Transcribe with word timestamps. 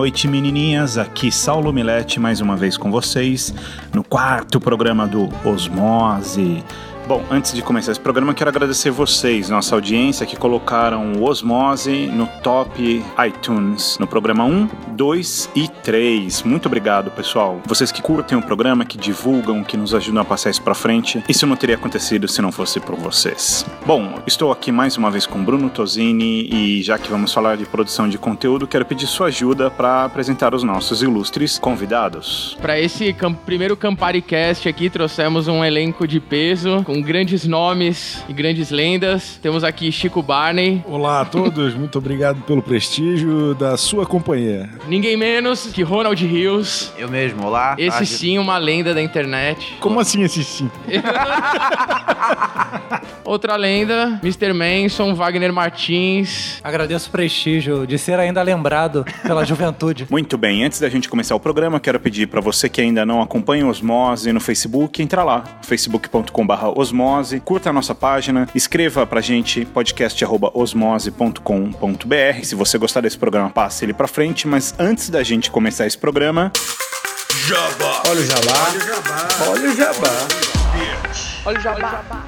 noite, 0.00 0.26
menininhas. 0.26 0.96
Aqui 0.96 1.30
Saulo 1.30 1.70
Milete 1.74 2.18
mais 2.18 2.40
uma 2.40 2.56
vez 2.56 2.74
com 2.74 2.90
vocês 2.90 3.52
no 3.92 4.02
quarto 4.02 4.58
programa 4.58 5.06
do 5.06 5.28
Osmose. 5.44 6.64
Bom, 7.06 7.22
antes 7.30 7.52
de 7.52 7.60
começar 7.60 7.92
esse 7.92 8.00
programa, 8.00 8.32
quero 8.32 8.48
agradecer 8.48 8.90
vocês, 8.90 9.50
nossa 9.50 9.74
audiência, 9.74 10.24
que 10.24 10.36
colocaram 10.36 11.12
o 11.12 11.24
Osmose 11.24 12.06
no 12.06 12.26
top 12.42 13.04
iTunes, 13.26 13.98
no 13.98 14.06
programa 14.06 14.44
1, 14.44 14.68
2 15.04 15.48
e 15.56 15.66
3. 15.66 16.42
Muito 16.42 16.66
obrigado, 16.66 17.10
pessoal. 17.10 17.58
Vocês 17.66 17.90
que 17.90 18.02
curtem 18.02 18.36
o 18.36 18.42
programa, 18.42 18.84
que 18.84 18.98
divulgam, 18.98 19.64
que 19.64 19.74
nos 19.74 19.94
ajudam 19.94 20.20
a 20.20 20.24
passar 20.26 20.50
isso 20.50 20.60
pra 20.60 20.74
frente. 20.74 21.24
Isso 21.26 21.46
não 21.46 21.56
teria 21.56 21.76
acontecido 21.76 22.28
se 22.28 22.42
não 22.42 22.52
fosse 22.52 22.78
por 22.78 22.94
vocês. 22.96 23.64
Bom, 23.86 24.18
estou 24.26 24.52
aqui 24.52 24.70
mais 24.70 24.98
uma 24.98 25.10
vez 25.10 25.24
com 25.24 25.42
Bruno 25.42 25.70
Tosini 25.70 26.46
e 26.52 26.82
já 26.82 26.98
que 26.98 27.08
vamos 27.08 27.32
falar 27.32 27.56
de 27.56 27.64
produção 27.64 28.10
de 28.10 28.18
conteúdo, 28.18 28.66
quero 28.66 28.84
pedir 28.84 29.06
sua 29.06 29.28
ajuda 29.28 29.70
para 29.70 30.04
apresentar 30.04 30.54
os 30.54 30.62
nossos 30.62 31.02
ilustres 31.02 31.58
convidados. 31.58 32.58
Para 32.60 32.78
esse 32.78 33.10
cam- 33.14 33.32
primeiro 33.32 33.78
CampariCast 33.78 34.68
aqui, 34.68 34.90
trouxemos 34.90 35.48
um 35.48 35.64
elenco 35.64 36.06
de 36.06 36.20
peso, 36.20 36.82
com 36.84 37.00
grandes 37.00 37.46
nomes 37.46 38.22
e 38.28 38.34
grandes 38.34 38.70
lendas. 38.70 39.38
Temos 39.40 39.64
aqui 39.64 39.90
Chico 39.90 40.22
Barney, 40.22 40.84
Olá 40.86 41.22
a 41.22 41.24
todos, 41.24 41.72
muito 41.74 41.96
obrigado 41.96 42.42
pelo 42.42 42.60
prestígio 42.60 43.54
da 43.54 43.78
sua 43.78 44.04
companhia. 44.04 44.68
Ninguém 44.90 45.16
menos 45.16 45.68
que 45.72 45.82
Ronald 45.82 46.22
Hills. 46.22 46.90
Eu 46.98 47.08
mesmo, 47.08 47.46
olá. 47.46 47.74
Esse 47.78 47.90
tarde. 47.90 48.06
sim, 48.06 48.38
uma 48.38 48.58
lenda 48.58 48.92
da 48.92 49.00
internet. 49.00 49.76
Como 49.80 49.98
assim 50.00 50.22
esse 50.22 50.44
sim? 50.44 50.70
Outra 53.24 53.54
lenda, 53.54 54.18
Mr. 54.22 54.52
Manson, 54.52 55.14
Wagner 55.14 55.52
Martins. 55.52 56.58
Agradeço 56.64 57.08
o 57.08 57.12
prestígio 57.12 57.86
de 57.86 57.96
ser 57.96 58.18
ainda 58.18 58.42
lembrado 58.42 59.06
pela 59.22 59.44
juventude. 59.44 60.06
Muito 60.10 60.36
bem, 60.36 60.64
antes 60.64 60.80
da 60.80 60.88
gente 60.88 61.08
começar 61.08 61.36
o 61.36 61.40
programa, 61.40 61.78
quero 61.78 62.00
pedir 62.00 62.26
para 62.26 62.40
você 62.40 62.68
que 62.68 62.80
ainda 62.80 63.06
não 63.06 63.22
acompanha 63.22 63.64
o 63.64 63.68
Osmose 63.68 64.32
no 64.32 64.40
Facebook, 64.40 65.00
entra 65.00 65.22
lá, 65.22 65.44
facebook.com.br 65.62 66.52
osmose, 66.74 67.38
curta 67.40 67.70
a 67.70 67.72
nossa 67.72 67.94
página, 67.94 68.48
escreva 68.54 69.06
pra 69.06 69.20
gente 69.20 69.64
podcast@osmose.com.br. 69.66 72.42
Se 72.42 72.56
você 72.56 72.78
gostar 72.78 73.02
desse 73.02 73.18
programa, 73.18 73.50
passe 73.50 73.84
ele 73.84 73.92
pra 73.92 74.08
frente, 74.08 74.48
mas 74.48 74.69
antes 74.78 75.08
da 75.08 75.22
gente 75.22 75.50
começar 75.50 75.86
esse 75.86 75.98
programa, 75.98 76.52
Olha 78.06 78.20
o 78.20 78.24
jabá. 78.24 78.68
Olha 79.48 79.70
o 79.70 79.76
jabá. 79.76 80.49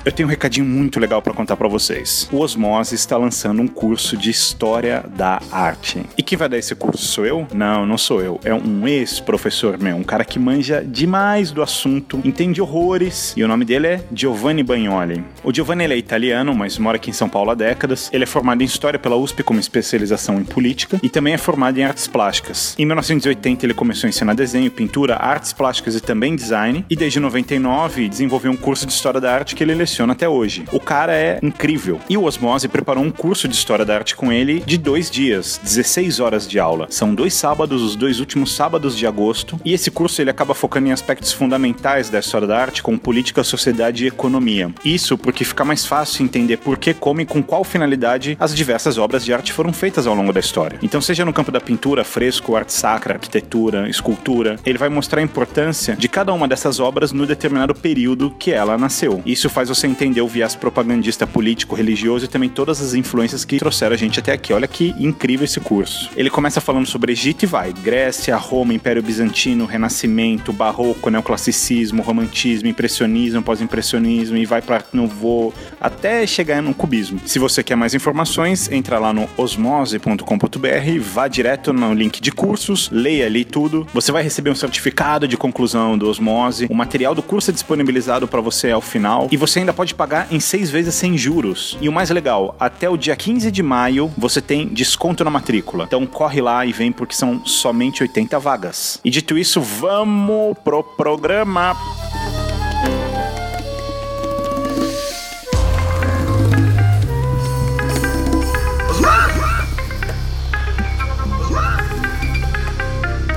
Eu 0.04 0.12
tenho 0.12 0.28
um 0.28 0.30
recadinho 0.30 0.66
muito 0.66 0.98
legal 0.98 1.22
pra 1.22 1.32
contar 1.32 1.56
pra 1.56 1.68
vocês. 1.68 2.28
O 2.32 2.38
Osmose 2.38 2.94
está 2.94 3.16
lançando 3.16 3.62
um 3.62 3.68
curso 3.68 4.16
de 4.16 4.30
História 4.30 5.04
da 5.16 5.40
Arte. 5.50 6.02
E 6.16 6.22
quem 6.22 6.36
vai 6.36 6.48
dar 6.48 6.58
esse 6.58 6.74
curso 6.74 7.04
sou 7.04 7.24
eu? 7.24 7.46
Não, 7.54 7.86
não 7.86 7.96
sou 7.96 8.20
eu. 8.20 8.40
É 8.44 8.52
um 8.52 8.86
ex-professor 8.86 9.78
meu, 9.78 9.96
um 9.96 10.02
cara 10.02 10.24
que 10.24 10.38
manja 10.38 10.82
demais 10.84 11.50
do 11.50 11.62
assunto, 11.62 12.20
entende 12.24 12.60
horrores, 12.60 13.32
e 13.36 13.44
o 13.44 13.48
nome 13.48 13.64
dele 13.64 13.86
é 13.86 14.04
Giovanni 14.12 14.62
Bagnoli. 14.62 15.24
O 15.44 15.52
Giovanni 15.52 15.84
é 15.84 15.96
italiano, 15.96 16.54
mas 16.54 16.78
mora 16.78 16.96
aqui 16.96 17.10
em 17.10 17.14
São 17.14 17.28
Paulo 17.28 17.50
há 17.50 17.54
décadas. 17.54 18.10
Ele 18.12 18.24
é 18.24 18.26
formado 18.26 18.62
em 18.62 18.64
História 18.64 18.98
pela 18.98 19.16
USP 19.16 19.42
com 19.42 19.54
especialização 19.58 20.38
em 20.40 20.44
Política 20.44 20.98
e 21.02 21.08
também 21.08 21.34
é 21.34 21.38
formado 21.38 21.78
em 21.78 21.84
Artes 21.84 22.06
Plásticas. 22.06 22.74
Em 22.78 22.84
1980 22.84 23.66
ele 23.66 23.74
começou 23.74 24.06
a 24.06 24.10
ensinar 24.10 24.34
desenho, 24.34 24.70
pintura, 24.70 25.16
artes 25.16 25.52
plásticas 25.52 25.94
e 25.94 26.00
também 26.00 26.34
design, 26.34 26.84
e 26.88 26.96
desde 26.96 27.20
99 27.20 28.08
desenvolveu 28.08 28.50
um 28.50 28.56
curso 28.56 28.86
de 28.86 28.92
História 28.92 29.11
da 29.20 29.32
Arte 29.32 29.54
que 29.54 29.62
ele 29.62 29.74
leciona 29.74 30.12
até 30.12 30.28
hoje. 30.28 30.64
O 30.72 30.80
cara 30.80 31.14
é 31.14 31.38
incrível. 31.42 32.00
E 32.08 32.16
o 32.16 32.24
Osmose 32.24 32.68
preparou 32.68 33.04
um 33.04 33.10
curso 33.10 33.48
de 33.48 33.54
História 33.54 33.84
da 33.84 33.94
Arte 33.94 34.16
com 34.16 34.32
ele 34.32 34.60
de 34.60 34.78
dois 34.78 35.10
dias, 35.10 35.60
16 35.62 36.20
horas 36.20 36.46
de 36.46 36.58
aula. 36.58 36.86
São 36.90 37.14
dois 37.14 37.34
sábados, 37.34 37.82
os 37.82 37.96
dois 37.96 38.20
últimos 38.20 38.54
sábados 38.54 38.96
de 38.96 39.06
agosto, 39.06 39.60
e 39.64 39.72
esse 39.72 39.90
curso 39.90 40.20
ele 40.20 40.30
acaba 40.30 40.54
focando 40.54 40.88
em 40.88 40.92
aspectos 40.92 41.32
fundamentais 41.32 42.10
da 42.10 42.18
história 42.18 42.46
da 42.46 42.58
arte, 42.58 42.82
como 42.82 42.98
política, 42.98 43.44
sociedade 43.44 44.04
e 44.04 44.08
economia. 44.08 44.72
Isso 44.84 45.16
porque 45.18 45.44
fica 45.44 45.64
mais 45.64 45.86
fácil 45.86 46.24
entender 46.24 46.58
por 46.58 46.78
que, 46.78 46.94
como 46.94 47.20
e 47.20 47.26
com 47.26 47.42
qual 47.42 47.64
finalidade 47.64 48.36
as 48.38 48.54
diversas 48.54 48.98
obras 48.98 49.24
de 49.24 49.32
arte 49.32 49.52
foram 49.52 49.72
feitas 49.72 50.06
ao 50.06 50.14
longo 50.14 50.32
da 50.32 50.40
história. 50.40 50.78
Então, 50.82 51.00
seja 51.00 51.24
no 51.24 51.32
campo 51.32 51.50
da 51.50 51.60
pintura, 51.60 52.04
fresco, 52.04 52.56
arte 52.56 52.72
sacra, 52.72 53.14
arquitetura, 53.14 53.88
escultura, 53.88 54.56
ele 54.64 54.78
vai 54.78 54.88
mostrar 54.88 55.20
a 55.20 55.24
importância 55.24 55.94
de 55.96 56.08
cada 56.08 56.32
uma 56.32 56.48
dessas 56.48 56.80
obras 56.80 57.12
no 57.12 57.26
determinado 57.26 57.74
período 57.74 58.30
que 58.38 58.50
ela 58.50 58.78
nasceu. 58.78 58.91
Isso 59.24 59.48
faz 59.48 59.68
você 59.68 59.86
entender 59.86 60.20
o 60.20 60.28
viés 60.28 60.54
propagandista 60.54 61.26
político, 61.26 61.74
religioso 61.74 62.24
e 62.24 62.28
também 62.28 62.48
todas 62.48 62.80
as 62.80 62.94
influências 62.94 63.44
que 63.44 63.58
trouxeram 63.58 63.94
a 63.94 63.98
gente 63.98 64.20
até 64.20 64.32
aqui. 64.32 64.52
Olha 64.52 64.68
que 64.68 64.94
incrível 64.98 65.44
esse 65.44 65.60
curso. 65.60 66.10
Ele 66.16 66.30
começa 66.30 66.60
falando 66.60 66.86
sobre 66.86 67.12
Egito 67.12 67.44
e 67.44 67.46
vai. 67.46 67.72
Grécia, 67.72 68.36
Roma, 68.36 68.74
Império 68.74 69.02
Bizantino, 69.02 69.64
Renascimento, 69.64 70.52
Barroco, 70.52 71.10
Neoclassicismo, 71.10 72.02
Romantismo, 72.02 72.68
Impressionismo, 72.68 73.42
Pós-Impressionismo 73.42 74.36
e 74.36 74.44
vai 74.44 74.60
para 74.60 74.84
Nouveau 74.92 75.54
até 75.80 76.26
chegar 76.26 76.62
no 76.62 76.74
Cubismo. 76.74 77.20
Se 77.24 77.38
você 77.38 77.62
quer 77.62 77.76
mais 77.76 77.94
informações, 77.94 78.70
entra 78.70 78.98
lá 78.98 79.12
no 79.12 79.28
osmose.com.br, 79.36 81.00
vá 81.00 81.28
direto 81.28 81.72
no 81.72 81.94
link 81.94 82.20
de 82.20 82.30
cursos, 82.30 82.90
leia 82.90 83.26
ali 83.26 83.44
tudo. 83.44 83.86
Você 83.94 84.12
vai 84.12 84.22
receber 84.22 84.50
um 84.50 84.54
certificado 84.54 85.26
de 85.26 85.36
conclusão 85.36 85.96
do 85.96 86.08
Osmose. 86.08 86.66
O 86.70 86.74
material 86.74 87.14
do 87.14 87.22
curso 87.22 87.50
é 87.50 87.54
disponibilizado 87.54 88.28
para 88.28 88.40
você 88.40 88.70
ao 88.70 88.81
final 88.82 89.28
e 89.30 89.36
você 89.36 89.60
ainda 89.60 89.72
pode 89.72 89.94
pagar 89.94 90.26
em 90.30 90.40
seis 90.40 90.70
vezes 90.70 90.94
sem 90.94 91.16
juros. 91.16 91.76
E 91.80 91.88
o 91.88 91.92
mais 91.92 92.10
legal, 92.10 92.54
até 92.58 92.88
o 92.88 92.96
dia 92.96 93.16
15 93.16 93.50
de 93.50 93.62
maio 93.62 94.12
você 94.16 94.40
tem 94.40 94.68
desconto 94.68 95.24
na 95.24 95.30
matrícula. 95.30 95.84
Então 95.84 96.06
corre 96.06 96.40
lá 96.40 96.64
e 96.66 96.72
vem 96.72 96.92
porque 96.92 97.14
são 97.14 97.44
somente 97.44 98.02
80 98.02 98.38
vagas. 98.38 99.00
E 99.04 99.10
dito 99.10 99.38
isso, 99.38 99.60
vamos 99.60 100.56
pro 100.62 100.82
programa. 100.82 101.76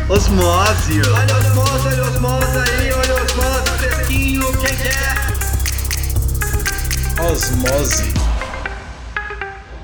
Osmose. 0.08 1.02
Olha 1.02 1.36
osmose, 1.36 1.88
olha 1.88 2.04
osmose 2.04 2.58
aí, 2.58 2.85
Osmose. 7.26 8.25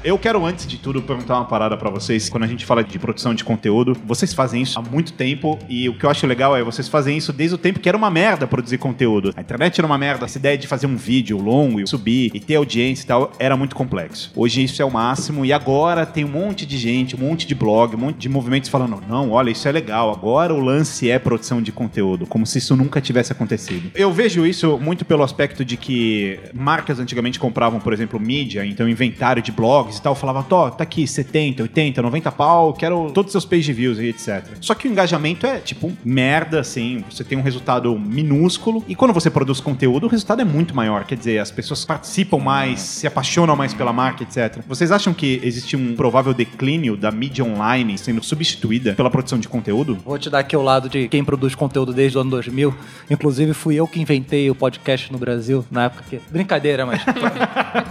Eu 0.04 0.18
quero, 0.18 0.44
antes 0.44 0.66
de 0.66 0.78
tudo, 0.80 1.00
perguntar 1.00 1.36
uma 1.36 1.46
parada 1.46 1.78
pra 1.78 1.88
vocês. 1.88 2.28
Quando 2.28 2.44
a 2.44 2.48
gente 2.48 2.66
fala 2.66 2.84
de 2.84 2.98
produção 2.98 3.36
de 3.36 3.44
conteúdo, 3.44 3.96
vocês 4.04 4.34
fazem 4.34 4.64
isso 4.64 4.80
há 4.80 4.82
muito 4.82 5.14
tempo 5.14 5.60
e 5.70 5.88
o 5.88 5.94
que 5.94 6.04
eu 6.04 6.10
acho 6.10 6.26
legal 6.26 6.58
é 6.58 6.64
vocês 6.64 6.88
fazem 6.88 7.16
isso 7.16 7.32
desde 7.32 7.54
o 7.54 7.58
tempo 7.58 7.80
que 7.80 7.88
era 7.88 7.96
uma 7.96 8.10
merda 8.10 8.48
produzir 8.48 8.80
conteúdo. 8.80 9.32
A 9.38 9.42
internet 9.42 9.80
era 9.80 9.86
uma 9.86 10.00
merda. 10.00 10.26
Essa 10.26 10.40
ideia 10.40 10.58
de 10.58 10.66
fazer 10.66 10.88
um 10.88 10.96
vídeo 10.96 11.38
longo 11.38 11.80
e 11.80 11.88
subir 11.88 12.32
e 12.34 12.40
ter 12.40 12.56
audiência 12.56 13.04
e 13.04 13.06
tal 13.06 13.32
era 13.38 13.56
muito 13.56 13.76
complexo. 13.76 14.32
Hoje 14.36 14.64
isso 14.64 14.82
é 14.82 14.86
o 14.86 14.90
máximo 14.90 15.46
e 15.46 15.54
agora 15.54 16.04
tem 16.04 16.26
um 16.26 16.30
monte 16.30 16.66
de 16.66 16.80
gente, 16.80 17.16
um 17.16 17.20
monte 17.20 17.46
de 17.46 17.54
blog, 17.54 17.96
um 17.96 18.00
monte 18.00 18.18
de 18.18 18.28
movimentos 18.28 18.72
falando: 18.72 19.04
não, 19.08 19.30
olha, 19.30 19.52
isso 19.52 19.68
é 19.68 19.72
legal. 19.72 20.12
Agora 20.12 20.52
o 20.52 20.60
lance 20.60 21.12
é 21.12 21.20
produção 21.20 21.62
de 21.62 21.72
conteúdo, 21.72 22.26
como 22.26 22.44
se 22.48 22.58
isso 22.58 22.76
nunca 22.76 23.00
tivesse 23.00 23.32
acontecido. 23.32 23.92
Eu 23.94 24.12
vejo 24.12 24.48
isso 24.48 24.80
muito 24.82 25.06
pelo 25.06 25.22
aspecto 25.22 25.64
de 25.64 25.78
que 25.78 26.40
marcas 26.56 27.00
antigamente 27.00 27.40
compravam, 27.40 27.80
por 27.80 27.94
exemplo, 27.94 28.20
mídia, 28.20 28.66
então 28.66 28.90
inventário 28.90 29.44
de 29.44 29.52
blogs 29.52 29.91
blogs 29.92 29.98
e 29.98 30.02
tal, 30.02 30.16
falava, 30.16 30.44
Tó, 30.44 30.70
tá 30.70 30.84
aqui 30.84 31.06
70, 31.06 31.64
80, 31.64 32.02
90 32.02 32.32
pau, 32.32 32.74
quero 32.74 33.12
todos 33.12 33.30
os 33.30 33.32
seus 33.34 33.46
page 33.46 33.72
views 33.74 34.00
e 34.00 34.06
etc. 34.08 34.44
Só 34.60 34.74
que 34.74 34.88
o 34.88 34.92
engajamento 34.92 35.46
é, 35.46 35.60
tipo, 35.60 35.92
merda, 36.04 36.60
assim, 36.60 37.04
você 37.10 37.24
tem 37.24 37.38
um 37.38 37.42
resultado 37.42 37.98
minúsculo, 38.00 38.84
e 38.88 38.96
quando 38.96 39.14
você 39.14 39.30
produz 39.30 39.60
conteúdo, 39.60 40.06
o 40.06 40.10
resultado 40.10 40.42
é 40.42 40.46
muito 40.46 40.76
maior, 40.76 41.04
quer 41.04 41.16
dizer, 41.16 41.40
as 41.40 41.52
pessoas 41.52 41.84
participam 41.86 42.38
mais, 42.40 42.80
se 42.80 43.06
apaixonam 43.08 43.56
mais 43.56 43.74
pela 43.74 43.92
marca, 43.94 44.24
etc. 44.24 44.62
Vocês 44.68 44.92
acham 44.92 45.14
que 45.14 45.40
existe 45.44 45.76
um 45.76 45.96
provável 45.96 46.34
declínio 46.34 46.96
da 46.96 47.12
mídia 47.12 47.44
online 47.44 47.98
sendo 47.98 48.24
substituída 48.24 48.94
pela 48.94 49.10
produção 49.10 49.40
de 49.40 49.48
conteúdo? 49.48 49.98
Vou 50.06 50.18
te 50.18 50.30
dar 50.30 50.40
aqui 50.40 50.56
o 50.56 50.62
lado 50.62 50.90
de 50.90 51.08
quem 51.08 51.24
produz 51.24 51.56
conteúdo 51.56 51.94
desde 51.94 52.18
o 52.18 52.22
ano 52.22 52.30
2000. 52.32 52.74
Inclusive, 53.10 53.54
fui 53.54 53.76
eu 53.76 53.88
que 53.88 54.00
inventei 54.02 54.50
o 54.50 54.56
podcast 54.56 55.12
no 55.12 55.18
Brasil, 55.18 55.66
na 55.70 55.86
época 55.86 56.04
que... 56.10 56.22
Brincadeira, 56.30 56.86
mas... 56.86 57.02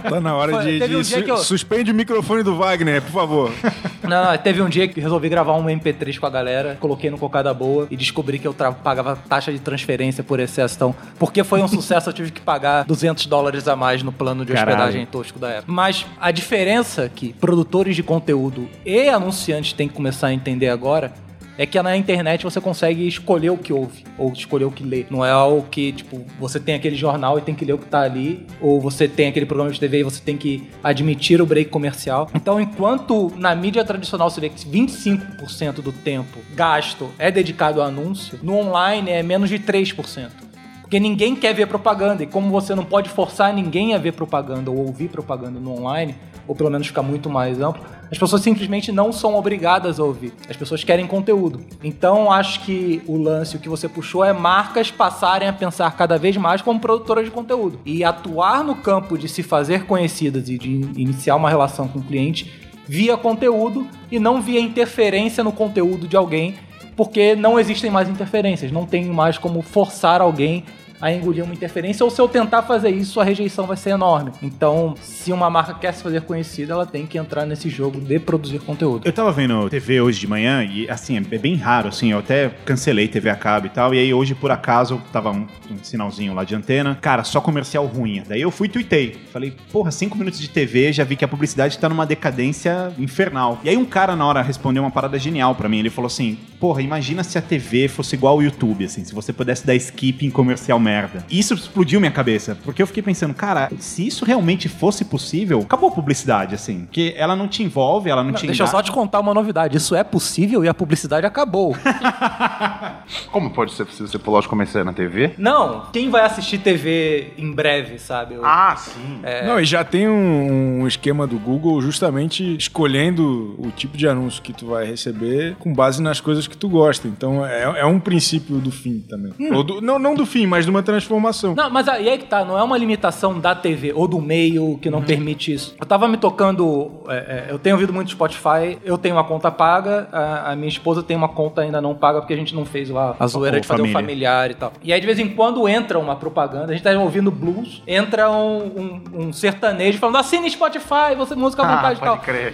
Tá 0.01 0.19
na 0.19 0.35
hora 0.35 0.51
Foi, 0.53 0.79
de, 0.79 0.95
um 0.95 1.01
de 1.01 1.03
dia 1.03 1.03
su- 1.03 1.29
eu- 1.29 1.37
suspende 1.37 1.90
o 1.91 1.95
microfone 1.95 2.43
do 2.43 2.55
Wagner, 2.55 3.01
por 3.01 3.11
favor. 3.11 3.51
Não, 4.01 4.31
não, 4.31 4.37
teve 4.37 4.61
um 4.61 4.67
dia 4.67 4.87
que 4.87 4.99
resolvi 4.99 5.29
gravar 5.29 5.53
um 5.53 5.65
MP3 5.65 6.19
com 6.19 6.25
a 6.25 6.29
galera, 6.29 6.75
coloquei 6.81 7.09
no 7.11 7.19
Cocada 7.19 7.53
Boa 7.53 7.87
e 7.89 7.95
descobri 7.95 8.39
que 8.39 8.47
eu 8.47 8.53
pagava 8.53 9.15
taxa 9.15 9.53
de 9.53 9.59
transferência 9.59 10.23
por 10.23 10.39
excesso. 10.39 10.75
Então, 10.75 10.95
porque 11.19 11.43
foi 11.43 11.61
um 11.61 11.67
sucesso, 11.69 12.09
eu 12.09 12.13
tive 12.13 12.31
que 12.31 12.41
pagar 12.41 12.83
200 12.83 13.27
dólares 13.27 13.67
a 13.67 13.75
mais 13.75 14.01
no 14.01 14.11
plano 14.11 14.43
de 14.43 14.53
Caralho. 14.53 14.71
hospedagem 14.75 15.05
tosco 15.05 15.37
da 15.37 15.49
época. 15.49 15.71
Mas 15.71 16.05
a 16.19 16.31
diferença 16.31 17.09
que 17.13 17.31
produtores 17.33 17.95
de 17.95 18.01
conteúdo 18.03 18.67
e 18.83 19.07
anunciantes 19.07 19.71
têm 19.71 19.87
que 19.87 19.93
começar 19.93 20.27
a 20.27 20.33
entender 20.33 20.69
agora 20.69 21.13
é 21.57 21.65
que 21.65 21.81
na 21.81 21.95
internet 21.95 22.43
você 22.43 22.59
consegue 22.59 23.07
escolher 23.07 23.49
o 23.49 23.57
que 23.57 23.73
ouve 23.73 24.03
ou 24.17 24.31
escolher 24.31 24.65
o 24.65 24.71
que 24.71 24.83
lê. 24.83 25.05
Não 25.09 25.25
é 25.25 25.31
algo 25.31 25.67
que, 25.69 25.91
tipo, 25.91 26.25
você 26.39 26.59
tem 26.59 26.75
aquele 26.75 26.95
jornal 26.95 27.37
e 27.37 27.41
tem 27.41 27.55
que 27.55 27.65
ler 27.65 27.73
o 27.73 27.77
que 27.77 27.85
tá 27.85 28.01
ali, 28.01 28.45
ou 28.59 28.79
você 28.79 29.07
tem 29.07 29.27
aquele 29.27 29.45
programa 29.45 29.71
de 29.71 29.79
TV 29.79 29.99
e 29.99 30.03
você 30.03 30.21
tem 30.21 30.37
que 30.37 30.69
admitir 30.83 31.41
o 31.41 31.45
break 31.45 31.69
comercial. 31.69 32.29
Então, 32.33 32.59
enquanto 32.59 33.31
na 33.35 33.55
mídia 33.55 33.83
tradicional 33.83 34.29
você 34.29 34.41
vê 34.41 34.49
que 34.49 34.65
25% 34.65 35.81
do 35.81 35.91
tempo 35.91 36.39
gasto 36.55 37.09
é 37.17 37.31
dedicado 37.31 37.81
a 37.81 37.85
anúncio, 37.85 38.39
no 38.41 38.57
online 38.57 39.09
é 39.09 39.23
menos 39.23 39.49
de 39.49 39.59
3%. 39.59 40.50
Porque 40.91 40.99
ninguém 40.99 41.37
quer 41.37 41.53
ver 41.53 41.67
propaganda. 41.67 42.21
E 42.21 42.27
como 42.27 42.51
você 42.51 42.75
não 42.75 42.83
pode 42.83 43.09
forçar 43.09 43.53
ninguém 43.53 43.95
a 43.95 43.97
ver 43.97 44.11
propaganda 44.11 44.69
ou 44.69 44.75
ouvir 44.75 45.07
propaganda 45.07 45.57
no 45.57 45.79
online, 45.79 46.13
ou 46.45 46.53
pelo 46.53 46.69
menos 46.69 46.87
ficar 46.87 47.01
muito 47.01 47.29
mais 47.29 47.61
amplo, 47.61 47.81
as 48.11 48.17
pessoas 48.17 48.41
simplesmente 48.41 48.91
não 48.91 49.13
são 49.13 49.35
obrigadas 49.35 50.01
a 50.01 50.03
ouvir. 50.03 50.33
As 50.49 50.57
pessoas 50.57 50.83
querem 50.83 51.07
conteúdo. 51.07 51.61
Então 51.81 52.29
acho 52.29 52.65
que 52.65 53.01
o 53.07 53.15
lance, 53.15 53.55
o 53.55 53.59
que 53.59 53.69
você 53.69 53.87
puxou, 53.87 54.21
é 54.21 54.33
marcas 54.33 54.91
passarem 54.91 55.47
a 55.47 55.53
pensar 55.53 55.89
cada 55.95 56.17
vez 56.17 56.35
mais 56.35 56.61
como 56.61 56.77
produtoras 56.77 57.23
de 57.23 57.31
conteúdo. 57.31 57.79
E 57.85 58.03
atuar 58.03 58.61
no 58.61 58.75
campo 58.75 59.17
de 59.17 59.29
se 59.29 59.41
fazer 59.41 59.85
conhecidas 59.85 60.49
e 60.49 60.57
de 60.57 60.81
iniciar 60.97 61.37
uma 61.37 61.47
relação 61.49 61.87
com 61.87 61.99
o 61.99 62.03
cliente 62.03 62.51
via 62.85 63.15
conteúdo 63.15 63.87
e 64.11 64.19
não 64.19 64.41
via 64.41 64.59
interferência 64.59 65.41
no 65.41 65.53
conteúdo 65.53 66.05
de 66.05 66.17
alguém, 66.17 66.55
porque 66.97 67.33
não 67.33 67.57
existem 67.57 67.89
mais 67.89 68.09
interferências. 68.09 68.73
Não 68.73 68.85
tem 68.85 69.05
mais 69.05 69.37
como 69.37 69.61
forçar 69.61 70.19
alguém 70.19 70.65
a 71.01 71.11
engolir 71.11 71.43
uma 71.43 71.53
interferência, 71.53 72.03
ou 72.03 72.09
se 72.09 72.21
eu 72.21 72.27
tentar 72.27 72.61
fazer 72.63 72.89
isso, 72.89 73.19
a 73.19 73.23
rejeição 73.23 73.65
vai 73.65 73.75
ser 73.75 73.91
enorme. 73.91 74.31
Então, 74.41 74.93
se 75.01 75.31
uma 75.31 75.49
marca 75.49 75.73
quer 75.73 75.93
se 75.93 76.03
fazer 76.03 76.21
conhecida, 76.21 76.73
ela 76.73 76.85
tem 76.85 77.05
que 77.05 77.17
entrar 77.17 77.45
nesse 77.45 77.69
jogo 77.69 77.99
de 77.99 78.19
produzir 78.19 78.59
conteúdo. 78.59 79.05
Eu 79.05 79.13
tava 79.13 79.31
vendo 79.31 79.69
TV 79.69 79.99
hoje 80.01 80.19
de 80.19 80.27
manhã 80.27 80.63
e, 80.63 80.89
assim, 80.89 81.17
é 81.17 81.37
bem 81.37 81.55
raro, 81.55 81.89
assim, 81.89 82.11
eu 82.11 82.19
até 82.19 82.49
cancelei 82.65 83.07
TV 83.07 83.29
a 83.29 83.35
cabo 83.35 83.67
e 83.67 83.69
tal, 83.69 83.93
e 83.93 83.99
aí 83.99 84.13
hoje, 84.13 84.35
por 84.35 84.51
acaso, 84.51 85.01
tava 85.11 85.31
um, 85.31 85.47
um 85.69 85.83
sinalzinho 85.83 86.33
lá 86.33 86.43
de 86.43 86.55
antena, 86.55 86.97
cara, 87.01 87.23
só 87.23 87.41
comercial 87.41 87.85
ruim. 87.85 88.21
Daí 88.27 88.41
eu 88.41 88.51
fui 88.51 88.67
e 88.67 88.71
tuitei. 88.71 89.17
Falei, 89.31 89.53
porra, 89.71 89.91
cinco 89.91 90.17
minutos 90.17 90.39
de 90.39 90.49
TV, 90.49 90.93
já 90.93 91.03
vi 91.03 91.15
que 91.15 91.25
a 91.25 91.27
publicidade 91.27 91.77
tá 91.77 91.89
numa 91.89 92.05
decadência 92.05 92.93
infernal. 92.99 93.59
E 93.63 93.69
aí 93.69 93.77
um 93.77 93.85
cara, 93.85 94.15
na 94.15 94.25
hora, 94.25 94.41
respondeu 94.41 94.83
uma 94.83 94.91
parada 94.91 95.17
genial 95.17 95.55
pra 95.55 95.67
mim, 95.67 95.79
ele 95.79 95.89
falou 95.89 96.07
assim, 96.07 96.37
porra, 96.59 96.81
imagina 96.81 97.23
se 97.23 97.37
a 97.37 97.41
TV 97.41 97.87
fosse 97.87 98.15
igual 98.15 98.35
ao 98.35 98.43
YouTube, 98.43 98.85
assim, 98.85 99.03
se 99.03 99.13
você 99.13 99.33
pudesse 99.33 99.65
dar 99.65 99.75
skip 99.75 100.25
em 100.25 100.29
comercial 100.29 100.79
merda. 100.91 101.25
E 101.29 101.39
isso 101.39 101.53
explodiu 101.53 101.99
minha 101.99 102.11
cabeça, 102.11 102.57
porque 102.63 102.81
eu 102.81 102.87
fiquei 102.87 103.01
pensando, 103.03 103.33
cara, 103.33 103.69
se 103.79 104.05
isso 104.05 104.25
realmente 104.25 104.67
fosse 104.67 105.05
possível, 105.05 105.59
acabou 105.61 105.89
a 105.89 105.91
publicidade, 105.93 106.53
assim, 106.55 106.81
porque 106.85 107.13
ela 107.17 107.35
não 107.35 107.47
te 107.47 107.63
envolve, 107.63 108.09
ela 108.09 108.23
não, 108.23 108.31
Não, 108.31 108.37
te 108.37 108.45
deixa 108.47 108.63
eu 108.63 108.67
só 108.67 108.81
te 108.81 108.91
contar 108.91 109.19
uma 109.19 109.33
novidade. 109.33 109.77
Isso 109.77 109.95
é 109.95 110.03
possível 110.03 110.63
e 110.65 110.67
a 110.67 110.73
publicidade 110.73 111.25
acabou. 111.25 111.75
Como 113.31 113.49
pode 113.51 113.73
ser 113.73 113.85
possível 113.85 114.07
você 114.07 114.19
pular 114.19 114.39
os 114.39 114.47
comerciais 114.47 114.85
na 114.85 114.93
TV? 114.93 115.31
Não, 115.37 115.85
quem 115.91 116.09
vai 116.09 116.23
assistir 116.23 116.57
TV 116.59 117.33
em 117.37 117.51
breve, 117.51 117.97
sabe? 117.99 118.35
Eu- 118.35 118.45
Ah, 118.45 118.75
sim. 118.75 119.21
Não, 119.45 119.59
e 119.59 119.65
já 119.65 119.83
tem 119.83 120.07
um, 120.07 120.81
um 120.81 120.87
esquema 120.87 121.25
do 121.27 121.37
Google 121.37 121.81
justamente 121.81 122.55
escolhendo 122.57 123.55
o 123.57 123.71
tipo 123.71 123.97
de 123.97 124.07
anúncio 124.07 124.41
que 124.41 124.53
tu 124.53 124.67
vai 124.67 124.85
receber 124.85 125.55
com 125.59 125.73
base 125.73 126.01
nas 126.01 126.19
coisas 126.19 126.47
que 126.47 126.57
tu 126.57 126.67
gosta. 126.69 127.07
Então 127.07 127.45
é, 127.45 127.81
é 127.81 127.85
um 127.85 127.99
princípio 127.99 128.57
do 128.57 128.71
fim 128.71 128.99
também. 129.09 129.33
Ou 129.51 129.63
do- 129.63 129.81
não, 129.81 129.97
não 129.99 130.15
do 130.15 130.25
fim, 130.25 130.45
mas 130.45 130.65
de 130.65 130.71
uma 130.71 130.80
transformação. 130.83 131.53
Não, 131.55 131.69
mas 131.69 131.87
aí 131.87 132.09
é 132.09 132.17
que 132.17 132.25
tá, 132.25 132.43
não 132.45 132.57
é 132.57 132.63
uma 132.63 132.77
limitação 132.77 133.39
da 133.39 133.53
TV 133.55 133.91
ou 133.93 134.07
do 134.07 134.19
meio 134.21 134.77
que 134.81 134.89
não 134.89 135.01
permite 135.01 135.53
isso. 135.53 135.75
Eu 135.79 135.85
tava 135.85 136.07
me 136.07 136.17
tocando, 136.17 136.91
é, 137.07 137.15
é, 137.15 137.45
eu 137.49 137.59
tenho 137.59 137.75
ouvido 137.75 137.93
muito 137.93 138.11
Spotify, 138.11 138.77
eu 138.83 138.97
tenho 138.97 139.15
uma 139.15 139.23
conta 139.23 139.49
paga, 139.51 140.07
a, 140.11 140.51
a 140.51 140.55
minha 140.55 140.69
esposa 140.69 141.01
tem 141.03 141.15
uma 141.15 141.29
conta 141.29 141.61
ainda 141.61 141.81
não 141.81 141.93
paga 141.95 142.19
porque 142.19 142.33
a 142.33 142.37
gente 142.37 142.53
não 142.55 142.65
fez 142.65 142.89
lá 142.89 143.15
a 143.19 143.27
zoeira 143.27 143.59
de 143.59 143.67
fazer 143.67 143.81
um 143.81 143.85
família. 143.91 144.01
familiar 144.01 144.51
e 144.51 144.53
tal. 144.55 144.73
E 144.83 144.91
aí 144.93 144.99
de 144.99 145.05
vez 145.05 145.19
em 145.19 145.29
quando 145.29 145.67
entra 145.67 145.97
uma 145.99 146.15
propaganda, 146.15 146.71
a 146.71 146.75
gente 146.75 146.83
tá 146.83 146.91
ouvindo 146.97 147.31
blues, 147.31 147.81
entra 147.87 148.29
um, 148.31 149.01
um- 149.15 149.27
um 149.27 149.33
sertanejo 149.33 149.97
falando 149.99 150.17
assine 150.17 150.49
Spotify, 150.49 151.15
você 151.17 151.35
música 151.35 151.63
à 151.63 151.65
Ah, 151.71 151.75
vontade 151.75 151.99
e 151.99 152.03
tal. 152.03 152.15
pode 152.17 152.25
crer. 152.25 152.53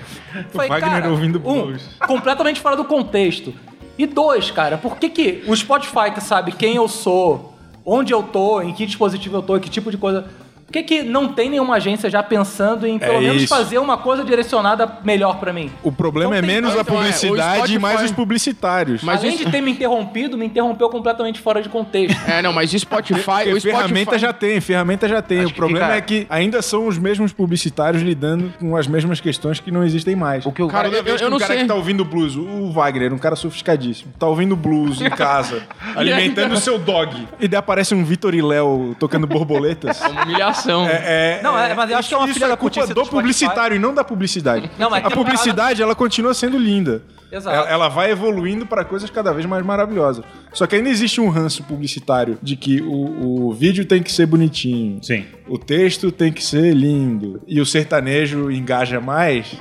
Falei, 0.51 0.69
Wagner 0.69 0.89
cara, 0.91 1.09
ouvindo 1.09 1.37
um, 1.39 1.63
blues. 1.63 1.83
completamente 2.07 2.59
fora 2.59 2.75
do 2.75 2.85
contexto. 2.85 3.53
E 3.97 4.05
dois, 4.05 4.51
cara, 4.51 4.77
por 4.77 4.97
que 4.97 5.09
que 5.09 5.43
o 5.47 5.55
Spotify 5.55 6.11
que 6.13 6.21
sabe 6.21 6.51
quem 6.51 6.75
eu 6.75 6.87
sou, 6.87 7.56
onde 7.89 8.13
eu 8.13 8.21
tô, 8.21 8.61
em 8.61 8.73
que 8.73 8.85
dispositivo 8.85 9.37
eu 9.37 9.41
tô, 9.41 9.57
que 9.57 9.69
tipo 9.69 9.89
de 9.89 9.97
coisa... 9.97 10.27
Por 10.67 10.73
que 10.73 10.83
que 10.83 11.01
não 11.01 11.29
tem 11.29 11.49
nenhuma 11.49 11.75
agência 11.77 12.09
já 12.09 12.21
pensando 12.21 12.85
em 12.85 12.99
pelo 12.99 13.13
É 13.13 13.21
menos 13.21 13.43
isso. 13.43 13.47
fazer 13.47 13.77
uma 13.79 13.97
coisa 13.97 14.21
direcionada 14.25 14.97
melhor 15.01 15.39
pra 15.39 15.53
mim? 15.53 15.71
O 15.81 15.93
problema 15.93 16.37
Então 16.37 16.43
é 16.43 16.53
menos 16.53 16.75
a 16.75 16.81
então, 16.81 16.95
é, 16.95 16.97
o 16.99 17.03
publicidade 17.03 17.73
e 17.73 17.79
mais 17.79 18.03
os 18.03 18.11
publicitários. 18.11 19.01
Mas 19.01 19.21
Além 19.21 19.35
isso- 19.35 19.45
de 19.45 19.51
ter 19.51 19.61
me 19.61 19.71
interrompido, 19.71 20.37
me 20.37 20.45
interrompeu 20.45 20.89
completamente 20.89 21.39
fora 21.39 21.61
de 21.61 21.69
contexto. 21.69 22.19
É, 22.29 22.41
não, 22.41 22.51
mas 22.51 22.73
o 22.73 22.77
Spotify. 22.79 23.19
O 23.21 23.23
Spotify 23.59 23.61
ferramenta 23.61 24.19
já 24.19 24.33
tem, 24.33 24.59
ferramenta 24.59 25.07
já 25.07 25.21
tem. 25.21 25.37
Acho 25.39 25.47
o 25.47 25.49
que 25.51 25.55
problema 25.55 25.85
fica- 25.85 25.97
é 25.97 26.01
que 26.01 26.27
ainda 26.29 26.61
são 26.61 26.85
os 26.85 26.97
mesmos 26.97 27.31
publicitários 27.31 28.03
lidando 28.03 28.51
com 28.59 28.75
as 28.75 28.87
mesmas 28.87 29.21
questões 29.21 29.61
que 29.61 29.71
não 29.71 29.85
existem 29.85 30.17
mais. 30.17 30.45
O 30.45 30.51
que 30.51 30.61
eu- 30.61 30.67
Cara, 30.67 30.89
Toda 30.89 30.97
eu- 30.97 31.13
eu 31.13 31.17
que 31.17 31.23
o 31.25 31.29
não 31.29 31.39
cara 31.39 31.53
sei. 31.53 31.61
que 31.61 31.67
tá 31.69 31.75
ouvindo 31.75 32.03
blues, 32.03 32.35
o 32.35 32.71
Wagner, 32.73 33.13
um 33.13 33.17
cara 33.17 33.37
sofisticadíssimo, 33.37 34.11
tá 34.19 34.27
ouvindo 34.27 34.53
blues 34.55 34.99
em 35.01 35.09
casa, 35.09 35.63
alimentando 35.95 36.53
o 36.55 36.57
seu 36.57 36.77
dog. 36.77 37.25
E 37.39 37.47
daí 37.47 37.57
aparece 37.57 37.95
um 37.95 38.03
Vitor 38.03 38.35
e 38.35 38.41
Léo 38.41 38.95
tocando 38.99 39.25
borboletas. 39.25 40.01
Uma 40.01 40.25
humilhação. 40.65 40.85
É, 40.87 41.39
Não, 41.43 41.57
é, 41.57 41.73
mas 41.73 41.89
eu 41.91 41.97
acho 41.97 42.09
que 42.09 42.15
é 42.15 42.17
uma 42.17 42.27
filha 42.27 42.47
da 42.47 42.57
culpa 42.57 42.87
do 42.87 42.93
do 42.93 43.05
publicitário 43.05 43.75
e 43.75 43.79
não 43.79 43.93
da 43.93 44.03
publicidade. 44.03 44.69
Não, 44.77 44.89
mas 44.89 45.03
a 45.05 45.09
publicidade, 45.11 45.81
ela 45.81 45.95
continua 45.95 46.33
sendo 46.33 46.57
linda. 46.57 47.01
Exato. 47.31 47.55
Ela, 47.55 47.69
ela 47.69 47.87
vai 47.89 48.11
evoluindo 48.11 48.65
para 48.65 48.85
coisas 48.85 49.09
cada 49.09 49.33
vez 49.33 49.45
mais 49.45 49.65
maravilhosas. 49.65 50.23
Só 50.53 50.65
que 50.65 50.75
ainda 50.75 50.89
existe 50.89 51.19
um 51.19 51.27
ranço 51.29 51.61
publicitário 51.63 52.37
de 52.41 52.55
que 52.55 52.81
o, 52.81 53.47
o 53.47 53.53
vídeo 53.53 53.85
tem 53.85 54.01
que 54.01 54.11
ser 54.11 54.25
bonitinho. 54.25 55.03
Sim. 55.03 55.25
O 55.47 55.57
texto 55.57 56.11
tem 56.11 56.31
que 56.31 56.41
ser 56.43 56.73
lindo. 56.73 57.41
E 57.45 57.59
o 57.59 57.65
sertanejo 57.65 58.49
engaja 58.49 59.01
mais. 59.01 59.55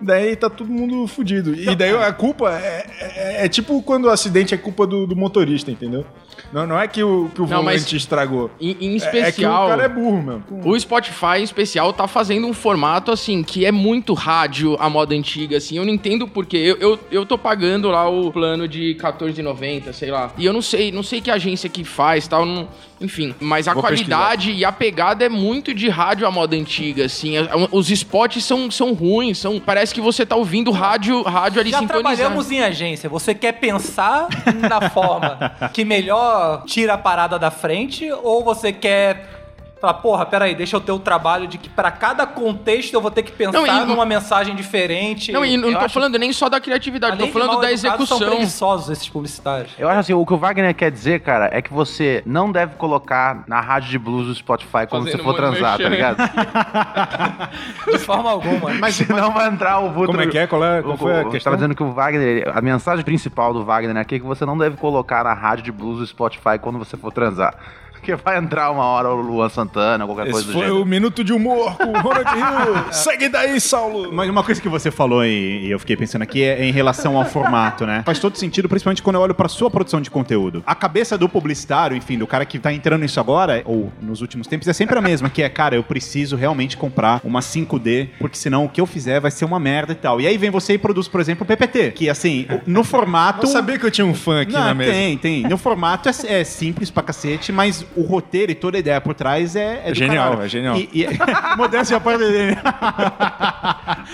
Daí 0.00 0.34
tá 0.34 0.50
todo 0.50 0.68
mundo 0.68 1.06
fudido. 1.06 1.54
E 1.54 1.76
daí 1.76 1.94
a 1.94 2.12
culpa 2.12 2.50
é, 2.58 2.86
é- 2.98 3.44
é 3.44 3.48
tipo 3.48 3.80
quando 3.82 4.06
o 4.06 4.10
acidente 4.10 4.52
é 4.52 4.58
culpa 4.58 4.84
do, 4.84 5.06
do 5.06 5.14
motorista, 5.14 5.70
entendeu? 5.70 6.04
Não, 6.52 6.66
não 6.66 6.78
é 6.78 6.86
que 6.88 7.02
o, 7.02 7.30
que 7.34 7.40
o 7.42 7.46
Não, 7.46 7.58
volante 7.62 7.96
estragou. 7.96 8.50
Em, 8.60 8.76
em 8.80 8.92
É- 8.94 8.96
É, 8.96 9.00
que 9.10 9.16
o 9.16 9.18
especial. 9.26 9.68
cara 9.68 9.82
é 9.84 9.88
burro, 9.88 10.22
mesmo. 10.22 10.44
O 10.64 10.78
Spotify, 10.78 11.38
em 11.40 11.42
especial, 11.42 11.92
tá 11.92 12.06
fazendo 12.08 12.46
um 12.46 12.52
formato, 12.54 13.10
assim, 13.10 13.42
que 13.42 13.64
é 13.66 13.72
muito 13.72 14.14
rádio 14.14 14.76
à 14.80 14.88
moda 14.88 15.14
antiga, 15.14 15.56
assim. 15.58 15.76
Eu 15.76 15.84
não 15.84 15.92
entendo 15.92 16.26
porquê. 16.28 16.56
Eu, 16.56 16.76
eu, 16.78 16.98
eu 17.10 17.26
tô 17.26 17.36
pagando 17.36 17.88
lá 17.88 18.08
o 18.08 18.30
plano 18.32 18.66
de 18.68 18.92
R$14,90, 18.94 19.92
sei 19.92 20.10
lá. 20.10 20.32
E 20.38 20.44
eu 20.44 20.52
não 20.52 20.62
sei, 20.62 20.90
não 20.92 21.02
sei 21.02 21.20
que 21.20 21.30
agência 21.30 21.68
que 21.68 21.84
faz, 21.84 22.26
tal, 22.28 22.44
não- 22.46 22.68
enfim. 23.00 23.34
Mas 23.40 23.66
a 23.66 23.72
Vou 23.74 23.82
qualidade 23.82 24.52
e 24.52 24.64
a 24.64 24.70
pegada 24.70 25.24
é 25.24 25.28
muito 25.28 25.74
de 25.74 25.88
rádio 25.88 26.24
à 26.26 26.30
moda 26.30 26.54
antiga, 26.54 27.04
assim. 27.06 27.36
A- 27.36 27.48
Os 27.72 27.90
spots 27.90 28.44
são, 28.44 28.70
são 28.70 28.92
ruins, 28.94 29.38
são, 29.38 29.58
parece 29.58 29.92
que 29.92 30.00
você 30.00 30.24
tá 30.24 30.36
ouvindo 30.36 30.70
rádio, 30.70 31.20
rádio 31.22 31.60
ali 31.60 31.70
Já 31.70 31.78
sintonizado. 31.80 32.14
trabalhamos 32.16 32.50
em 32.52 32.60
agência. 32.62 33.08
Você 33.10 33.34
quer 33.34 33.52
pensar 33.52 34.28
na 34.68 34.88
forma 34.90 35.36
que 35.74 35.84
melhor 35.84 36.31
tira 36.66 36.94
a 36.94 36.98
parada 36.98 37.38
da 37.38 37.50
frente 37.50 38.10
ou 38.10 38.42
você 38.42 38.72
quer 38.72 39.41
Fala, 39.82 39.94
porra, 39.94 40.24
peraí, 40.24 40.54
deixa 40.54 40.76
eu 40.76 40.80
ter 40.80 40.92
o 40.92 40.98
trabalho 41.00 41.48
de 41.48 41.58
que 41.58 41.68
pra 41.68 41.90
cada 41.90 42.24
contexto 42.24 42.94
eu 42.94 43.00
vou 43.00 43.10
ter 43.10 43.24
que 43.24 43.32
pensar 43.32 43.52
Não, 43.60 43.66
e- 43.66 43.84
numa 43.84 44.06
mensagem 44.06 44.54
diferente. 44.54 45.32
Não, 45.32 45.44
e 45.44 45.56
não 45.56 45.70
Eu 45.70 45.78
tô 45.80 45.84
acho- 45.86 45.94
falando 45.94 46.16
nem 46.20 46.32
só 46.32 46.48
da 46.48 46.60
criatividade, 46.60 47.14
além 47.14 47.26
tô 47.26 47.32
falando 47.32 47.60
da 47.60 47.72
educados, 47.72 47.80
São 48.08 48.16
execução. 48.18 48.28
preguiçosos 48.36 48.90
esses 48.90 49.08
publicitários. 49.08 49.72
Eu 49.76 49.88
acho 49.88 49.98
assim, 49.98 50.12
o 50.14 50.24
que 50.24 50.32
o 50.32 50.36
Wagner 50.38 50.72
quer 50.72 50.88
dizer, 50.92 51.18
cara, 51.18 51.50
é 51.52 51.60
que 51.60 51.72
você 51.72 52.22
não 52.24 52.52
deve 52.52 52.76
colocar 52.76 53.42
na 53.48 53.60
rádio 53.60 53.90
de 53.90 53.98
blues 53.98 54.28
do 54.28 54.34
Spotify 54.36 54.86
quando 54.88 55.06
Fazendo 55.06 55.16
você 55.16 55.18
for 55.24 55.34
transar, 55.34 55.76
tá 55.76 55.88
ligado? 55.88 56.16
De 57.90 57.98
forma 57.98 58.30
alguma. 58.30 58.70
Mas 58.78 58.94
senão 58.94 59.32
vai 59.32 59.48
entrar 59.48 59.80
o 59.80 59.90
Vultro... 59.90 60.12
Como 60.12 60.20
é 60.20 60.26
que 60.28 60.38
é? 60.38 60.46
Qual 60.46 60.64
é- 60.64 60.80
qual 60.80 60.94
o- 60.94 60.96
foi 60.96 61.12
a 61.22 61.26
o- 61.26 61.30
questão? 61.30 61.50
Tava 61.50 61.56
dizendo 61.56 61.74
que 61.74 61.82
o 61.82 61.90
Wagner, 61.92 62.50
a 62.56 62.60
mensagem 62.60 63.04
principal 63.04 63.52
do 63.52 63.64
Wagner 63.64 63.96
aqui 63.96 64.14
é 64.14 64.18
que 64.20 64.24
você 64.24 64.44
não 64.46 64.56
deve 64.56 64.76
colocar 64.76 65.24
na 65.24 65.34
rádio 65.34 65.64
de 65.64 65.72
blues 65.72 65.98
do 65.98 66.06
Spotify 66.06 66.56
quando 66.60 66.78
você 66.78 66.96
for 66.96 67.12
transar. 67.12 67.54
Porque 68.02 68.16
vai 68.16 68.36
entrar 68.36 68.72
uma 68.72 68.82
hora 68.84 69.10
o 69.10 69.20
Luan 69.20 69.48
Santana, 69.48 70.04
qualquer 70.04 70.24
Esse 70.24 70.32
coisa 70.32 70.46
do 70.48 70.52
foi 70.54 70.62
gênero. 70.62 70.82
o 70.82 70.84
Minuto 70.84 71.22
de 71.22 71.32
Humor 71.32 71.76
com 71.76 71.84
o 71.84 72.00
Ronald 72.00 72.26
Hill. 72.36 72.90
Segue 72.92 73.28
daí, 73.28 73.60
Saulo. 73.60 74.12
Mas 74.12 74.28
uma 74.28 74.42
coisa 74.42 74.60
que 74.60 74.68
você 74.68 74.90
falou 74.90 75.24
e 75.24 75.42
e 75.62 75.70
eu 75.70 75.78
fiquei 75.78 75.96
pensando 75.96 76.22
aqui 76.22 76.42
é 76.42 76.64
em 76.64 76.72
relação 76.72 77.16
ao 77.16 77.24
formato, 77.24 77.86
né? 77.86 78.02
Faz 78.04 78.18
todo 78.18 78.36
sentido, 78.36 78.68
principalmente 78.68 79.02
quando 79.02 79.16
eu 79.16 79.22
olho 79.22 79.34
pra 79.34 79.48
sua 79.48 79.70
produção 79.70 80.00
de 80.00 80.10
conteúdo. 80.10 80.64
A 80.66 80.74
cabeça 80.74 81.16
do 81.16 81.28
publicitário, 81.28 81.96
enfim, 81.96 82.18
do 82.18 82.26
cara 82.26 82.44
que 82.44 82.58
tá 82.58 82.72
entrando 82.72 83.02
nisso 83.02 83.20
agora, 83.20 83.62
ou 83.64 83.92
nos 84.00 84.20
últimos 84.20 84.48
tempos, 84.48 84.66
é 84.66 84.72
sempre 84.72 84.98
a 84.98 85.00
mesma, 85.00 85.30
que 85.30 85.40
é, 85.40 85.48
cara, 85.48 85.76
eu 85.76 85.84
preciso 85.84 86.34
realmente 86.34 86.76
comprar 86.76 87.20
uma 87.22 87.38
5D, 87.38 88.08
porque 88.18 88.36
senão 88.36 88.64
o 88.64 88.68
que 88.68 88.80
eu 88.80 88.86
fizer 88.86 89.20
vai 89.20 89.30
ser 89.30 89.44
uma 89.44 89.60
merda 89.60 89.92
e 89.92 89.96
tal. 89.96 90.20
E 90.20 90.26
aí 90.26 90.36
vem 90.36 90.50
você 90.50 90.74
e 90.74 90.78
produz, 90.78 91.06
por 91.06 91.20
exemplo, 91.20 91.44
o 91.44 91.46
PPT, 91.46 91.92
que 91.92 92.10
assim, 92.10 92.46
no 92.66 92.82
formato... 92.82 93.46
Eu 93.46 93.50
sabia 93.50 93.78
que 93.78 93.86
eu 93.86 93.90
tinha 93.90 94.06
um 94.06 94.14
fã 94.14 94.40
aqui 94.40 94.52
Não, 94.52 94.64
na 94.64 94.74
mesa. 94.74 94.90
tem, 94.92 95.18
tem. 95.18 95.42
No 95.44 95.56
formato 95.56 96.08
é, 96.08 96.12
é 96.40 96.44
simples 96.44 96.90
pra 96.90 97.02
cacete, 97.04 97.52
mas 97.52 97.86
o 97.96 98.02
roteiro 98.02 98.52
e 98.52 98.54
toda 98.54 98.76
a 98.76 98.80
ideia 98.80 99.00
por 99.00 99.14
trás 99.14 99.54
é, 99.56 99.82
é 99.84 99.88
do 99.90 99.94
genial, 99.94 100.24
caralho. 100.30 100.46
é 100.46 100.48
genial. 100.48 100.76
E, 100.76 100.88
e... 100.92 101.06
Modéstia 101.56 102.00
parte 102.00 102.18
dele. 102.24 102.56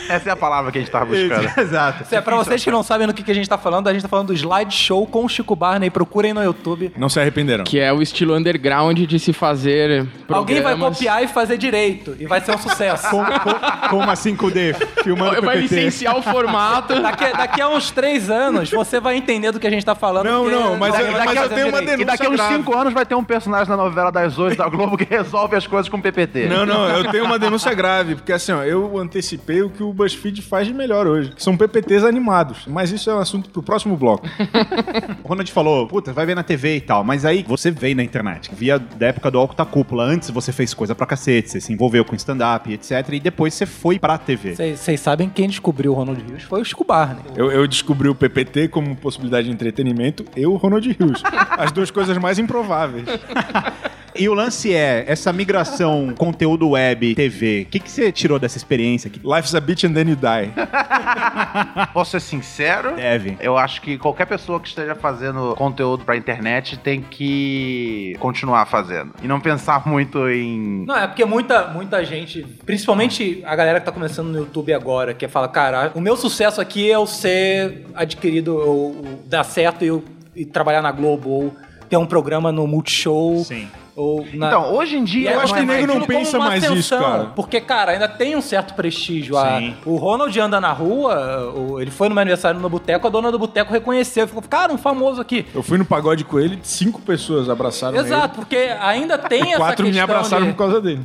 Essa 0.08 0.30
é 0.30 0.32
a 0.32 0.36
palavra 0.36 0.70
que 0.72 0.78
a 0.78 0.80
gente 0.80 0.90
tava 0.90 1.06
buscando. 1.06 1.48
Exato. 1.58 2.04
Se 2.06 2.16
é 2.16 2.20
pra 2.20 2.36
vocês 2.36 2.62
que 2.62 2.70
não 2.70 2.82
sabem 2.82 3.06
do 3.06 3.14
que, 3.14 3.22
que 3.22 3.30
a 3.30 3.34
gente 3.34 3.48
tá 3.48 3.58
falando, 3.58 3.88
a 3.88 3.92
gente 3.92 4.02
tá 4.02 4.08
falando 4.08 4.28
do 4.28 4.34
slideshow 4.34 5.06
com 5.06 5.24
o 5.24 5.28
Chico 5.28 5.54
Barney. 5.54 5.90
Procurem 5.90 6.32
no 6.32 6.42
YouTube. 6.42 6.92
Não 6.96 7.08
se 7.08 7.20
arrependeram. 7.20 7.64
Que 7.64 7.78
é 7.78 7.92
o 7.92 8.00
estilo 8.02 8.34
underground 8.34 8.98
de 8.98 9.18
se 9.18 9.32
fazer 9.32 10.06
Alguém 10.28 10.56
vai 10.60 10.72
programas. 10.72 10.98
copiar 10.98 11.22
e 11.22 11.28
fazer 11.28 11.56
direito. 11.56 12.16
E 12.18 12.26
vai 12.26 12.40
ser 12.40 12.54
um 12.54 12.58
sucesso. 12.58 13.08
Com, 13.10 13.24
com, 13.24 13.88
com 13.90 13.96
uma 13.98 14.14
5D, 14.14 14.74
filmando 15.02 15.40
Vai 15.42 15.56
PPT. 15.58 15.74
licenciar 15.76 16.16
o 16.16 16.22
formato. 16.22 17.00
Daqui, 17.00 17.36
daqui 17.36 17.60
a 17.60 17.68
uns 17.68 17.90
três 17.90 18.30
anos, 18.30 18.70
você 18.70 19.00
vai 19.00 19.16
entender 19.16 19.52
do 19.52 19.60
que 19.60 19.66
a 19.66 19.70
gente 19.70 19.84
tá 19.84 19.94
falando. 19.94 20.24
Não, 20.26 20.48
não, 20.48 20.76
mas 20.76 20.94
alguém 20.94 21.12
eu- 21.12 21.24
mas 21.24 21.36
eu 21.36 21.48
tenho 21.48 21.68
uma 21.68 21.80
direito. 21.80 22.02
E 22.02 22.04
daqui 22.04 22.26
a 22.26 22.30
uns 22.30 22.36
grave. 22.36 22.54
5 22.56 22.76
anos 22.76 22.92
vai 22.92 23.04
ter 23.06 23.14
um 23.14 23.24
personagem 23.24 23.67
na 23.68 23.76
novela 23.76 24.10
das 24.10 24.38
oito 24.38 24.56
da 24.56 24.68
Globo 24.68 24.96
que 24.96 25.04
resolve 25.04 25.56
as 25.56 25.66
coisas 25.66 25.88
com 25.88 26.00
PPT. 26.00 26.46
Não, 26.46 26.64
não, 26.64 26.88
eu 26.88 27.10
tenho 27.10 27.24
uma 27.24 27.38
denúncia 27.38 27.72
grave, 27.74 28.14
porque 28.14 28.32
assim, 28.32 28.52
ó, 28.52 28.62
eu 28.62 28.98
antecipei 28.98 29.62
o 29.62 29.70
que 29.70 29.82
o 29.82 29.92
BuzzFeed 29.92 30.42
faz 30.42 30.66
de 30.66 30.74
melhor 30.74 31.06
hoje, 31.06 31.30
que 31.30 31.42
são 31.42 31.56
PPTs 31.56 32.04
animados. 32.04 32.66
Mas 32.66 32.90
isso 32.90 33.10
é 33.10 33.14
um 33.14 33.18
assunto 33.18 33.50
pro 33.50 33.62
próximo 33.62 33.96
bloco. 33.96 34.26
O 35.24 35.28
Ronald 35.28 35.50
falou, 35.52 35.86
puta, 35.86 36.12
vai 36.12 36.24
ver 36.24 36.34
na 36.34 36.42
TV 36.42 36.76
e 36.76 36.80
tal, 36.80 37.04
mas 37.04 37.24
aí 37.24 37.44
você 37.46 37.70
veio 37.70 37.94
na 37.96 38.02
internet, 38.02 38.50
via 38.54 38.78
da 38.78 39.08
época 39.08 39.30
do 39.30 39.38
Alta 39.38 39.64
Cúpula. 39.64 40.04
Antes 40.04 40.30
você 40.30 40.52
fez 40.52 40.72
coisa 40.72 40.94
pra 40.94 41.06
cacete, 41.06 41.50
você 41.50 41.60
se 41.60 41.72
envolveu 41.72 42.04
com 42.04 42.14
stand-up, 42.14 42.72
etc. 42.72 42.92
E 43.12 43.20
depois 43.20 43.52
você 43.52 43.66
foi 43.66 43.98
pra 43.98 44.16
TV. 44.16 44.54
Vocês 44.54 45.00
sabem 45.00 45.28
quem 45.28 45.48
descobriu 45.48 45.92
o 45.92 45.94
Ronald 45.94 46.22
Rios 46.22 46.44
foi 46.44 46.60
o 46.60 46.64
Chico 46.64 46.84
Barney. 46.84 47.22
Eu, 47.36 47.50
eu 47.50 47.66
descobri 47.66 48.08
o 48.08 48.14
PPT 48.14 48.68
como 48.68 48.96
possibilidade 48.96 49.46
de 49.48 49.52
entretenimento 49.52 50.24
e 50.36 50.46
o 50.46 50.56
Ronald 50.56 50.88
Hughes. 50.88 51.22
As 51.50 51.70
duas 51.72 51.90
coisas 51.90 52.16
mais 52.18 52.38
improváveis. 52.38 53.04
E 54.20 54.28
o 54.28 54.34
lance 54.34 54.74
é, 54.74 55.04
essa 55.06 55.32
migração 55.32 56.12
conteúdo 56.18 56.70
web, 56.70 57.14
TV, 57.14 57.62
o 57.68 57.70
que, 57.70 57.78
que 57.78 57.88
você 57.88 58.10
tirou 58.10 58.36
dessa 58.36 58.56
experiência 58.56 59.06
aqui? 59.08 59.20
Life's 59.22 59.54
a 59.54 59.60
bitch 59.60 59.84
and 59.84 59.92
then 59.92 60.08
you 60.08 60.16
die. 60.16 60.50
Posso 61.94 62.12
ser 62.12 62.20
sincero? 62.20 62.96
Deve. 62.96 63.36
Eu 63.40 63.56
acho 63.56 63.80
que 63.80 63.96
qualquer 63.96 64.26
pessoa 64.26 64.58
que 64.58 64.66
esteja 64.66 64.96
fazendo 64.96 65.54
conteúdo 65.56 66.04
pra 66.04 66.16
internet 66.16 66.76
tem 66.78 67.00
que 67.00 68.16
continuar 68.18 68.66
fazendo. 68.66 69.12
E 69.22 69.28
não 69.28 69.38
pensar 69.40 69.86
muito 69.86 70.28
em. 70.28 70.84
Não, 70.84 70.96
é 70.96 71.06
porque 71.06 71.24
muita, 71.24 71.68
muita 71.68 72.04
gente, 72.04 72.42
principalmente 72.66 73.40
a 73.44 73.54
galera 73.54 73.78
que 73.78 73.86
tá 73.86 73.92
começando 73.92 74.28
no 74.28 74.38
YouTube 74.38 74.72
agora, 74.72 75.14
que 75.14 75.28
fala, 75.28 75.46
cara, 75.48 75.92
o 75.94 76.00
meu 76.00 76.16
sucesso 76.16 76.60
aqui 76.60 76.90
é 76.90 76.96
eu 76.96 77.06
ser 77.06 77.86
adquirido, 77.94 78.56
ou, 78.56 78.96
ou 78.96 79.22
dar 79.26 79.44
certo 79.44 79.84
e, 79.84 79.88
eu- 79.88 80.02
e 80.34 80.44
trabalhar 80.44 80.82
na 80.82 80.90
Globo, 80.90 81.30
ou 81.30 81.56
ter 81.88 81.96
um 81.96 82.06
programa 82.06 82.50
no 82.52 82.66
Multishow. 82.66 83.44
Sim. 83.44 83.68
Ou 83.96 84.24
na... 84.32 84.46
Então, 84.46 84.72
hoje 84.76 84.96
em 84.96 85.02
dia. 85.02 85.32
eu 85.32 85.40
acho 85.40 85.52
não 85.52 85.66
que 85.66 85.72
é 85.72 85.76
nego 85.80 85.86
não 85.98 86.06
pensa 86.06 86.38
mais 86.38 86.62
isso, 86.62 86.96
cara. 86.96 87.32
Porque, 87.34 87.60
cara, 87.60 87.90
ainda 87.90 88.06
tem 88.06 88.36
um 88.36 88.40
certo 88.40 88.74
prestígio. 88.74 89.36
A- 89.36 89.58
Sim. 89.58 89.74
o 89.84 89.96
Ronald 89.96 90.38
anda 90.38 90.60
na 90.60 90.70
rua, 90.70 91.52
o- 91.52 91.80
ele 91.80 91.90
foi 91.90 92.08
no 92.08 92.14
meu 92.14 92.22
aniversário 92.22 92.60
no 92.60 92.68
boteco, 92.68 93.08
a 93.08 93.10
dona 93.10 93.32
do 93.32 93.38
boteco 93.40 93.72
reconheceu. 93.72 94.28
Ficou, 94.28 94.40
cara, 94.42 94.72
um 94.72 94.78
famoso 94.78 95.20
aqui. 95.20 95.44
Eu 95.52 95.64
fui 95.64 95.76
no 95.78 95.84
pagode 95.84 96.22
com 96.22 96.38
ele, 96.38 96.60
cinco 96.62 97.00
pessoas 97.02 97.50
abraçaram 97.50 97.98
Exato, 97.98 98.36
porque 98.36 98.56
ainda 98.80 99.18
tem 99.18 99.40
ele. 99.40 99.48
essa 99.50 99.58
Quatro 99.58 99.84
me 99.88 99.98
abraçaram 99.98 100.46
de, 100.46 100.52
por 100.52 100.58
causa 100.58 100.80
dele. 100.80 101.00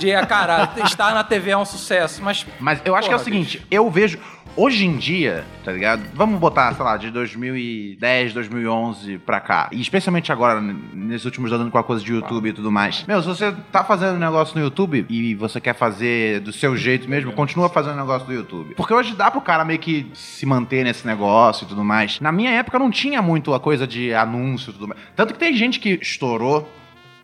de, 0.00 0.12
ah, 0.12 0.26
cara, 0.26 0.70
estar 0.84 1.14
na 1.14 1.22
TV 1.22 1.52
é 1.52 1.56
um 1.56 1.64
sucesso. 1.64 2.20
Mas 2.20 2.44
Mas 2.58 2.80
eu 2.84 2.96
acho 2.96 3.06
que 3.06 3.14
é 3.14 3.16
o 3.16 3.20
Porra, 3.20 3.30
seguinte, 3.30 3.64
eu 3.70 3.88
vejo. 3.88 4.18
Hoje 4.56 4.86
em 4.86 4.96
dia, 4.96 5.44
tá 5.64 5.72
ligado? 5.72 6.04
Vamos 6.14 6.38
botar, 6.38 6.72
sei 6.74 6.84
lá, 6.84 6.96
de 6.96 7.10
2010, 7.10 8.34
2011 8.34 9.18
pra 9.18 9.40
cá. 9.40 9.68
E 9.72 9.80
especialmente 9.80 10.30
agora, 10.30 10.60
nesses 10.60 11.24
últimos 11.24 11.52
anos 11.52 11.72
com 11.72 11.78
a 11.78 11.82
coisa 11.82 12.04
de 12.04 12.12
YouTube 12.12 12.50
e 12.50 12.52
tudo 12.52 12.70
mais. 12.70 13.04
Meu, 13.04 13.20
se 13.20 13.26
você 13.26 13.52
tá 13.72 13.82
fazendo 13.82 14.14
um 14.14 14.20
negócio 14.20 14.56
no 14.56 14.62
YouTube 14.62 15.06
e 15.08 15.34
você 15.34 15.60
quer 15.60 15.74
fazer 15.74 16.38
do 16.38 16.52
seu 16.52 16.76
jeito 16.76 17.10
mesmo, 17.10 17.32
continua 17.32 17.68
fazendo 17.68 17.96
negócio 17.96 18.28
do 18.28 18.32
YouTube. 18.32 18.76
Porque 18.76 18.94
hoje 18.94 19.16
dá 19.16 19.28
pro 19.28 19.40
cara 19.40 19.64
meio 19.64 19.80
que 19.80 20.06
se 20.14 20.46
manter 20.46 20.84
nesse 20.84 21.04
negócio 21.04 21.64
e 21.64 21.68
tudo 21.68 21.82
mais. 21.82 22.20
Na 22.20 22.30
minha 22.30 22.52
época 22.52 22.78
não 22.78 22.92
tinha 22.92 23.20
muito 23.20 23.54
a 23.54 23.58
coisa 23.58 23.88
de 23.88 24.14
anúncio 24.14 24.70
e 24.70 24.72
tudo 24.72 24.86
mais. 24.86 25.00
Tanto 25.16 25.32
que 25.32 25.38
tem 25.40 25.52
gente 25.56 25.80
que 25.80 25.98
estourou. 26.00 26.70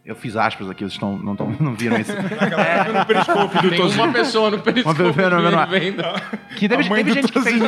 Eu 0.04 0.14
fiz 0.16 0.34
aspas 0.34 0.68
aqui, 0.70 0.82
vocês 0.82 0.98
tão, 0.98 1.16
não, 1.18 1.36
tão, 1.36 1.54
não 1.60 1.74
viram 1.74 1.96
isso. 1.98 2.12
No 2.12 3.04
periscope 3.06 3.58
do 3.62 3.70
Tem 3.70 3.80
uma 3.92 4.12
pessoa 4.12 4.50
no 4.50 4.58
periscope 4.58 5.02
Uma 5.02 5.12
pessoa 5.12 5.40
no- 5.40 5.50
no- 5.50 5.66
vendo. 5.66 6.02
Que 6.56 6.68
teve, 6.68 6.88
teve 6.88 7.12
gente 7.12 7.30
que 7.32 7.40
fez. 7.40 7.62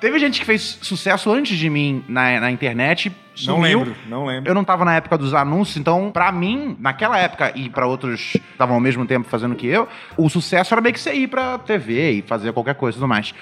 Teve 0.00 0.18
gente 0.18 0.40
que 0.40 0.46
fez 0.46 0.78
sucesso 0.82 1.32
antes 1.32 1.56
de 1.58 1.68
mim 1.70 2.04
na, 2.06 2.38
na 2.40 2.50
internet. 2.50 3.10
Não 3.46 3.56
sumiu. 3.56 3.78
lembro, 3.80 3.96
não 4.06 4.26
lembro. 4.26 4.50
Eu 4.50 4.54
não 4.54 4.62
tava 4.64 4.84
na 4.84 4.94
época 4.94 5.18
dos 5.18 5.34
anúncios, 5.34 5.76
então, 5.78 6.10
pra 6.12 6.30
mim, 6.30 6.76
naquela 6.78 7.18
época 7.18 7.52
e 7.54 7.68
pra 7.68 7.86
outros 7.86 8.32
que 8.32 8.38
estavam 8.38 8.74
ao 8.76 8.80
mesmo 8.80 9.04
tempo 9.06 9.28
fazendo 9.28 9.54
que 9.54 9.66
eu, 9.66 9.88
o 10.16 10.28
sucesso 10.28 10.72
era 10.72 10.80
meio 10.80 10.94
que 10.94 11.00
você 11.00 11.12
ir 11.12 11.26
pra 11.28 11.58
TV 11.58 12.12
e 12.12 12.22
fazer 12.22 12.52
qualquer 12.52 12.74
coisa 12.76 12.96
e 12.96 13.00
tudo 13.00 13.08
mais. 13.08 13.34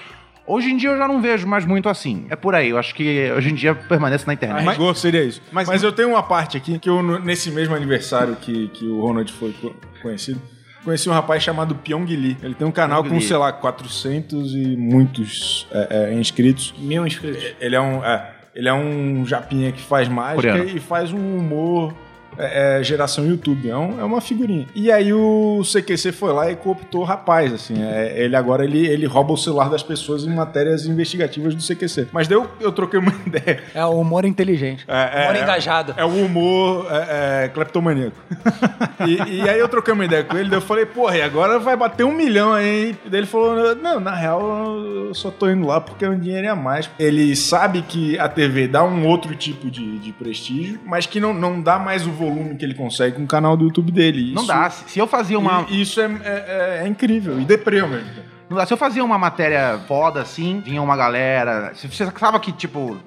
Hoje 0.47 0.69
em 0.69 0.77
dia 0.77 0.89
eu 0.89 0.97
já 0.97 1.07
não 1.07 1.21
vejo 1.21 1.47
mais 1.47 1.65
muito 1.65 1.89
assim. 1.89 2.27
É 2.29 2.35
por 2.35 2.53
aí. 2.53 2.69
Eu 2.69 2.77
acho 2.77 2.93
que 2.93 3.31
hoje 3.31 3.49
em 3.49 3.55
dia 3.55 3.73
permanece 3.73 4.27
na 4.27 4.33
internet. 4.33 4.67
rigor 4.69 4.95
seria 4.95 5.23
isso. 5.23 5.41
Mas- 5.51 5.67
Mas, 5.67 5.81
eu 5.81 5.91
tenho 5.91 6.09
uma 6.09 6.21
parte 6.23 6.55
aqui 6.55 6.77
que 6.77 6.89
eu, 6.89 7.01
nesse 7.19 7.49
mesmo 7.51 7.73
aniversário 7.75 8.35
que, 8.35 8.67
que 8.69 8.85
o 8.85 9.01
Ronald 9.01 9.31
foi 9.33 9.53
co- 9.53 9.73
conhecido, 10.03 10.39
conheci 10.83 11.09
um 11.09 11.13
rapaz 11.13 11.41
chamado 11.41 11.73
Pyong 11.73 12.05
Lee. 12.05 12.37
Ele 12.43 12.53
tem 12.53 12.67
um 12.67 12.71
canal 12.71 13.01
Pyong 13.01 13.09
com, 13.15 13.19
Lee. 13.19 13.27
sei 13.27 13.37
lá, 13.37 13.51
400 13.51 14.53
e 14.53 14.77
muitos 14.77 15.67
é, 15.71 16.11
é, 16.11 16.13
inscritos. 16.13 16.75
mil 16.77 17.07
inscritos. 17.07 17.43
Ele 17.59 17.75
é 17.75 17.81
um, 17.81 18.05
é, 18.05 18.31
ele 18.53 18.69
é 18.69 18.73
um 18.73 19.25
japinha 19.25 19.71
que 19.71 19.81
faz 19.81 20.07
mágica 20.07 20.35
Coreano. 20.51 20.77
e 20.77 20.79
faz 20.79 21.11
um 21.11 21.37
humor 21.37 21.91
é, 22.37 22.79
é, 22.79 22.83
geração 22.83 23.25
YouTube. 23.25 23.69
É, 23.69 23.75
um- 23.77 23.99
é 23.99 24.03
uma 24.03 24.21
figurinha. 24.21 24.67
E 24.75 24.91
aí 24.91 25.13
o 25.13 25.61
CQC 25.63 26.11
foi 26.11 26.33
lá 26.33 26.51
e 26.51 26.55
cooptou 26.55 27.01
o 27.01 27.03
rapaz, 27.03 27.53
assim. 27.53 27.81
É, 27.83 28.13
ele 28.17 28.35
agora 28.35 28.63
ele, 28.63 28.85
ele 28.87 29.05
rouba 29.05 29.33
o 29.33 29.37
celular 29.37 29.69
das 29.69 29.83
pessoas 29.83 30.23
em 30.23 30.33
matérias 30.33 30.85
investigativas 30.85 31.53
do 31.55 31.61
CQC. 31.61 32.07
Mas 32.11 32.27
daí 32.27 32.37
eu, 32.37 32.49
eu 32.59 32.71
troquei 32.71 32.99
uma 32.99 33.13
ideia. 33.25 33.63
É 33.73 33.85
o 33.85 33.99
humor 33.99 34.25
inteligente. 34.25 34.85
É, 34.87 35.23
é, 35.23 35.29
humor 35.29 35.35
engajado. 35.43 35.93
É 35.97 36.05
o 36.05 36.25
humor 36.25 36.87
é, 36.91 37.49
cleptomaníaco. 37.53 38.15
e, 39.07 39.41
e 39.41 39.49
aí 39.49 39.59
eu 39.59 39.67
troquei 39.67 39.93
uma 39.93 40.05
ideia 40.05 40.23
com 40.23 40.37
ele, 40.37 40.49
daí 40.49 40.57
eu 40.57 40.61
falei, 40.61 40.85
porra, 40.85 41.17
e 41.17 41.21
agora 41.21 41.59
vai 41.59 41.75
bater 41.75 42.03
um 42.05 42.13
milhão 42.13 42.53
aí. 42.53 42.95
E 43.05 43.09
daí 43.09 43.21
ele 43.21 43.27
falou, 43.27 43.75
não, 43.75 43.99
na 43.99 44.13
real 44.15 44.41
eu 44.77 45.13
só 45.13 45.29
tô 45.31 45.49
indo 45.49 45.65
lá 45.67 45.79
porque 45.81 46.05
é 46.05 46.09
um 46.09 46.17
dinheiro 46.19 46.51
a 46.51 46.55
mais. 46.55 46.89
Ele 46.99 47.35
sabe 47.35 47.81
que 47.81 48.17
a 48.19 48.27
TV 48.27 48.67
dá 48.67 48.83
um 48.83 49.05
outro 49.07 49.35
tipo 49.35 49.69
de, 49.69 49.99
de 49.99 50.11
prestígio, 50.11 50.79
mas 50.85 51.05
que 51.05 51.19
não, 51.19 51.33
não 51.33 51.61
dá 51.61 51.77
mais 51.79 52.05
o 52.05 52.11
volume 52.11 52.24
que 52.57 52.63
ele 52.65 52.73
consegue 52.73 53.15
com 53.15 53.23
o 53.23 53.27
canal 53.27 53.55
do 53.57 53.65
YouTube 53.65 53.91
dele. 53.91 54.33
Não 54.33 54.41
Isso- 54.43 54.51
dá. 54.51 54.69
Se 54.69 54.99
eu 54.99 55.07
fazia 55.07 55.37
uma. 55.39 55.65
Isso 55.69 55.99
é, 56.01 56.05
é- 56.23 56.81
é 56.83 56.87
incrível 56.87 57.39
e 57.39 57.45
deprê 57.45 57.79
ao 57.79 57.87
mesmo 57.87 58.07
tempo. 58.13 58.27
Não 58.49 58.57
dá. 58.57 58.65
Se 58.65 58.73
eu 58.73 58.77
fazia 58.77 59.03
uma 59.03 59.17
matéria 59.17 59.79
foda 59.87 60.21
assim, 60.21 60.61
vinha 60.63 60.81
uma 60.81 60.95
galera. 60.95 61.71
Se 61.75 61.87
você 61.87 62.05
sabe 62.19 62.39
que, 62.39 62.51
tipo, 62.51 62.97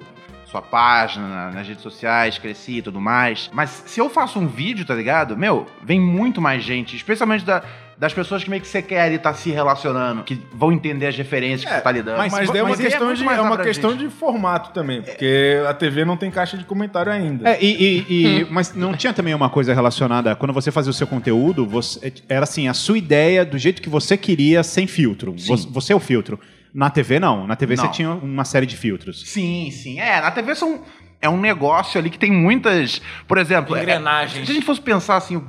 sua 0.45 0.61
página 0.61 1.27
na- 1.27 1.51
nas 1.51 1.67
redes 1.67 1.83
sociais 1.83 2.37
crescia 2.37 2.79
e 2.79 2.81
tudo 2.81 2.99
mais. 2.99 3.49
Mas 3.53 3.83
se 3.85 3.99
eu 3.99 4.09
faço 4.09 4.39
um 4.39 4.47
vídeo, 4.47 4.83
tá 4.85 4.95
ligado? 4.95 5.37
Meu, 5.37 5.65
vem 5.83 5.99
muito 6.01 6.41
mais 6.41 6.63
gente, 6.63 6.95
especialmente 6.95 7.45
da. 7.45 7.63
Das 7.99 8.13
pessoas 8.13 8.41
que 8.41 8.49
meio 8.49 8.61
que 8.61 8.67
você 8.67 8.81
quer 8.81 9.01
ali 9.01 9.15
estar 9.15 9.33
se 9.33 9.51
relacionando, 9.51 10.23
que 10.23 10.41
vão 10.53 10.71
entender 10.71 11.07
as 11.07 11.17
referências 11.17 11.65
que 11.69 11.75
você 11.75 11.81
tá 11.81 11.91
lidando. 11.91 12.17
Mas, 12.17 12.31
daí 12.31 12.59
é 12.59 12.63
uma 12.63 12.69
Mas 12.69 12.79
questão, 12.79 13.05
muito 13.07 13.17
de, 13.17 13.27
é 13.27 13.41
uma 13.41 13.57
questão 13.57 13.95
de 13.97 14.09
formato 14.09 14.71
também, 14.71 15.01
porque 15.01 15.57
a 15.67 15.73
TV 15.73 16.05
não 16.05 16.15
tem 16.15 16.31
caixa 16.31 16.57
de 16.57 16.63
comentário 16.63 17.11
ainda. 17.11 17.49
É, 17.49 17.61
e, 17.61 18.05
e- 18.09 18.39
e- 18.39 18.47
mas 18.49 18.73
não 18.73 18.93
tinha 18.93 19.11
também 19.11 19.33
uma 19.33 19.49
coisa 19.49 19.73
relacionada, 19.73 20.33
quando 20.33 20.53
você 20.53 20.71
fazia 20.71 20.89
o 20.89 20.93
seu 20.93 21.05
conteúdo, 21.05 21.65
você- 21.65 22.13
era 22.29 22.43
assim, 22.43 22.69
a 22.69 22.73
sua 22.73 22.97
ideia 22.97 23.43
do 23.43 23.57
jeito 23.57 23.81
que 23.81 23.89
você 23.89 24.15
queria, 24.15 24.63
sem 24.63 24.87
filtro. 24.87 25.33
Você, 25.33 25.67
você 25.69 25.91
é 25.91 25.95
o 25.95 25.99
filtro. 25.99 26.39
Na 26.73 26.89
TV, 26.89 27.19
não. 27.19 27.45
Na 27.47 27.55
TV 27.57 27.75
Não. 27.75 27.83
você 27.83 27.91
tinha 27.91 28.11
uma 28.11 28.45
série 28.45 28.65
de 28.65 28.77
filtros. 28.77 29.23
Sim, 29.27 29.71
sim. 29.71 29.99
É, 29.99 30.21
na 30.21 30.29
TV 30.31 30.53
são, 30.55 30.83
é 31.21 31.27
um 31.27 31.39
negócio 31.39 31.99
ali 31.99 32.09
que 32.09 32.17
tem 32.19 32.31
muitas. 32.31 33.01
Por 33.27 33.37
exemplo, 33.39 33.75
é- 33.75 33.81
Engrenagens. 33.81 34.45
se 34.45 34.51
a 34.51 34.55
gente 34.55 34.65
fosse 34.65 34.79
pensar 34.79 35.17
assim. 35.17 35.43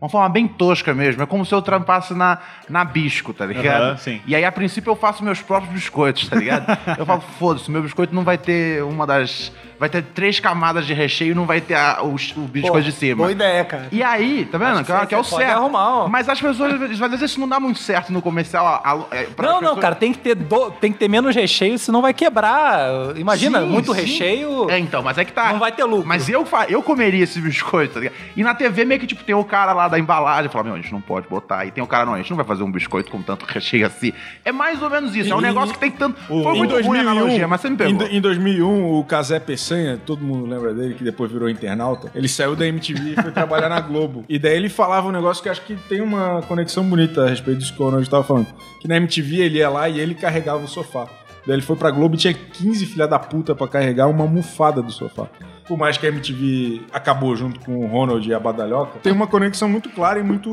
Uma 0.00 0.08
forma 0.08 0.28
bem 0.30 0.48
tosca 0.48 0.94
mesmo. 0.94 1.22
É 1.22 1.26
como 1.26 1.44
se 1.44 1.54
eu 1.54 1.60
trampasse 1.60 2.14
na, 2.14 2.38
na 2.68 2.84
bisco, 2.84 3.34
tá 3.34 3.44
ligado? 3.44 3.82
Aham, 3.82 3.96
sim. 3.98 4.20
E 4.26 4.34
aí, 4.34 4.44
a 4.44 4.50
princípio, 4.52 4.90
eu 4.90 4.96
faço 4.96 5.22
meus 5.22 5.42
próprios 5.42 5.72
biscoitos, 5.74 6.28
tá 6.28 6.36
ligado? 6.36 6.66
eu 6.98 7.04
falo, 7.04 7.20
foda-se, 7.38 7.70
meu 7.70 7.82
biscoito 7.82 8.14
não 8.14 8.24
vai 8.24 8.38
ter 8.38 8.82
uma 8.82 9.06
das. 9.06 9.52
Vai 9.78 9.88
ter 9.88 10.02
três 10.02 10.38
camadas 10.38 10.84
de 10.86 10.92
recheio 10.92 11.32
e 11.32 11.34
não 11.34 11.46
vai 11.46 11.58
ter 11.58 11.72
a- 11.74 12.00
o, 12.02 12.14
o 12.14 12.40
biscoito 12.46 12.82
de 12.82 12.92
cima. 12.92 13.16
Boa 13.16 13.32
ideia, 13.32 13.64
cara. 13.64 13.88
E 13.90 14.02
aí, 14.02 14.44
tá 14.44 14.58
vendo? 14.58 14.72
Acho 14.72 14.84
Que, 14.84 14.92
é- 14.92 15.06
que 15.06 15.14
é 15.14 15.18
o 15.18 15.24
pode 15.24 15.42
certo. 15.42 15.56
arrumar, 15.56 15.88
ó. 16.04 16.06
Mas 16.08 16.28
as 16.28 16.38
pessoas, 16.38 16.74
às 16.74 16.98
vezes, 16.98 17.22
isso 17.22 17.40
não 17.40 17.48
dá 17.48 17.58
muito 17.58 17.78
certo 17.78 18.12
no 18.12 18.20
comercial. 18.20 18.66
a- 18.66 18.92
a- 18.92 19.16
é, 19.16 19.22
pra 19.24 19.46
Não, 19.46 19.54
não, 19.54 19.60
pessoas- 19.60 19.80
cara, 19.80 19.94
tem 19.94 20.12
que 20.12 20.18
ter 20.18 20.34
do- 20.34 20.70
tem 20.72 20.92
que 20.92 20.98
ter 20.98 21.08
menos 21.08 21.34
recheio, 21.34 21.78
senão 21.78 22.02
vai 22.02 22.12
quebrar. 22.12 23.16
Imagina, 23.16 23.60
Sim, 23.60 23.66
muito 23.68 23.94
sim. 23.94 24.00
recheio. 24.02 24.68
É, 24.70 24.78
então, 24.78 25.02
mas 25.02 25.16
é 25.16 25.24
que 25.24 25.32
tá. 25.32 25.50
Não 25.50 25.58
vai 25.58 25.72
ter 25.72 25.84
lucro. 25.84 26.06
Mas 26.06 26.28
eu, 26.28 26.44
fa- 26.44 26.66
eu 26.68 26.82
comeria 26.82 27.24
esse 27.24 27.40
biscoito, 27.40 27.94
tá 27.94 28.00
ligado? 28.00 28.16
E 28.36 28.42
na 28.42 28.54
TV 28.54 28.84
meio 28.84 29.00
que, 29.00 29.06
tipo, 29.06 29.24
tem 29.24 29.34
o 29.34 29.44
cara 29.44 29.72
lá 29.72 29.88
da 29.90 29.98
embalagem, 29.98 30.50
fala, 30.50 30.64
meu, 30.64 30.74
a 30.74 30.76
gente 30.76 30.92
não 30.92 31.00
pode 31.00 31.28
botar. 31.28 31.66
E 31.66 31.70
tem 31.70 31.82
o 31.82 31.86
cara, 31.86 32.06
não, 32.06 32.14
a 32.14 32.18
gente 32.18 32.30
não 32.30 32.36
vai 32.36 32.46
fazer 32.46 32.62
um 32.62 32.70
biscoito 32.70 33.10
com 33.10 33.20
tanto 33.22 33.44
recheio 33.44 33.86
assim. 33.86 34.12
É 34.44 34.52
mais 34.52 34.80
ou 34.82 34.88
menos 34.88 35.14
isso. 35.14 35.32
É 35.32 35.36
um 35.36 35.40
negócio 35.40 35.74
que 35.74 35.80
tem 35.80 35.90
tanto... 35.90 36.20
Foi 36.22 36.54
Em 36.54 36.58
muito 36.58 36.80
ruim 36.80 36.98
a 36.98 37.02
analogia, 37.02 37.46
mas 37.48 37.60
você 37.60 37.70
me 37.70 37.76
pegou. 37.76 38.06
Em, 38.06 38.16
em 38.16 38.20
2001, 38.20 38.98
o 38.98 39.04
Casé 39.04 39.38
Peçanha, 39.40 39.98
todo 39.98 40.24
mundo 40.24 40.46
lembra 40.46 40.72
dele, 40.72 40.94
que 40.94 41.04
depois 41.04 41.30
virou 41.30 41.48
internauta, 41.48 42.10
ele 42.14 42.28
saiu 42.28 42.56
da 42.56 42.66
MTV 42.66 43.14
e 43.18 43.22
foi 43.22 43.32
trabalhar 43.32 43.68
na 43.68 43.80
Globo. 43.80 44.24
E 44.28 44.38
daí 44.38 44.56
ele 44.56 44.68
falava 44.68 45.08
um 45.08 45.12
negócio 45.12 45.42
que 45.42 45.48
acho 45.48 45.62
que 45.62 45.74
tem 45.88 46.00
uma 46.00 46.42
conexão 46.42 46.84
bonita 46.84 47.24
a 47.24 47.28
respeito 47.28 47.58
disso 47.58 47.74
que 47.74 47.82
o 47.82 47.84
Ronald 47.84 48.04
estava 48.04 48.22
falando. 48.22 48.48
Que 48.80 48.88
na 48.88 48.96
MTV 48.96 49.36
ele 49.36 49.58
ia 49.58 49.68
lá 49.68 49.88
e 49.88 49.98
ele 49.98 50.14
carregava 50.14 50.64
o 50.64 50.68
sofá. 50.68 51.08
Daí 51.46 51.56
ele 51.56 51.62
foi 51.62 51.76
pra 51.76 51.90
Globo 51.90 52.14
e 52.14 52.18
tinha 52.18 52.34
15 52.34 52.86
filha 52.86 53.08
da 53.08 53.18
puta 53.18 53.54
pra 53.54 53.66
carregar 53.66 54.06
uma 54.08 54.22
almofada 54.22 54.82
do 54.82 54.92
sofá. 54.92 55.26
Por 55.70 55.78
mais 55.78 55.96
que 55.96 56.04
a 56.04 56.08
MTV 56.08 56.82
acabou 56.92 57.36
junto 57.36 57.60
com 57.60 57.84
o 57.84 57.86
Ronald 57.86 58.28
e 58.28 58.34
a 58.34 58.40
Badalhoca, 58.40 58.98
tem 59.04 59.12
uma 59.12 59.28
conexão 59.28 59.68
muito 59.68 59.88
clara 59.88 60.18
e 60.18 60.22
muito 60.24 60.50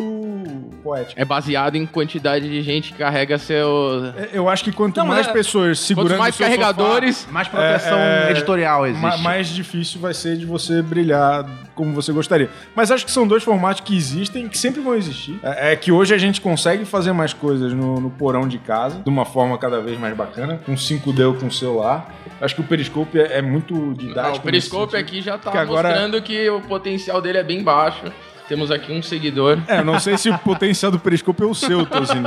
poética. 0.84 1.20
É 1.20 1.26
baseado 1.26 1.76
em 1.76 1.88
quantidade 1.88 2.48
de 2.48 2.62
gente 2.62 2.92
que 2.94 3.00
carrega 3.00 3.40
seu. 3.40 3.68
É, 4.16 4.30
Eu 4.34 4.48
acho 4.48 4.64
que 4.64 4.72
quanto 4.72 4.98
Não, 4.98 5.08
mais 5.08 5.28
é- 5.28 5.34
pessoas 5.34 5.80
segurando 5.80 6.10
Quanto 6.12 6.20
mais 6.20 6.36
seu 6.36 6.46
sofá, 6.46 6.56
carregadores. 6.56 7.28
Mais 7.32 7.48
proteção 7.48 7.98
É, 7.98 8.28
é, 8.28 8.32
editorial 8.32 8.86
existe. 8.86 9.02
ma- 9.02 9.18
mais 9.18 9.48
difícil 9.48 10.00
vai 10.00 10.14
ser 10.14 10.38
de 10.38 10.46
você 10.46 10.84
brilhar 10.84 11.48
como 11.78 11.94
você 11.94 12.12
gostaria. 12.12 12.50
Mas 12.76 12.92
acho 12.92 13.06
que 13.06 13.12
são 13.12 13.26
dois 13.28 13.44
formatos 13.44 13.82
que 13.82 13.96
existem, 13.96 14.50
que 14.50 14.58
sempre 14.58 14.82
vão 14.82 14.96
existir. 14.96 15.40
É, 15.44 15.72
é 15.72 15.76
que 15.76 15.92
hoje 15.92 16.14
a 16.14 16.18
gente 16.18 16.42
consegue 16.42 16.84
fazer 16.84 17.14
mais 17.14 17.32
coisas 17.34 17.72
no, 17.72 18.00
no 18.02 18.10
porão 18.10 18.48
de 18.48 18.58
casa, 18.58 19.00
de 19.00 19.10
uma 19.10 19.24
forma 19.24 19.58
cada 19.58 19.80
vez 19.80 19.98
mais 20.00 20.16
bacana, 20.18 20.60
com 20.66 20.74
5D 20.74 21.26
ou 21.28 21.36
com 21.36 21.50
celular. 21.52 22.14
Acho 22.42 22.56
que 22.56 22.62
o 22.62 22.64
Periscope 22.64 23.20
é, 23.20 23.38
é 23.38 23.42
muito 23.42 23.94
didático. 23.94 24.36
Ah, 24.38 24.40
o 24.40 24.42
Periscope 24.42 24.96
aqui 24.98 25.22
já 25.22 25.38
tá 25.38 25.52
Que 25.52 25.58
agora- 25.58 25.90
mostrando 25.90 26.22
que 26.22 26.50
o 26.50 26.60
potencial 26.62 27.22
dele 27.22 27.38
é 27.38 27.44
bem 27.44 27.64
baixo. 27.64 28.04
Temos 28.48 28.72
aqui 28.72 28.92
um 28.94 29.02
seguidor. 29.02 29.60
É, 29.68 29.80
eu 29.80 29.86
não 29.86 30.00
sei 30.00 30.18
se 30.18 30.30
o 30.30 30.38
potencial 30.40 30.90
do 30.92 30.98
Periscope 31.00 31.44
é 31.44 31.46
o 31.46 31.54
seu, 31.54 31.86
Tozini. 31.86 32.24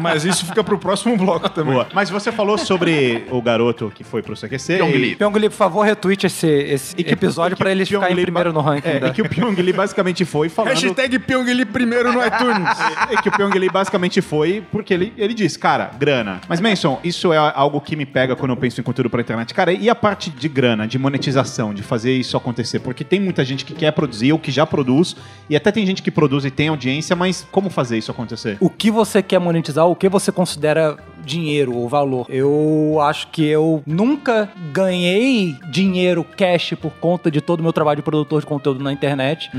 Mas 0.00 0.24
isso 0.24 0.46
fica 0.46 0.62
pro 0.62 0.78
próximo 0.78 1.16
bloco 1.16 1.48
também. 1.50 1.74
Boa. 1.74 1.88
Mas 1.92 2.08
você 2.10 2.30
falou 2.30 2.56
sobre 2.56 3.24
o 3.30 3.42
garoto 3.42 3.90
que 3.94 4.04
foi 4.04 4.22
pro 4.22 4.36
CQC. 4.36 4.76
Pyong 4.76 4.90
e- 4.94 4.98
Lee. 4.98 5.16
Pyongli, 5.16 5.48
por 5.48 5.56
favor, 5.56 5.82
retweet 5.84 6.26
esse, 6.26 6.46
esse 6.46 6.94
e 6.96 7.02
que- 7.02 7.12
episódio 7.12 7.54
e 7.54 7.56
que 7.56 7.62
pra 7.62 7.72
eles 7.72 7.88
o 7.88 7.90
Pyong 7.90 8.00
ficarem 8.02 8.16
Lee 8.16 8.24
primeiro 8.24 8.52
no 8.52 8.60
ranking. 8.60 8.88
É, 8.88 9.00
da- 9.00 9.08
e 9.08 9.12
que 9.12 9.22
o 9.22 9.28
Pyong 9.28 9.54
Lee 9.60 9.72
basicamente 9.72 10.24
foi 10.24 10.48
falando... 10.48 10.72
Hashtag 10.74 11.18
Pyongyi 11.18 11.64
primeiro 11.64 12.12
no 12.12 12.20
iTunes. 12.24 12.78
É 13.10 13.20
que 13.20 13.28
o 13.28 13.32
Pyong 13.32 13.58
Lee 13.58 13.68
basicamente 13.70 14.20
foi 14.20 14.62
porque 14.70 14.94
ele, 14.94 15.12
ele 15.18 15.34
disse, 15.34 15.58
cara, 15.58 15.90
grana. 15.98 16.40
Mas, 16.48 16.60
Manson, 16.60 17.00
isso 17.02 17.32
é 17.32 17.36
algo 17.36 17.80
que 17.80 17.96
me 17.96 18.06
pega 18.06 18.36
quando 18.36 18.52
eu 18.52 18.56
penso 18.56 18.80
em 18.80 18.84
conteúdo 18.84 19.10
pra 19.10 19.20
internet. 19.20 19.52
Cara, 19.52 19.72
e 19.72 19.90
a 19.90 19.94
parte 19.94 20.30
de 20.30 20.48
grana, 20.48 20.86
de 20.86 20.98
monetização, 20.98 21.74
de 21.74 21.82
fazer 21.82 22.12
isso 22.12 22.36
acontecer? 22.36 22.78
Porque 22.78 23.02
tem 23.02 23.20
muita 23.20 23.44
gente 23.44 23.64
que 23.64 23.74
quer 23.74 23.90
produzir 23.92 24.32
ou 24.32 24.38
que 24.38 24.50
já 24.50 24.64
produz, 24.64 25.16
e 25.48 25.56
até 25.56 25.70
tem 25.70 25.84
gente 25.86 26.02
que 26.02 26.10
produz 26.10 26.44
e 26.44 26.50
tem 26.50 26.68
audiência, 26.68 27.14
mas 27.14 27.46
como 27.50 27.70
fazer 27.70 27.98
isso 27.98 28.10
acontecer? 28.10 28.56
O 28.60 28.70
que 28.70 28.90
você 28.90 29.22
quer 29.22 29.38
monetizar, 29.38 29.86
o 29.86 29.96
que 29.96 30.08
você 30.08 30.32
considera 30.32 30.96
dinheiro 31.24 31.74
ou 31.76 31.88
valor. 31.88 32.26
Eu 32.28 32.98
acho 33.00 33.28
que 33.28 33.46
eu 33.46 33.82
nunca 33.86 34.50
ganhei 34.72 35.56
dinheiro 35.70 36.24
cash 36.24 36.74
por 36.80 36.92
conta 36.94 37.30
de 37.30 37.40
todo 37.40 37.60
o 37.60 37.62
meu 37.62 37.72
trabalho 37.72 37.96
de 37.96 38.02
produtor 38.02 38.40
de 38.40 38.46
conteúdo 38.46 38.82
na 38.82 38.92
internet. 38.92 39.50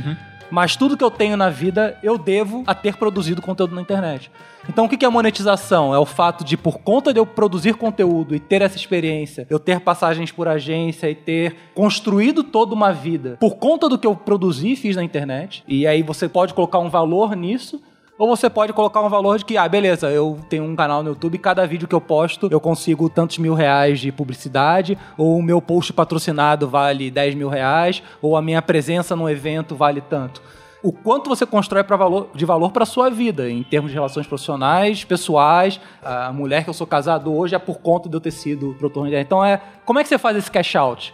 Mas 0.50 0.76
tudo 0.76 0.98
que 0.98 1.04
eu 1.04 1.12
tenho 1.12 1.36
na 1.36 1.50
vida, 1.50 1.98
eu 2.04 2.18
devo 2.18 2.64
a 2.68 2.76
ter 2.76 2.96
produzido 2.98 3.42
conteúdo 3.42 3.76
na 3.76 3.82
internet. 3.82 4.32
Então, 4.70 4.86
o 4.86 4.90
que 4.90 5.04
é 5.04 5.10
monetização? 5.10 5.94
É 5.94 6.00
o 6.00 6.06
fato 6.06 6.44
de, 6.44 6.56
por 6.56 6.80
conta 6.80 7.12
de 7.12 7.20
eu 7.20 7.26
produzir 7.26 7.76
conteúdo 7.76 8.34
e 8.34 8.40
ter 8.40 8.62
essa 8.62 8.78
experiência, 8.78 9.46
eu 9.50 9.60
ter 9.60 9.82
passagens 9.82 10.32
por 10.32 10.48
agência 10.48 11.10
e 11.10 11.16
ter 11.16 11.56
construído 11.74 12.44
toda 12.44 12.74
uma 12.74 12.92
vida 12.92 13.38
por 13.40 13.56
conta 13.56 13.90
do 13.90 13.98
que 13.98 14.08
eu 14.08 14.16
produzi 14.16 14.72
e 14.72 14.76
fiz 14.76 14.96
na 14.96 15.04
internet. 15.04 15.64
E 15.68 15.86
aí 15.86 16.02
você 16.02 16.30
pode 16.30 16.54
colocar 16.54 16.80
um 16.80 16.90
valor 16.90 17.36
nisso. 17.36 17.82
Ou 18.18 18.28
você 18.28 18.48
pode 18.48 18.72
colocar 18.74 19.02
um 19.02 19.10
valor 19.10 19.40
de 19.40 19.46
que, 19.46 19.58
ah, 19.58 19.68
beleza, 19.68 20.10
eu 20.12 20.38
tenho 20.48 20.64
um 20.64 20.76
canal 20.76 21.02
no 21.02 21.10
YouTube 21.10 21.38
cada 21.40 21.66
vídeo 21.66 21.88
que 21.88 21.96
eu 21.96 22.02
posto 22.02 22.48
eu 22.52 22.60
consigo 22.60 23.10
tantos 23.10 23.40
mil 23.40 23.56
reais 23.56 24.00
de 24.00 24.12
publicidade, 24.12 24.98
ou 25.18 25.36
o 25.38 25.42
meu 25.42 25.60
post 25.60 25.92
patrocinado 25.92 26.68
vale 26.68 27.10
10 27.10 27.34
mil 27.34 27.50
reais, 27.50 28.04
ou 28.22 28.38
a 28.38 28.42
minha 28.42 28.62
presença 28.62 29.16
no 29.16 29.28
evento 29.28 29.76
vale 29.76 30.00
tanto. 30.00 30.42
O 30.84 30.92
quanto 30.92 31.30
você 31.30 31.46
constrói 31.46 31.82
valor, 31.84 32.30
de 32.36 32.46
valor 32.46 32.72
para 32.72 32.86
sua 32.86 33.10
vida, 33.10 33.50
em 33.50 33.64
termos 33.64 33.90
de 33.90 33.96
relações 33.96 34.28
profissionais, 34.28 35.04
pessoais. 35.04 35.80
A 36.04 36.32
mulher 36.34 36.66
que 36.66 36.70
eu 36.70 36.74
sou 36.74 36.86
casado 36.86 37.34
hoje 37.34 37.56
é 37.56 37.60
por 37.60 37.80
conta 37.80 38.10
de 38.10 38.16
eu 38.16 38.20
ter 38.20 38.32
sido 38.32 38.76
produtor. 38.78 39.12
Então, 39.14 39.44
é, 39.44 39.62
como 39.86 40.00
é 40.00 40.04
que 40.04 40.10
você 40.10 40.18
faz 40.18 40.36
esse 40.36 40.52
cash 40.52 40.76
out? 40.76 41.14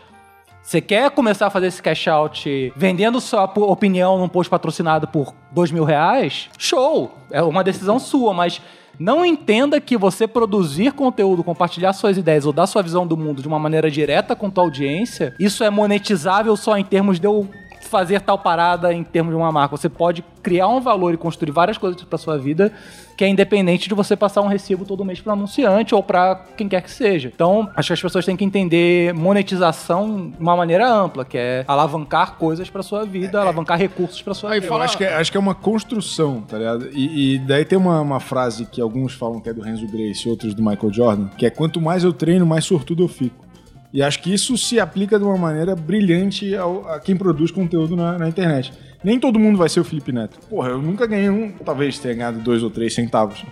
Você 0.69 0.81
quer 0.81 1.09
começar 1.09 1.47
a 1.47 1.49
fazer 1.49 1.65
esse 1.65 1.81
cash 1.81 2.07
out 2.07 2.71
vendendo 2.75 3.19
sua 3.19 3.45
opinião 3.45 4.19
num 4.19 4.29
post 4.29 4.51
patrocinado 4.51 5.07
por 5.07 5.33
dois 5.51 5.71
mil 5.71 5.83
reais? 5.83 6.47
Show! 6.59 7.11
É 7.31 7.41
uma 7.41 7.63
decisão 7.63 7.97
sua, 7.97 8.35
mas 8.35 8.61
não 8.99 9.25
entenda 9.25 9.81
que 9.81 9.97
você 9.97 10.27
produzir 10.27 10.91
conteúdo, 10.91 11.43
compartilhar 11.43 11.91
suas 11.93 12.17
ideias 12.17 12.45
ou 12.45 12.53
dar 12.53 12.67
sua 12.67 12.83
visão 12.83 13.07
do 13.07 13.17
mundo 13.17 13.41
de 13.41 13.47
uma 13.47 13.57
maneira 13.57 13.89
direta 13.89 14.35
com 14.35 14.47
tua 14.47 14.63
audiência, 14.63 15.33
isso 15.39 15.63
é 15.63 15.71
monetizável 15.71 16.55
só 16.55 16.77
em 16.77 16.83
termos 16.83 17.19
de 17.19 17.25
eu 17.25 17.49
fazer 17.89 18.21
tal 18.21 18.37
parada 18.37 18.93
em 18.93 19.03
termos 19.03 19.33
de 19.33 19.37
uma 19.37 19.51
marca. 19.51 19.75
Você 19.75 19.89
pode 19.89 20.23
criar 20.43 20.67
um 20.67 20.79
valor 20.79 21.15
e 21.15 21.17
construir 21.17 21.51
várias 21.51 21.79
coisas 21.79 21.99
para 22.03 22.19
sua 22.19 22.37
vida 22.37 22.71
que 23.19 23.25
é 23.25 23.27
independente 23.27 23.89
de 23.89 23.93
você 23.93 24.15
passar 24.15 24.41
um 24.41 24.47
recibo 24.47 24.85
todo 24.85 25.03
mês 25.03 25.19
para 25.19 25.33
anunciante 25.33 25.93
ou 25.93 26.01
para 26.01 26.41
quem 26.55 26.69
quer 26.69 26.81
que 26.81 26.89
seja. 26.89 27.29
Então, 27.35 27.69
acho 27.75 27.87
que 27.87 27.93
as 27.93 28.01
pessoas 28.01 28.25
têm 28.25 28.37
que 28.37 28.45
entender 28.45 29.13
monetização 29.13 30.29
de 30.29 30.37
uma 30.39 30.55
maneira 30.55 30.89
ampla, 30.89 31.25
que 31.25 31.37
é 31.37 31.65
alavancar 31.67 32.37
coisas 32.37 32.69
para 32.69 32.81
sua 32.81 33.03
vida, 33.03 33.41
alavancar 33.41 33.77
recursos 33.77 34.21
para 34.21 34.33
sua 34.33 34.51
Aí 34.51 34.61
vida. 34.61 34.73
Acho 34.73 34.97
que, 34.97 35.03
é, 35.03 35.15
acho 35.15 35.29
que 35.29 35.35
é 35.35 35.39
uma 35.39 35.53
construção, 35.53 36.39
tá 36.39 36.57
ligado? 36.57 36.87
E, 36.93 37.35
e 37.35 37.39
daí 37.39 37.65
tem 37.65 37.77
uma, 37.77 37.99
uma 37.99 38.21
frase 38.21 38.65
que 38.65 38.79
alguns 38.79 39.13
falam 39.15 39.41
que 39.41 39.49
é 39.49 39.53
do 39.53 39.59
Renzo 39.59 39.85
Grace, 39.87 40.29
outros 40.29 40.53
do 40.53 40.63
Michael 40.63 40.93
Jordan, 40.93 41.27
que 41.37 41.45
é 41.45 41.49
quanto 41.49 41.81
mais 41.81 42.05
eu 42.05 42.13
treino, 42.13 42.45
mais 42.45 42.63
sortudo 42.63 43.03
eu 43.03 43.09
fico. 43.09 43.48
E 43.91 44.03
acho 44.03 44.21
que 44.21 44.33
isso 44.33 44.57
se 44.57 44.79
aplica 44.79 45.17
de 45.17 45.25
uma 45.25 45.37
maneira 45.37 45.75
brilhante 45.75 46.55
ao- 46.55 46.87
a 46.87 46.99
quem 46.99 47.15
produz 47.15 47.49
conteúdo 47.51 47.95
na, 47.95 48.17
na 48.17 48.27
internet. 48.29 48.71
Nem 49.03 49.19
todo 49.19 49.39
mundo 49.39 49.57
vai 49.57 49.69
ser 49.69 49.79
o 49.79 49.83
Felipe 49.83 50.11
Neto. 50.11 50.37
Porra, 50.49 50.69
eu 50.69 50.81
nunca 50.81 51.07
ganhei 51.07 51.29
um, 51.29 51.51
talvez 51.51 51.97
tenha 51.97 52.13
ganhado 52.13 52.39
dois 52.39 52.61
ou 52.61 52.69
três 52.69 52.93
centavos 52.93 53.43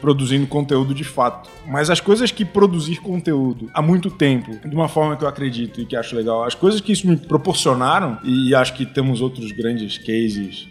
produzindo 0.00 0.46
conteúdo 0.46 0.94
de 0.94 1.04
fato. 1.04 1.48
Mas 1.66 1.88
as 1.88 1.98
coisas 2.00 2.30
que 2.30 2.44
produzir 2.44 2.96
conteúdo 2.96 3.70
há 3.72 3.80
muito 3.80 4.10
tempo, 4.10 4.50
de 4.68 4.74
uma 4.74 4.86
forma 4.88 5.16
que 5.16 5.24
eu 5.24 5.28
acredito 5.28 5.80
e 5.80 5.86
que 5.86 5.96
acho 5.96 6.14
legal, 6.14 6.44
as 6.44 6.54
coisas 6.54 6.80
que 6.80 6.92
isso 6.92 7.08
me 7.08 7.16
proporcionaram, 7.16 8.18
e 8.22 8.54
acho 8.54 8.74
que 8.74 8.84
temos 8.84 9.22
outros 9.22 9.50
grandes 9.52 9.96
cases, 9.96 10.68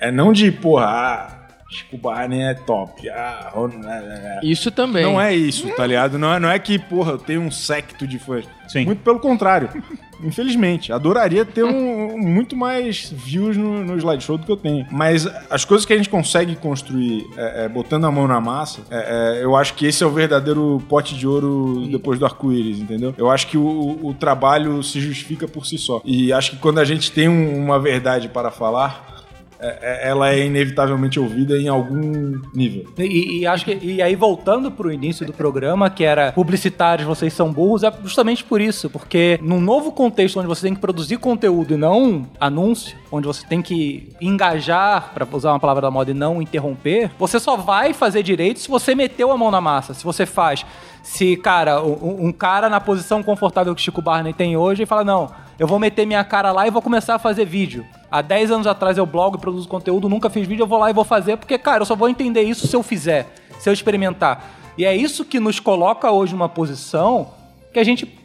é 0.00 0.12
não 0.12 0.32
de, 0.32 0.52
porra, 0.52 0.84
ah, 0.84 1.37
Chico 1.70 1.98
Barney 1.98 2.40
é 2.42 2.54
top, 2.54 3.08
ah, 3.10 3.50
Ron- 3.52 3.70
é, 3.84 3.88
é, 3.88 4.38
é. 4.42 4.46
Isso 4.46 4.70
também. 4.70 5.02
Não 5.02 5.20
é 5.20 5.34
isso, 5.34 5.68
tá 5.76 5.86
ligado? 5.86 6.18
Não 6.18 6.32
é, 6.32 6.40
não 6.40 6.48
é 6.48 6.58
que, 6.58 6.78
porra, 6.78 7.12
eu 7.12 7.18
tenho 7.18 7.42
um 7.42 7.50
secto 7.50 8.06
de 8.06 8.18
fãs. 8.18 8.46
Sim. 8.68 8.86
Muito 8.86 9.02
pelo 9.02 9.18
contrário. 9.20 9.68
Infelizmente. 10.22 10.92
Adoraria 10.92 11.44
ter 11.44 11.62
um, 11.64 12.14
um- 12.14 12.18
muito 12.18 12.56
mais 12.56 13.10
views 13.14 13.56
no, 13.56 13.84
no 13.84 13.96
slideshow 13.98 14.36
do 14.38 14.44
que 14.46 14.50
eu 14.52 14.56
tenho. 14.56 14.86
Mas 14.90 15.26
as 15.50 15.64
coisas 15.64 15.84
que 15.86 15.92
a 15.92 15.96
gente 15.96 16.08
consegue 16.08 16.56
construir 16.56 17.24
é, 17.36 17.64
é, 17.64 17.68
botando 17.68 18.04
a 18.06 18.10
mão 18.10 18.26
na 18.26 18.40
massa, 18.40 18.80
é, 18.90 19.38
é, 19.40 19.44
eu 19.44 19.54
acho 19.54 19.74
que 19.74 19.86
esse 19.86 20.02
é 20.02 20.06
o 20.06 20.10
verdadeiro 20.10 20.82
pote 20.88 21.14
de 21.14 21.26
ouro 21.26 21.86
depois 21.90 22.18
do 22.18 22.24
arco-íris, 22.24 22.78
entendeu? 22.80 23.14
Eu 23.16 23.30
acho 23.30 23.46
que 23.46 23.56
o, 23.56 23.98
o 24.02 24.12
trabalho 24.14 24.82
se 24.82 25.00
justifica 25.00 25.46
por 25.46 25.66
si 25.66 25.78
só. 25.78 26.00
E 26.04 26.32
acho 26.32 26.52
que 26.52 26.56
quando 26.56 26.78
a 26.80 26.84
gente 26.84 27.12
tem 27.12 27.28
um- 27.28 27.62
uma 27.62 27.78
verdade 27.78 28.28
para 28.28 28.50
falar, 28.50 29.17
ela 29.60 30.30
é 30.30 30.46
inevitavelmente 30.46 31.18
ouvida 31.18 31.58
em 31.58 31.68
algum 31.68 32.40
nível. 32.54 32.86
E, 32.98 33.40
e 33.40 33.46
acho 33.46 33.64
que 33.64 33.78
e 33.82 34.00
aí 34.00 34.14
voltando 34.14 34.70
pro 34.70 34.92
início 34.92 35.26
do 35.26 35.32
programa, 35.32 35.90
que 35.90 36.04
era 36.04 36.32
publicitários, 36.32 37.06
vocês 37.06 37.32
são 37.32 37.52
burros, 37.52 37.82
é 37.82 37.92
justamente 38.02 38.44
por 38.44 38.60
isso, 38.60 38.88
porque 38.88 39.38
num 39.42 39.60
novo 39.60 39.90
contexto 39.92 40.38
onde 40.38 40.46
você 40.48 40.62
tem 40.62 40.74
que 40.74 40.80
produzir 40.80 41.16
conteúdo 41.16 41.74
e 41.74 41.76
não 41.76 42.26
anúncio, 42.38 42.96
onde 43.10 43.26
você 43.26 43.46
tem 43.46 43.60
que 43.60 44.12
engajar, 44.20 45.12
pra 45.12 45.26
usar 45.32 45.52
uma 45.52 45.60
palavra 45.60 45.82
da 45.82 45.90
moda, 45.90 46.10
e 46.10 46.14
não 46.14 46.40
interromper, 46.40 47.10
você 47.18 47.40
só 47.40 47.56
vai 47.56 47.92
fazer 47.92 48.22
direito 48.22 48.60
se 48.60 48.68
você 48.68 48.94
meteu 48.94 49.32
a 49.32 49.36
mão 49.36 49.50
na 49.50 49.60
massa, 49.60 49.94
se 49.94 50.04
você 50.04 50.24
faz. 50.24 50.64
Se, 51.02 51.36
cara, 51.36 51.82
um, 51.82 52.26
um 52.26 52.32
cara 52.32 52.68
na 52.68 52.80
posição 52.80 53.22
confortável 53.22 53.74
que 53.74 53.80
o 53.80 53.84
Chico 53.84 54.02
Barney 54.02 54.32
tem 54.32 54.56
hoje 54.56 54.82
e 54.82 54.86
fala, 54.86 55.04
não, 55.04 55.30
eu 55.58 55.66
vou 55.66 55.78
meter 55.78 56.06
minha 56.06 56.22
cara 56.22 56.52
lá 56.52 56.66
e 56.66 56.70
vou 56.70 56.82
começar 56.82 57.14
a 57.14 57.18
fazer 57.18 57.44
vídeo. 57.44 57.84
Há 58.10 58.22
10 58.22 58.50
anos 58.50 58.66
atrás 58.66 58.96
eu 58.96 59.04
blog 59.06 59.36
e 59.36 59.38
produzo 59.40 59.68
conteúdo, 59.68 60.08
nunca 60.08 60.30
fiz 60.30 60.46
vídeo, 60.46 60.62
eu 60.62 60.66
vou 60.66 60.78
lá 60.78 60.90
e 60.90 60.94
vou 60.94 61.04
fazer, 61.04 61.36
porque, 61.36 61.58
cara, 61.58 61.82
eu 61.82 61.86
só 61.86 61.94
vou 61.94 62.08
entender 62.08 62.42
isso 62.42 62.66
se 62.66 62.74
eu 62.74 62.82
fizer, 62.82 63.26
se 63.58 63.68
eu 63.68 63.72
experimentar. 63.72 64.50
E 64.78 64.84
é 64.84 64.96
isso 64.96 65.24
que 65.24 65.38
nos 65.40 65.60
coloca 65.60 66.10
hoje 66.10 66.32
numa 66.32 66.48
posição 66.48 67.30
que 67.72 67.78
a 67.78 67.84
gente 67.84 68.16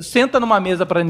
senta 0.00 0.40
numa 0.40 0.58
mesa 0.58 0.84
para 0.86 1.02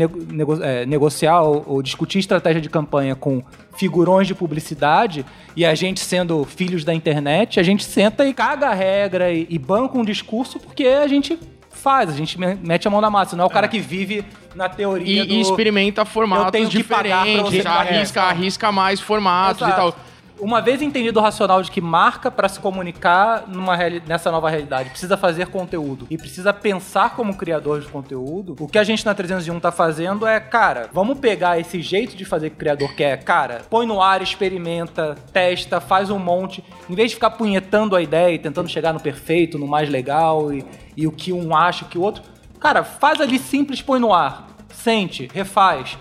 negociar 0.86 1.40
ou, 1.42 1.64
ou 1.66 1.82
discutir 1.82 2.18
estratégia 2.18 2.60
de 2.60 2.68
campanha 2.68 3.14
com 3.14 3.42
figurões 3.76 4.26
de 4.26 4.34
publicidade 4.34 5.24
e 5.56 5.64
a 5.64 5.74
gente 5.74 6.00
sendo 6.00 6.44
filhos 6.44 6.84
da 6.84 6.92
internet, 6.94 7.60
a 7.60 7.62
gente 7.62 7.84
senta 7.84 8.26
e 8.26 8.34
caga 8.34 8.68
a 8.68 8.74
regra 8.74 9.32
e, 9.32 9.46
e 9.48 9.58
banca 9.58 9.96
um 9.98 10.04
discurso 10.04 10.58
porque 10.58 10.84
a 10.84 11.06
gente 11.06 11.38
faz, 11.70 12.10
a 12.10 12.12
gente 12.12 12.38
me- 12.38 12.54
mete 12.56 12.86
a 12.86 12.90
mão 12.90 13.00
na 13.00 13.10
massa, 13.10 13.36
não 13.36 13.44
é 13.44 13.46
o 13.46 13.50
cara 13.50 13.68
que 13.68 13.78
vive 13.80 14.24
na 14.54 14.68
teoria 14.68 15.22
E, 15.22 15.26
do... 15.26 15.34
e 15.34 15.40
experimenta 15.40 16.04
formatos 16.04 16.68
diferentes, 16.68 17.66
arrisca, 17.66 18.20
É. 18.20 18.24
arrisca 18.24 18.72
mais 18.72 19.00
formatos 19.00 19.62
Exato. 19.62 19.72
e 19.72 19.76
tal. 19.92 19.94
Uma 20.40 20.60
vez 20.60 20.82
entendido 20.82 21.20
o 21.20 21.22
racional 21.22 21.62
de 21.62 21.70
que 21.70 21.80
marca 21.80 22.28
para 22.28 22.48
se 22.48 22.58
comunicar 22.58 23.44
numa 23.46 23.76
nessa 24.04 24.28
nova 24.28 24.50
realidade 24.50 24.90
precisa 24.90 25.16
fazer 25.16 25.46
conteúdo 25.46 26.04
e 26.10 26.18
precisa 26.18 26.52
pensar 26.52 27.14
como 27.14 27.36
criador 27.36 27.80
de 27.80 27.86
conteúdo, 27.86 28.56
o 28.58 28.66
que 28.66 28.76
a 28.76 28.82
gente 28.82 29.06
na 29.06 29.14
301 29.14 29.60
tá 29.60 29.70
fazendo 29.70 30.26
é, 30.26 30.40
cara, 30.40 30.88
vamos 30.92 31.20
pegar 31.20 31.60
esse 31.60 31.80
jeito 31.80 32.16
de 32.16 32.24
fazer 32.24 32.50
que 32.50 32.56
o 32.56 32.58
criador 32.58 32.92
quer, 32.96 33.22
cara, 33.22 33.60
põe 33.70 33.86
no 33.86 34.02
ar, 34.02 34.20
experimenta, 34.20 35.14
testa, 35.32 35.80
faz 35.80 36.10
um 36.10 36.18
monte, 36.18 36.64
em 36.90 36.94
vez 36.96 37.10
de 37.10 37.14
ficar 37.14 37.30
punhetando 37.30 37.94
a 37.94 38.02
ideia 38.02 38.34
e 38.34 38.38
tentando 38.38 38.68
chegar 38.68 38.92
no 38.92 38.98
perfeito, 38.98 39.60
no 39.60 39.68
mais 39.68 39.88
legal 39.88 40.52
e, 40.52 40.64
e 40.96 41.06
o 41.06 41.12
que 41.12 41.32
um 41.32 41.54
acha, 41.54 41.84
o 41.84 41.88
que 41.88 41.98
o 41.98 42.02
outro, 42.02 42.24
cara, 42.62 42.84
faz 42.84 43.20
ali 43.20 43.38
simples, 43.38 43.82
põe 43.82 43.98
no 43.98 44.14
ar, 44.14 44.46
sente, 44.72 45.28
refaz. 45.34 45.98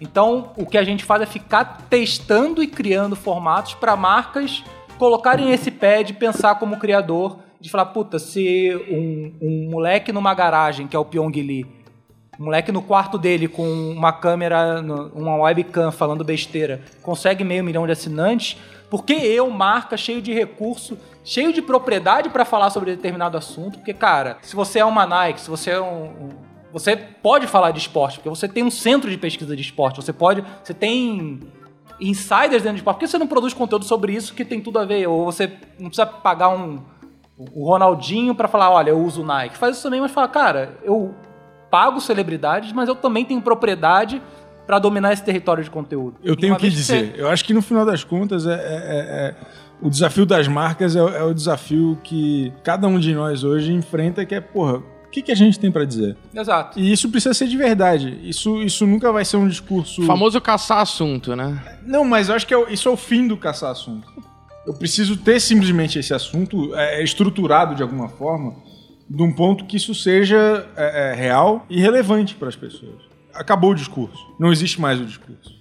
Então, 0.00 0.52
o 0.56 0.64
que 0.64 0.78
a 0.78 0.84
gente 0.84 1.04
faz 1.04 1.22
é 1.22 1.26
ficar 1.26 1.82
testando 1.90 2.62
e 2.62 2.66
criando 2.66 3.16
formatos 3.16 3.74
para 3.74 3.96
marcas 3.96 4.62
colocarem 4.96 5.50
esse 5.50 5.72
pé 5.72 6.04
de 6.04 6.12
pensar 6.12 6.54
como 6.54 6.78
criador, 6.78 7.38
de 7.60 7.68
falar, 7.68 7.86
puta, 7.86 8.18
se 8.18 8.70
um, 8.88 9.32
um 9.42 9.70
moleque 9.70 10.12
numa 10.12 10.32
garagem, 10.34 10.86
que 10.86 10.94
é 10.94 10.98
o 10.98 11.04
Pyong 11.04 11.32
Lee, 11.32 11.66
um 12.38 12.44
moleque 12.44 12.70
no 12.70 12.82
quarto 12.82 13.18
dele 13.18 13.48
com 13.48 13.66
uma 13.66 14.12
câmera, 14.12 14.80
uma 15.14 15.36
webcam 15.36 15.90
falando 15.90 16.22
besteira, 16.22 16.80
consegue 17.02 17.42
meio 17.42 17.64
milhão 17.64 17.86
de 17.86 17.92
assinantes, 17.92 18.56
por 18.88 19.04
que 19.04 19.14
eu, 19.14 19.50
marca, 19.50 19.96
cheio 19.96 20.22
de 20.22 20.32
recurso, 20.32 20.96
cheio 21.24 21.52
de 21.52 21.62
propriedade 21.62 22.28
para 22.28 22.44
falar 22.44 22.70
sobre 22.70 22.94
determinado 22.94 23.36
assunto? 23.36 23.78
Porque, 23.78 23.94
cara, 23.94 24.36
se 24.42 24.54
você 24.54 24.78
é 24.80 24.84
uma 24.84 25.06
Nike, 25.06 25.40
se 25.40 25.48
você 25.50 25.70
é 25.70 25.80
um, 25.80 26.28
você 26.72 26.94
pode 26.96 27.46
falar 27.46 27.70
de 27.70 27.78
esporte, 27.78 28.18
porque 28.18 28.28
você 28.28 28.46
tem 28.46 28.62
um 28.62 28.70
centro 28.70 29.10
de 29.10 29.16
pesquisa 29.16 29.56
de 29.56 29.62
esporte, 29.62 29.96
você 29.96 30.12
pode, 30.12 30.44
você 30.62 30.74
tem 30.74 31.40
insiders 32.00 32.62
dentro 32.62 32.72
de 32.74 32.80
esporte. 32.80 32.96
Por 32.96 33.00
que 33.00 33.06
você 33.08 33.18
não 33.18 33.26
produz 33.26 33.54
conteúdo 33.54 33.84
sobre 33.84 34.12
isso 34.12 34.34
que 34.34 34.44
tem 34.44 34.60
tudo 34.60 34.78
a 34.78 34.84
ver? 34.84 35.06
Ou 35.06 35.24
você 35.24 35.46
não 35.78 35.88
precisa 35.88 36.06
pagar 36.06 36.48
um 36.50 36.80
o 37.36 37.66
Ronaldinho 37.68 38.32
pra 38.32 38.46
falar, 38.46 38.70
olha, 38.70 38.90
eu 38.90 38.98
uso 39.00 39.24
Nike. 39.24 39.56
Faz 39.58 39.74
isso 39.76 39.82
também, 39.82 40.00
mas 40.00 40.12
fala, 40.12 40.28
cara, 40.28 40.78
eu 40.84 41.12
pago 41.68 42.00
celebridades, 42.00 42.72
mas 42.72 42.88
eu 42.88 42.94
também 42.94 43.24
tenho 43.24 43.42
propriedade 43.42 44.22
pra 44.66 44.78
dominar 44.78 45.12
esse 45.12 45.24
território 45.24 45.62
de 45.64 45.68
conteúdo. 45.68 46.16
Eu 46.22 46.36
tenho 46.36 46.56
que 46.56 46.70
dizer, 46.70 47.12
você- 47.12 47.20
eu 47.20 47.28
acho 47.28 47.44
que 47.44 47.52
no 47.52 47.60
final 47.60 47.84
das 47.84 48.04
contas 48.04 48.46
é, 48.46 48.52
é- 48.52 48.56
é- 48.56 49.28
é- 49.28 49.34
o 49.84 49.90
desafio 49.90 50.26
das 50.26 50.48
marcas 50.48 50.96
é, 50.96 51.02
o- 51.02 51.08
é 51.08 51.22
o 51.22 51.32
desafio 51.34 51.98
que 52.02 52.52
cada 52.64 52.88
um 52.88 52.98
de 52.98 53.14
nós 53.14 53.44
hoje 53.44 53.72
enfrenta, 53.72 54.24
que 54.24 54.34
é, 54.34 54.40
porra, 54.40 54.78
o 54.78 55.10
que, 55.10 55.22
que 55.22 55.30
a 55.30 55.34
gente 55.36 55.60
tem 55.60 55.70
pra 55.70 55.84
dizer? 55.84 56.16
Exato. 56.34 56.80
E 56.80 56.90
isso 56.90 57.08
precisa 57.10 57.32
ser 57.34 57.46
de 57.46 57.56
verdade. 57.56 58.18
Isso, 58.24 58.60
isso 58.62 58.84
nunca 58.86 59.12
vai 59.12 59.24
ser 59.24 59.36
um 59.36 59.46
discurso. 59.46 60.02
O 60.02 60.06
famoso 60.06 60.40
caçar 60.40 60.78
assunto, 60.80 61.36
né? 61.36 61.62
Não, 61.86 62.04
mas 62.04 62.28
eu 62.28 62.34
acho 62.34 62.46
que 62.46 62.52
é 62.54 62.72
isso 62.72 62.88
é 62.88 62.90
o 62.90 62.96
fim 62.96 63.28
do 63.28 63.36
caçar 63.36 63.70
assunto. 63.70 64.08
Eu 64.66 64.74
preciso 64.74 65.16
ter 65.16 65.38
simplesmente 65.40 65.98
esse 65.98 66.12
assunto 66.14 66.74
é, 66.74 67.00
é, 67.00 67.04
estruturado 67.04 67.74
de 67.74 67.82
alguma 67.82 68.08
forma, 68.08 68.54
de 69.08 69.22
um 69.22 69.30
ponto 69.32 69.66
que 69.66 69.76
isso 69.76 69.94
seja 69.94 70.66
é, 70.76 71.10
é, 71.10 71.14
real 71.14 71.64
e 71.70 71.78
relevante 71.80 72.34
para 72.34 72.48
as 72.48 72.56
pessoas. 72.56 73.02
Acabou 73.34 73.70
o 73.72 73.74
discurso. 73.74 74.18
Não 74.40 74.50
existe 74.50 74.80
mais 74.80 74.98
o 75.00 75.04
discurso. 75.04 75.52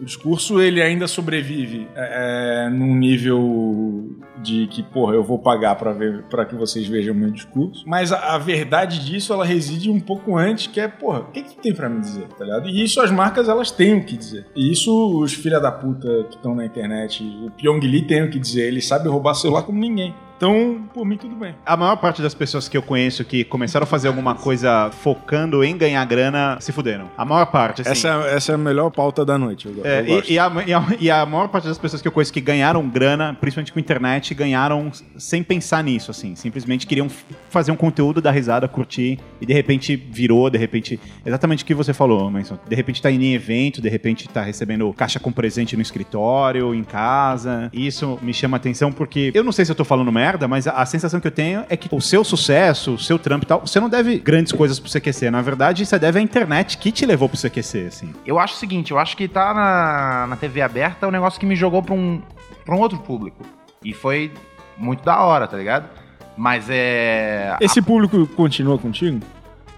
O 0.00 0.04
discurso 0.04 0.60
ele 0.60 0.82
ainda 0.82 1.06
sobrevive 1.06 1.86
é, 1.94 2.66
é, 2.66 2.70
num 2.70 2.94
nível 2.94 4.16
de 4.42 4.66
que, 4.66 4.82
porra, 4.82 5.14
eu 5.14 5.22
vou 5.22 5.38
pagar 5.38 5.76
para 5.76 5.92
ver 5.92 6.24
para 6.24 6.44
que 6.44 6.54
vocês 6.54 6.86
vejam 6.86 7.14
meu 7.14 7.30
discurso. 7.30 7.84
Mas 7.86 8.10
a, 8.10 8.34
a 8.34 8.38
verdade 8.38 9.04
disso 9.04 9.32
ela 9.32 9.44
reside 9.44 9.90
um 9.90 10.00
pouco 10.00 10.36
antes, 10.36 10.66
que 10.66 10.80
é, 10.80 10.88
porra, 10.88 11.20
o 11.20 11.24
que, 11.26 11.42
que 11.42 11.56
tem 11.56 11.74
para 11.74 11.88
me 11.88 12.00
dizer, 12.00 12.26
tá 12.28 12.44
ligado? 12.44 12.68
E 12.68 12.82
isso 12.82 13.00
as 13.00 13.10
marcas 13.10 13.48
elas 13.48 13.70
têm 13.70 13.94
o 13.94 14.04
que 14.04 14.16
dizer. 14.16 14.46
E 14.56 14.72
isso 14.72 15.20
os 15.20 15.34
filha 15.34 15.60
da 15.60 15.70
puta 15.70 16.24
que 16.30 16.36
estão 16.36 16.54
na 16.54 16.64
internet, 16.64 17.22
o 17.22 17.50
Pyong 17.50 17.80
Lee 17.80 18.02
tem 18.02 18.22
o 18.22 18.30
que 18.30 18.38
dizer. 18.38 18.66
Ele 18.66 18.80
sabe 18.80 19.08
roubar 19.08 19.34
celular 19.34 19.62
como 19.62 19.78
ninguém. 19.78 20.14
Então, 20.42 20.82
por 20.92 21.06
mim 21.06 21.16
tudo 21.16 21.36
bem. 21.36 21.54
A 21.64 21.76
maior 21.76 21.94
parte 21.94 22.20
das 22.20 22.34
pessoas 22.34 22.68
que 22.68 22.76
eu 22.76 22.82
conheço 22.82 23.24
que 23.24 23.44
começaram 23.44 23.84
a 23.84 23.86
fazer 23.86 24.08
alguma 24.08 24.34
coisa 24.34 24.90
focando 24.90 25.62
em 25.62 25.76
ganhar 25.78 26.04
grana 26.04 26.56
se 26.60 26.72
fuderam. 26.72 27.08
A 27.16 27.24
maior 27.24 27.46
parte, 27.46 27.82
assim. 27.82 27.92
Essa, 27.92 28.08
essa 28.28 28.50
é 28.50 28.54
a 28.56 28.58
melhor 28.58 28.90
pauta 28.90 29.24
da 29.24 29.38
noite. 29.38 29.68
Eu, 29.68 29.86
É, 29.86 30.00
eu 30.00 30.18
e, 30.26 30.32
e 30.32 30.38
a, 30.40 30.52
e 30.66 30.74
a- 30.74 30.86
e 30.98 31.10
a 31.12 31.24
maior 31.24 31.46
parte 31.46 31.68
das 31.68 31.78
pessoas 31.78 32.02
que 32.02 32.08
eu 32.08 32.12
conheço 32.12 32.32
que 32.32 32.40
ganharam 32.40 32.84
grana, 32.88 33.36
principalmente 33.40 33.72
com 33.72 33.78
internet, 33.78 34.34
ganharam 34.34 34.90
sem 35.16 35.44
pensar 35.44 35.84
nisso, 35.84 36.10
assim. 36.10 36.34
Simplesmente 36.34 36.88
queriam 36.88 37.08
fazer 37.48 37.70
um 37.70 37.76
conteúdo, 37.76 38.20
dar 38.20 38.32
risada, 38.32 38.66
curtir, 38.66 39.20
e 39.40 39.46
de 39.46 39.52
repente 39.54 39.94
virou, 39.94 40.50
de 40.50 40.58
repente. 40.58 40.98
Exatamente 41.24 41.62
o 41.62 41.66
que 41.68 41.72
você 41.74 41.92
falou, 41.94 42.28
Manson. 42.28 42.58
De 42.68 42.74
repente 42.74 43.00
tá 43.00 43.12
indo 43.12 43.22
em 43.22 43.34
evento, 43.34 43.80
de 43.80 43.88
repente 43.88 44.28
tá 44.28 44.42
recebendo 44.42 44.92
caixa 44.92 45.20
com 45.20 45.30
presente 45.30 45.76
no 45.76 45.82
escritório, 45.82 46.74
em 46.74 46.82
casa. 46.82 47.70
E 47.72 47.86
isso 47.86 48.18
me 48.20 48.34
chama 48.34 48.56
atenção 48.56 48.90
porque 48.90 49.30
eu 49.32 49.44
não 49.44 49.52
sei 49.52 49.64
se 49.64 49.70
eu 49.70 49.76
tô 49.76 49.84
falando 49.84 50.10
merda, 50.10 50.31
mas 50.48 50.66
a, 50.66 50.72
a 50.72 50.86
sensação 50.86 51.20
que 51.20 51.26
eu 51.26 51.32
tenho 51.32 51.64
é 51.68 51.76
que 51.76 51.88
o 51.94 52.00
seu 52.00 52.24
sucesso, 52.24 52.94
o 52.94 52.98
seu 52.98 53.18
trampo 53.18 53.44
e 53.44 53.48
tal, 53.48 53.60
você 53.60 53.78
não 53.80 53.88
deve 53.88 54.18
grandes 54.18 54.52
coisas 54.52 54.78
pro 54.78 54.90
CQC. 54.90 55.30
Na 55.30 55.42
verdade, 55.42 55.84
você 55.84 55.98
deve 55.98 56.18
à 56.18 56.22
internet 56.22 56.78
que 56.78 56.92
te 56.92 57.06
levou 57.06 57.28
pro 57.28 57.38
CQC, 57.38 57.86
assim. 57.86 58.12
Eu 58.26 58.38
acho 58.38 58.54
o 58.54 58.58
seguinte, 58.58 58.90
eu 58.90 58.98
acho 58.98 59.16
que 59.16 59.28
tá 59.28 59.52
na, 59.54 60.26
na 60.28 60.36
TV 60.36 60.60
aberta 60.62 61.06
é 61.06 61.08
um 61.08 61.12
negócio 61.12 61.38
que 61.38 61.46
me 61.46 61.56
jogou 61.56 61.82
pra 61.82 61.94
um, 61.94 62.22
pra 62.64 62.74
um 62.74 62.78
outro 62.78 62.98
público. 62.98 63.44
E 63.84 63.92
foi 63.92 64.32
muito 64.76 65.04
da 65.04 65.20
hora, 65.20 65.46
tá 65.46 65.56
ligado? 65.56 65.88
Mas 66.36 66.66
é. 66.70 67.56
Esse 67.60 67.82
público 67.82 68.26
continua 68.28 68.78
contigo? 68.78 69.20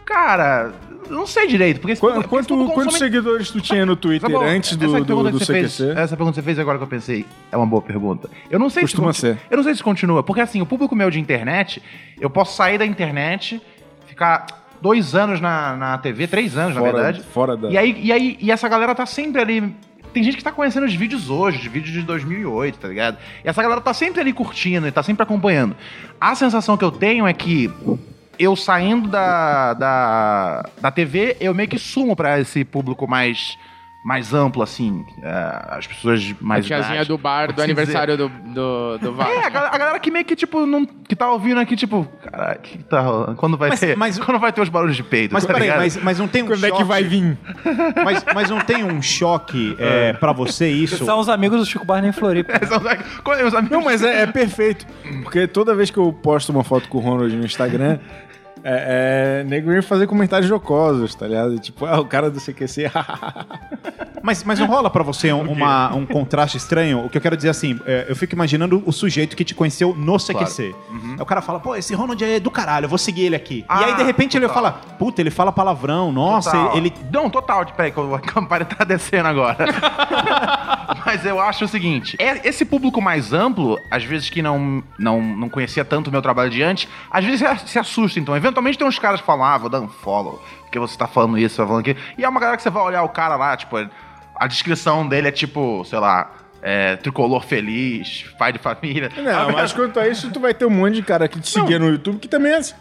Cara, 0.04 0.72
não 1.10 1.26
sei 1.26 1.46
direito. 1.46 1.80
Porque 1.80 1.94
Qu- 1.96 2.00
público- 2.08 2.28
quanto- 2.28 2.40
esse 2.40 2.48
público 2.48 2.74
quantos 2.74 2.98
seguidores 2.98 3.50
tu 3.50 3.60
tinha 3.60 3.84
no 3.86 3.96
Twitter 3.96 4.30
Sabe, 4.30 4.44
antes 4.44 4.76
do, 4.76 5.04
do, 5.04 5.30
do 5.30 5.38
CQC? 5.38 5.46
Fez, 5.46 5.80
essa 5.80 6.16
pergunta 6.16 6.32
que 6.32 6.34
você 6.36 6.42
fez 6.42 6.58
agora 6.58 6.78
que 6.78 6.84
eu 6.84 6.88
pensei 6.88 7.26
é 7.52 7.56
uma 7.56 7.66
boa 7.66 7.82
pergunta. 7.82 8.28
Eu 8.50 8.58
não 8.58 8.68
sei 8.70 8.82
Costuma 8.82 9.12
se 9.12 9.20
ser. 9.20 9.38
Eu 9.50 9.56
não 9.56 9.64
sei 9.64 9.74
se 9.74 9.82
continua, 9.82 10.22
porque 10.22 10.40
assim, 10.40 10.60
o 10.60 10.66
público 10.66 10.94
meu 10.94 11.10
de 11.10 11.20
internet, 11.20 11.82
eu 12.20 12.28
posso 12.30 12.56
sair 12.56 12.78
da 12.78 12.86
internet, 12.86 13.60
ficar 14.06 14.46
dois 14.80 15.14
anos 15.14 15.40
na, 15.40 15.76
na 15.76 15.98
TV, 15.98 16.26
três 16.26 16.56
anos, 16.56 16.74
na 16.74 16.80
Fora- 16.80 16.92
verdade. 16.92 17.22
fora 17.32 17.56
da- 17.56 17.70
E 17.70 17.78
aí, 17.78 17.98
e 18.02 18.12
aí, 18.12 18.36
e 18.40 18.50
essa 18.50 18.68
galera 18.68 18.94
tá 18.94 19.06
sempre 19.06 19.40
ali. 19.40 19.74
Tem 20.12 20.22
gente 20.22 20.36
que 20.36 20.44
tá 20.44 20.52
conhecendo 20.52 20.86
os 20.86 20.94
vídeos 20.94 21.28
hoje, 21.28 21.58
os 21.58 21.64
vídeos 21.66 21.92
de 21.92 22.02
2008, 22.02 22.78
tá 22.78 22.86
ligado? 22.86 23.18
E 23.44 23.48
essa 23.48 23.60
galera 23.60 23.80
tá 23.80 23.92
sempre 23.92 24.20
ali 24.20 24.32
curtindo 24.32 24.86
e 24.86 24.92
tá 24.92 25.02
sempre 25.02 25.24
acompanhando. 25.24 25.74
A 26.20 26.36
sensação 26.36 26.76
que 26.76 26.84
eu 26.84 26.92
tenho 26.92 27.26
é 27.26 27.32
que 27.32 27.68
eu 28.38 28.54
saindo 28.56 29.08
da, 29.08 29.74
da, 29.74 30.64
da 30.80 30.90
TV, 30.90 31.36
eu 31.40 31.54
meio 31.54 31.68
que 31.68 31.78
sumo 31.78 32.14
pra 32.16 32.38
esse 32.40 32.64
público 32.64 33.06
mais, 33.08 33.56
mais 34.04 34.34
amplo, 34.34 34.62
assim. 34.62 35.04
é, 35.22 35.64
as 35.76 35.86
pessoas 35.86 36.34
A 36.40 36.44
mais. 36.44 36.66
tiazinha 36.66 36.94
idade, 36.96 37.08
do 37.08 37.16
bar, 37.18 37.52
do 37.52 37.62
aniversário 37.62 38.16
do, 38.18 38.28
do, 38.28 38.98
do 38.98 39.12
VAR. 39.14 39.28
é, 39.30 39.44
a 39.46 39.48
galera, 39.48 39.74
a 39.74 39.78
galera 39.78 39.98
que 39.98 40.10
meio 40.10 40.24
que, 40.26 40.36
tipo, 40.36 40.66
não, 40.66 40.84
que 40.84 41.16
tá 41.16 41.30
ouvindo 41.30 41.58
aqui, 41.58 41.74
tipo, 41.74 42.06
caralho, 42.22 42.60
que 42.60 42.78
tá 42.84 43.00
rolando? 43.00 43.34
Quando 43.36 43.56
vai 43.56 43.70
Mas- 43.70 43.80
ter? 43.80 43.96
mas- 43.96 44.18
quando 44.18 44.38
vai 44.38 44.52
ter 44.52 44.60
os 44.60 44.68
barulhos 44.68 44.94
de 44.96 45.02
peito? 45.02 45.32
Mas 45.32 45.44
tá 45.46 45.54
peraí, 45.54 45.70
mas, 45.70 45.96
mas 45.96 46.18
não 46.18 46.28
tem 46.28 46.42
um 46.42 46.46
Quando 46.46 46.64
é 46.64 46.68
choque... 46.68 46.82
que 46.82 46.84
vai 46.88 47.02
vir? 47.04 47.38
Mas, 48.04 48.24
mas 48.34 48.50
não 48.50 48.60
tem 48.60 48.84
um 48.84 49.00
choque 49.00 49.74
é, 49.78 50.12
pra 50.12 50.32
você 50.32 50.68
isso? 50.68 51.02
São 51.04 51.18
os 51.18 51.28
amigos 51.28 51.58
do 51.58 51.64
Chico 51.66 51.84
Barney 51.84 52.10
em 52.10 52.12
Floripa. 52.12 52.52
São 52.66 52.78
os- 52.78 53.20
quando 53.22 53.46
os 53.46 53.54
amigos- 53.54 53.70
Não, 53.78 53.82
mas 53.84 54.02
é, 54.02 54.22
é 54.22 54.26
perfeito. 54.26 54.86
Porque 55.22 55.46
toda 55.46 55.74
vez 55.74 55.90
que 55.90 55.96
eu 55.98 56.12
posto 56.12 56.50
uma 56.50 56.62
foto 56.62 56.88
com 56.88 56.98
o 56.98 57.00
Ronald 57.00 57.34
no 57.34 57.44
Instagram, 57.44 57.98
É, 58.66 59.42
é 59.42 59.44
nego 59.44 59.70
vem 59.70 59.82
fazer 59.82 60.06
comentários 60.06 60.48
jocosos, 60.48 61.14
tá 61.14 61.26
ligado? 61.28 61.58
Tipo, 61.58 61.84
ah, 61.84 62.00
o 62.00 62.06
cara 62.06 62.30
do 62.30 62.40
CQC. 62.40 62.90
Mas, 64.22 64.42
mas 64.42 64.58
não 64.58 64.66
rola 64.66 64.88
pra 64.88 65.02
você 65.02 65.30
um, 65.34 65.42
uma- 65.52 65.94
um 65.94 66.06
contraste 66.06 66.56
estranho? 66.56 67.04
O 67.04 67.10
que 67.10 67.18
eu 67.18 67.20
quero 67.20 67.36
dizer 67.36 67.50
assim, 67.50 67.78
é, 67.84 68.06
eu 68.08 68.16
fico 68.16 68.34
imaginando 68.34 68.82
o 68.86 68.90
sujeito 68.90 69.36
que 69.36 69.44
te 69.44 69.54
conheceu 69.54 69.94
no 69.94 70.16
CQC. 70.18 70.74
Aí 71.12 71.20
o 71.20 71.26
cara 71.26 71.42
fala, 71.42 71.60
pô, 71.60 71.76
esse 71.76 71.94
Ronald 71.94 72.24
é 72.24 72.40
do 72.40 72.50
caralho, 72.50 72.86
eu 72.86 72.88
vou 72.88 72.96
seguir 72.96 73.26
ele 73.26 73.36
aqui. 73.36 73.58
e 73.58 73.64
Ah, 73.68 73.84
aí, 73.84 73.94
de 73.96 74.02
repente, 74.02 74.34
ele 74.34 74.46
total. 74.48 74.62
fala, 74.62 74.80
puta, 74.98 75.20
ele 75.20 75.30
fala 75.30 75.52
palavrão, 75.52 76.10
nossa, 76.10 76.52
Total. 76.52 76.74
ele... 76.78 76.90
Não, 77.12 77.28
total. 77.28 77.66
Peraí, 77.66 77.92
que 77.92 78.00
o 78.00 78.18
Campari 78.24 78.64
tá 78.64 78.82
descendo 78.82 79.28
agora. 79.28 79.58
Mas 81.04 81.26
eu 81.26 81.38
acho 81.38 81.66
o 81.66 81.68
seguinte: 81.68 82.16
é- 82.18 82.48
esse 82.48 82.64
público 82.64 83.02
mais 83.02 83.32
amplo, 83.34 83.78
às 83.90 84.04
vezes 84.04 84.30
que 84.30 84.40
não, 84.40 84.82
não, 84.98 85.20
não 85.20 85.48
conhecia 85.50 85.84
tanto 85.84 86.08
o 86.08 86.10
meu 86.10 86.22
trabalho 86.22 86.50
de 86.50 86.62
antes, 86.62 86.88
às 87.10 87.22
vezes 87.24 87.40
se- 87.40 87.68
se 87.72 87.78
assusta. 87.78 88.18
Então, 88.18 88.34
eventualmente 88.34 88.53
tem 88.62 88.86
uns 88.86 88.98
caras 88.98 89.20
que 89.20 89.26
falam, 89.26 89.44
ah, 89.44 89.58
vou 89.58 89.68
dar 89.68 89.80
um 89.80 89.88
follow, 89.88 90.42
porque 90.62 90.78
você 90.78 90.96
tá 90.96 91.06
falando 91.06 91.38
isso, 91.38 91.54
você 91.56 91.62
tá 91.62 91.66
falando 91.68 91.80
aquilo. 91.80 91.98
E 92.18 92.24
é 92.24 92.28
uma 92.28 92.40
galera 92.40 92.56
que 92.56 92.62
você 92.62 92.70
vai 92.70 92.82
olhar 92.82 93.02
o 93.02 93.08
cara 93.08 93.36
lá, 93.36 93.56
tipo, 93.56 93.76
a 94.36 94.46
descrição 94.46 95.06
dele 95.08 95.28
é 95.28 95.32
tipo, 95.32 95.84
sei 95.84 95.98
lá. 95.98 96.30
é, 96.62 96.96
tricolor 96.96 97.42
feliz, 97.44 98.24
pai 98.38 98.52
de 98.52 98.58
família. 98.58 99.10
Não, 99.16 99.52
mas 99.52 99.72
quanto 99.72 100.00
a 100.00 100.08
isso, 100.08 100.30
tu 100.30 100.40
vai 100.40 100.54
ter 100.54 100.64
um 100.64 100.70
monte 100.70 100.94
de 100.94 101.02
cara 101.02 101.28
que 101.28 101.38
te 101.38 101.48
seguia 101.50 101.78
no 101.78 101.88
YouTube 101.90 102.18
que 102.18 102.28
também 102.28 102.52
é 102.52 102.56
assim. 102.56 102.74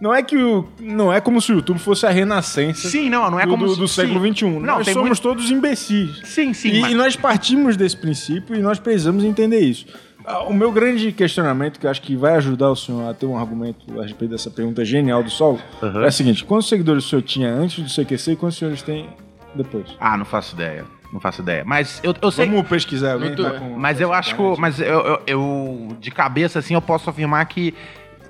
Não 0.00 0.14
é 0.14 0.22
que 0.22 0.34
o. 0.36 0.66
Não 0.80 1.12
é 1.12 1.20
como 1.20 1.40
se 1.42 1.52
o 1.52 1.56
YouTube 1.56 1.78
fosse 1.78 2.06
a 2.06 2.10
renascença 2.10 2.88
Sim, 2.88 3.10
não, 3.10 3.30
não 3.30 3.38
é 3.38 3.44
do, 3.44 3.50
como 3.50 3.66
do, 3.66 3.74
se- 3.74 3.78
do 3.80 3.86
século 3.86 4.20
sim. 4.24 4.32
XXI. 4.34 4.44
Não, 4.46 4.60
nós 4.78 4.86
somos 4.86 5.08
muito- 5.10 5.20
todos 5.22 5.50
imbecis. 5.50 6.22
Sim, 6.24 6.54
sim. 6.54 6.70
E, 6.70 6.80
mas- 6.80 6.92
e 6.92 6.94
nós 6.94 7.16
partimos 7.16 7.76
desse 7.76 7.96
princípio 7.98 8.56
e 8.56 8.60
nós 8.60 8.78
precisamos 8.80 9.22
entender 9.24 9.60
isso. 9.60 9.86
Ah, 10.24 10.42
O 10.44 10.52
meu 10.54 10.70
grande 10.72 11.12
questionamento, 11.12 11.78
que 11.80 11.86
eu 11.86 11.90
acho 11.90 12.02
que 12.02 12.14
vai 12.16 12.34
ajudar 12.36 12.70
o 12.70 12.76
senhor 12.76 13.08
a 13.08 13.14
ter 13.14 13.26
um 13.26 13.36
argumento 13.38 13.98
a 14.00 14.02
respeito 14.02 14.30
dessa 14.32 14.50
pergunta 14.50 14.84
genial 14.84 15.22
do 15.22 15.30
Sol, 15.30 15.58
é 15.82 16.06
o 16.06 16.12
seguinte: 16.12 16.44
quantos 16.44 16.68
seguidores 16.68 17.04
o 17.04 17.08
senhor 17.08 17.22
tinha 17.22 17.48
antes 17.52 17.82
do 17.82 17.88
CQC 18.04 18.32
e 18.32 18.36
quantos 18.36 18.58
senhores 18.58 18.82
tem 18.82 19.08
depois? 19.54 19.86
Ah, 19.98 20.16
não 20.16 20.24
faço 20.24 20.54
ideia. 20.54 20.84
Não 21.12 21.18
faço 21.18 21.42
ideia. 21.42 21.64
Mas 21.66 22.00
eu, 22.04 22.14
eu 22.22 22.30
sei. 22.30 22.46
Vamos 22.46 22.68
pesquisar 22.68 23.14
alguém 23.14 23.34
tá 23.34 23.50
com- 23.58 23.76
Mas 23.76 24.00
eu 24.00 24.12
acho 24.12 24.36
que. 24.36 24.60
Mas 24.60 24.78
eu, 24.78 24.86
eu, 24.86 25.20
eu, 25.26 25.96
de 26.00 26.10
cabeça, 26.10 26.60
assim, 26.60 26.74
eu 26.74 26.80
posso 26.82 27.10
afirmar 27.10 27.44
que, 27.46 27.74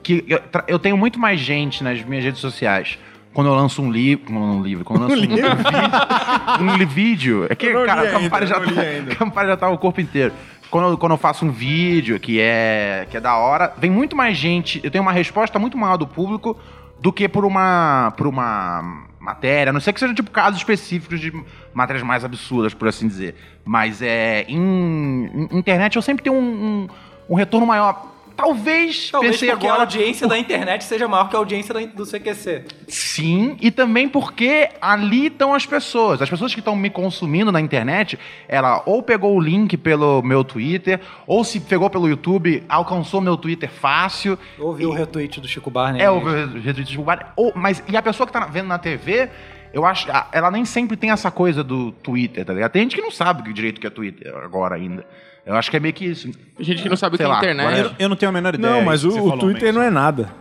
que 0.02 0.24
eu, 0.26 0.40
eu 0.66 0.78
tenho 0.78 0.96
muito 0.96 1.18
mais 1.18 1.38
gente 1.40 1.84
nas 1.84 2.02
minhas 2.02 2.24
redes 2.24 2.40
sociais. 2.40 2.98
Quando 3.34 3.48
eu 3.48 3.54
lanço 3.54 3.82
um 3.82 3.92
livro. 3.92 4.32
Um 4.32 4.62
livro. 4.62 4.82
Quando 4.84 5.02
eu 5.02 5.08
lanço 5.10 5.22
um, 5.22 5.28
vídeo. 5.28 5.46
Um 6.60 6.76
li- 6.76 6.84
vídeo. 6.86 7.46
É 7.50 7.54
que, 7.54 7.70
cara, 7.84 8.10
Campari 8.10 8.46
já, 8.46 8.58
tá, 8.60 8.80
ainda. 8.80 9.14
Campari 9.14 9.48
já 9.48 9.56
tá 9.58 9.68
o 9.68 9.76
corpo 9.78 10.00
inteiro. 10.00 10.32
Quando 10.70 10.96
quando 10.96 11.12
eu 11.12 11.18
faço 11.18 11.44
um 11.44 11.50
vídeo 11.50 12.18
que 12.20 12.40
é, 12.40 13.06
que 13.10 13.16
é 13.16 13.20
da 13.20 13.36
hora, 13.36 13.74
vem 13.76 13.90
muito 13.90 14.14
mais 14.14 14.36
gente. 14.36 14.80
Eu 14.84 14.90
tenho 14.90 15.02
uma 15.02 15.12
resposta 15.12 15.58
muito 15.58 15.76
maior 15.76 15.96
do 15.96 16.06
público 16.06 16.56
do 17.00 17.12
que 17.12 17.28
por 17.28 17.44
uma. 17.44 18.12
por 18.16 18.26
uma 18.26 19.08
matéria. 19.18 19.72
Não 19.72 19.80
sei 19.80 19.92
que 19.92 20.00
sejam 20.00 20.14
tipo 20.14 20.30
casos 20.30 20.58
específicos 20.58 21.20
de 21.20 21.32
matérias 21.74 22.04
mais 22.04 22.24
absurdas, 22.24 22.72
por 22.72 22.88
assim 22.88 23.08
dizer. 23.08 23.34
Mas 23.64 24.00
é. 24.00 24.44
Em, 24.48 25.48
em 25.50 25.58
internet 25.58 25.96
eu 25.96 26.02
sempre 26.02 26.22
tenho 26.22 26.36
um, 26.36 26.40
um, 26.40 26.88
um 27.30 27.34
retorno 27.34 27.66
maior. 27.66 28.09
Talvez, 28.40 29.10
Talvez 29.10 29.32
pensei 29.32 29.50
porque 29.50 29.66
agora. 29.66 29.82
a 29.82 29.84
audiência 29.84 30.26
da 30.26 30.38
internet 30.38 30.84
seja 30.84 31.06
maior 31.06 31.28
que 31.28 31.36
a 31.36 31.38
audiência 31.38 31.74
do 31.88 32.04
CQC. 32.04 32.64
Sim, 32.88 33.56
e 33.60 33.70
também 33.70 34.08
porque 34.08 34.68
ali 34.80 35.26
estão 35.26 35.54
as 35.54 35.66
pessoas. 35.66 36.20
As 36.22 36.28
pessoas 36.28 36.52
que 36.52 36.60
estão 36.60 36.74
me 36.74 36.90
consumindo 36.90 37.52
na 37.52 37.60
internet, 37.60 38.18
ela 38.48 38.82
ou 38.86 39.02
pegou 39.02 39.36
o 39.36 39.40
link 39.40 39.76
pelo 39.76 40.22
meu 40.22 40.42
Twitter, 40.42 41.00
ou 41.26 41.44
se 41.44 41.60
pegou 41.60 41.90
pelo 41.90 42.08
YouTube, 42.08 42.62
alcançou 42.68 43.20
meu 43.20 43.36
Twitter 43.36 43.70
fácil. 43.70 44.38
Ouviu 44.58 44.90
o 44.90 44.92
retweet 44.92 45.40
do 45.40 45.48
Chico 45.48 45.70
Barney. 45.70 46.02
É 46.02 46.10
o 46.10 46.18
retweet 46.18 46.90
de 46.90 46.96
Bugatti. 46.96 47.26
Ou, 47.36 47.52
mas 47.54 47.82
e 47.88 47.96
a 47.96 48.02
pessoa 48.02 48.26
que 48.26 48.32
tá 48.32 48.46
vendo 48.46 48.66
na 48.66 48.78
TV, 48.78 49.28
eu 49.72 49.84
acho, 49.84 50.08
ela 50.32 50.50
nem 50.50 50.64
sempre 50.64 50.96
tem 50.96 51.10
essa 51.10 51.30
coisa 51.30 51.62
do 51.62 51.92
Twitter, 51.92 52.44
tá 52.44 52.52
ligado? 52.52 52.72
Tem 52.72 52.82
gente 52.82 52.96
que 52.96 53.02
não 53.02 53.10
sabe 53.10 53.52
direito 53.52 53.80
que 53.80 53.86
é 53.86 53.90
Twitter 53.90 54.34
agora 54.36 54.74
ainda. 54.74 55.04
Eu 55.44 55.54
acho 55.56 55.70
que 55.70 55.76
é 55.76 55.80
meio 55.80 55.94
que 55.94 56.04
isso. 56.04 56.30
Gente 56.58 56.82
que 56.82 56.88
não 56.88 56.96
sabe 56.96 57.14
o 57.14 57.18
que 57.18 57.24
é 57.24 57.26
lá, 57.26 57.38
internet. 57.38 57.78
Eu, 57.78 57.92
eu 57.98 58.08
não 58.08 58.16
tenho 58.16 58.30
a 58.30 58.32
menor 58.32 58.54
ideia. 58.54 58.74
Não, 58.74 58.82
mas 58.82 59.04
o, 59.04 59.08
o 59.10 59.38
Twitter 59.38 59.72
não 59.72 59.82
é 59.82 59.90
nada. 59.90 60.32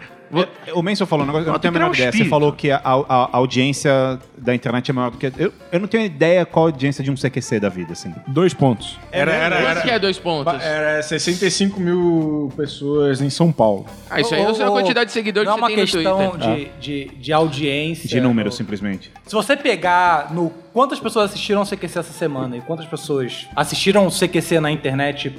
É, 0.68 0.74
O 0.74 0.82
Menson 0.84 1.06
falou 1.06 1.24
um 1.24 1.28
negócio, 1.28 1.44
eu 1.44 1.48
não 1.48 1.54
Não, 1.54 1.60
tenho 1.60 1.74
a 1.74 1.76
é 1.76 1.80
menor 1.80 1.89
um 1.92 1.94
ideia. 1.94 2.12
Você 2.12 2.18
espírito. 2.18 2.30
falou 2.30 2.54
que 2.54 2.70
a, 2.72 2.78
a- 2.84 3.30
a 3.34 3.38
audiência 3.38 4.20
da 4.38 4.54
internet 4.54 4.89
é 4.89 4.94
maior 4.94 5.12
do 5.12 5.18
que. 5.18 5.32
Eu, 5.38 5.52
eu 5.72 5.80
não 5.80 5.88
tenho 5.88 6.06
ideia 6.06 6.46
qual 6.46 6.65
a 6.65 6.70
audiência 6.70 7.04
de 7.04 7.10
um 7.12 7.15
CQC 7.15 7.60
da 7.60 7.70
vida, 7.70 7.94
assim. 7.94 8.13
Dois 8.28 8.54
pontos. 8.54 8.98
Era, 9.12 9.32
era, 9.34 9.56
Quanto 9.58 9.68
era, 9.70 9.82
que 9.82 9.89
é 9.89 10.00
dois 10.00 10.20
pontos? 10.20 10.54
era 10.63 11.02
65 11.02 11.80
mil 11.80 12.52
pessoas 12.56 13.22
em 13.22 13.30
São 13.30 13.52
Paulo. 13.52 13.86
Ah, 14.10 14.22
isso 14.22 14.34
aí 14.36 14.44
eu 14.44 14.54
sei 14.54 14.65
a 14.65 14.70
Ô, 14.70 14.74
ô, 14.74 14.76
quantidade 14.76 15.08
de 15.08 15.12
seguidores 15.13 15.48
não 15.50 15.56
que 15.58 15.62
é 15.62 15.63
uma 15.63 15.70
você 15.70 15.76
tem 15.76 15.84
no 15.84 15.92
questão 15.92 16.30
Twitter. 16.39 16.72
de, 16.80 17.06
de, 17.10 17.15
de 17.18 17.34
audiência. 17.34 18.08
De 18.10 18.22
números, 18.22 18.54
no- 18.54 18.58
simplesmente. 18.58 19.12
Se 19.26 19.34
você 19.34 19.58
pegar 19.58 20.34
no 20.34 20.52
quantas 20.74 21.00
pessoas 21.00 21.32
assistiram 21.32 21.62
o 21.62 21.65
CQC 21.65 22.00
essa 22.00 22.13
semana 22.13 22.56
e 22.58 22.62
quantas 22.62 22.86
pessoas 22.86 23.48
assistiram 23.56 24.06
o 24.08 24.12
CQC 24.12 24.60
na 24.60 24.72
internet 24.72 25.30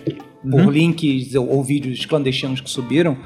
por 0.42 0.72
links 0.72 1.34
ou, 1.34 1.48
ou 1.48 1.62
vídeos 1.62 2.04
clandestinos 2.06 2.60
que 2.60 2.68
subiram, 2.70 3.16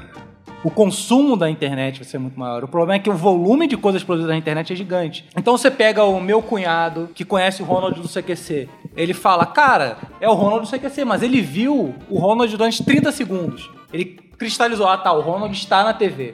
o 0.65 0.71
consumo 0.71 1.37
da 1.37 1.47
internet 1.47 1.99
vai 1.99 2.09
ser 2.09 2.17
muito 2.17 2.39
maior. 2.39 2.63
O 2.63 2.67
problema 2.67 2.95
é 2.95 2.99
que 2.99 3.07
o 3.07 3.13
volume 3.13 3.67
de 3.67 3.77
coisas 3.77 4.03
produzidas 4.03 4.33
na 4.33 4.37
internet 4.39 4.73
é 4.73 4.75
gigante. 4.75 5.23
Então 5.37 5.55
você 5.55 5.69
pega 5.69 6.03
o 6.03 6.19
meu 6.19 6.41
cunhado, 6.41 7.07
que 7.13 7.23
conhece 7.23 7.61
o 7.61 7.65
Ronald 7.65 8.01
do 8.01 8.09
CQC, 8.09 8.67
ele 8.97 9.13
fala, 9.13 9.45
cara, 9.45 9.99
é 10.19 10.27
o 10.27 10.33
Ronald 10.33 10.67
do 10.67 10.75
CQC, 10.75 11.05
mas 11.05 11.21
ele 11.21 11.39
viu 11.39 11.93
o 12.09 12.17
Ronald 12.17 12.51
durante 12.51 12.83
30 12.83 13.11
segundos. 13.11 13.69
Ele 13.93 14.05
cristalizou, 14.39 14.87
ah 14.87 14.97
tá, 14.97 15.13
o 15.13 15.21
Ronald 15.21 15.55
está 15.55 15.83
na 15.83 15.93
TV. 15.93 16.33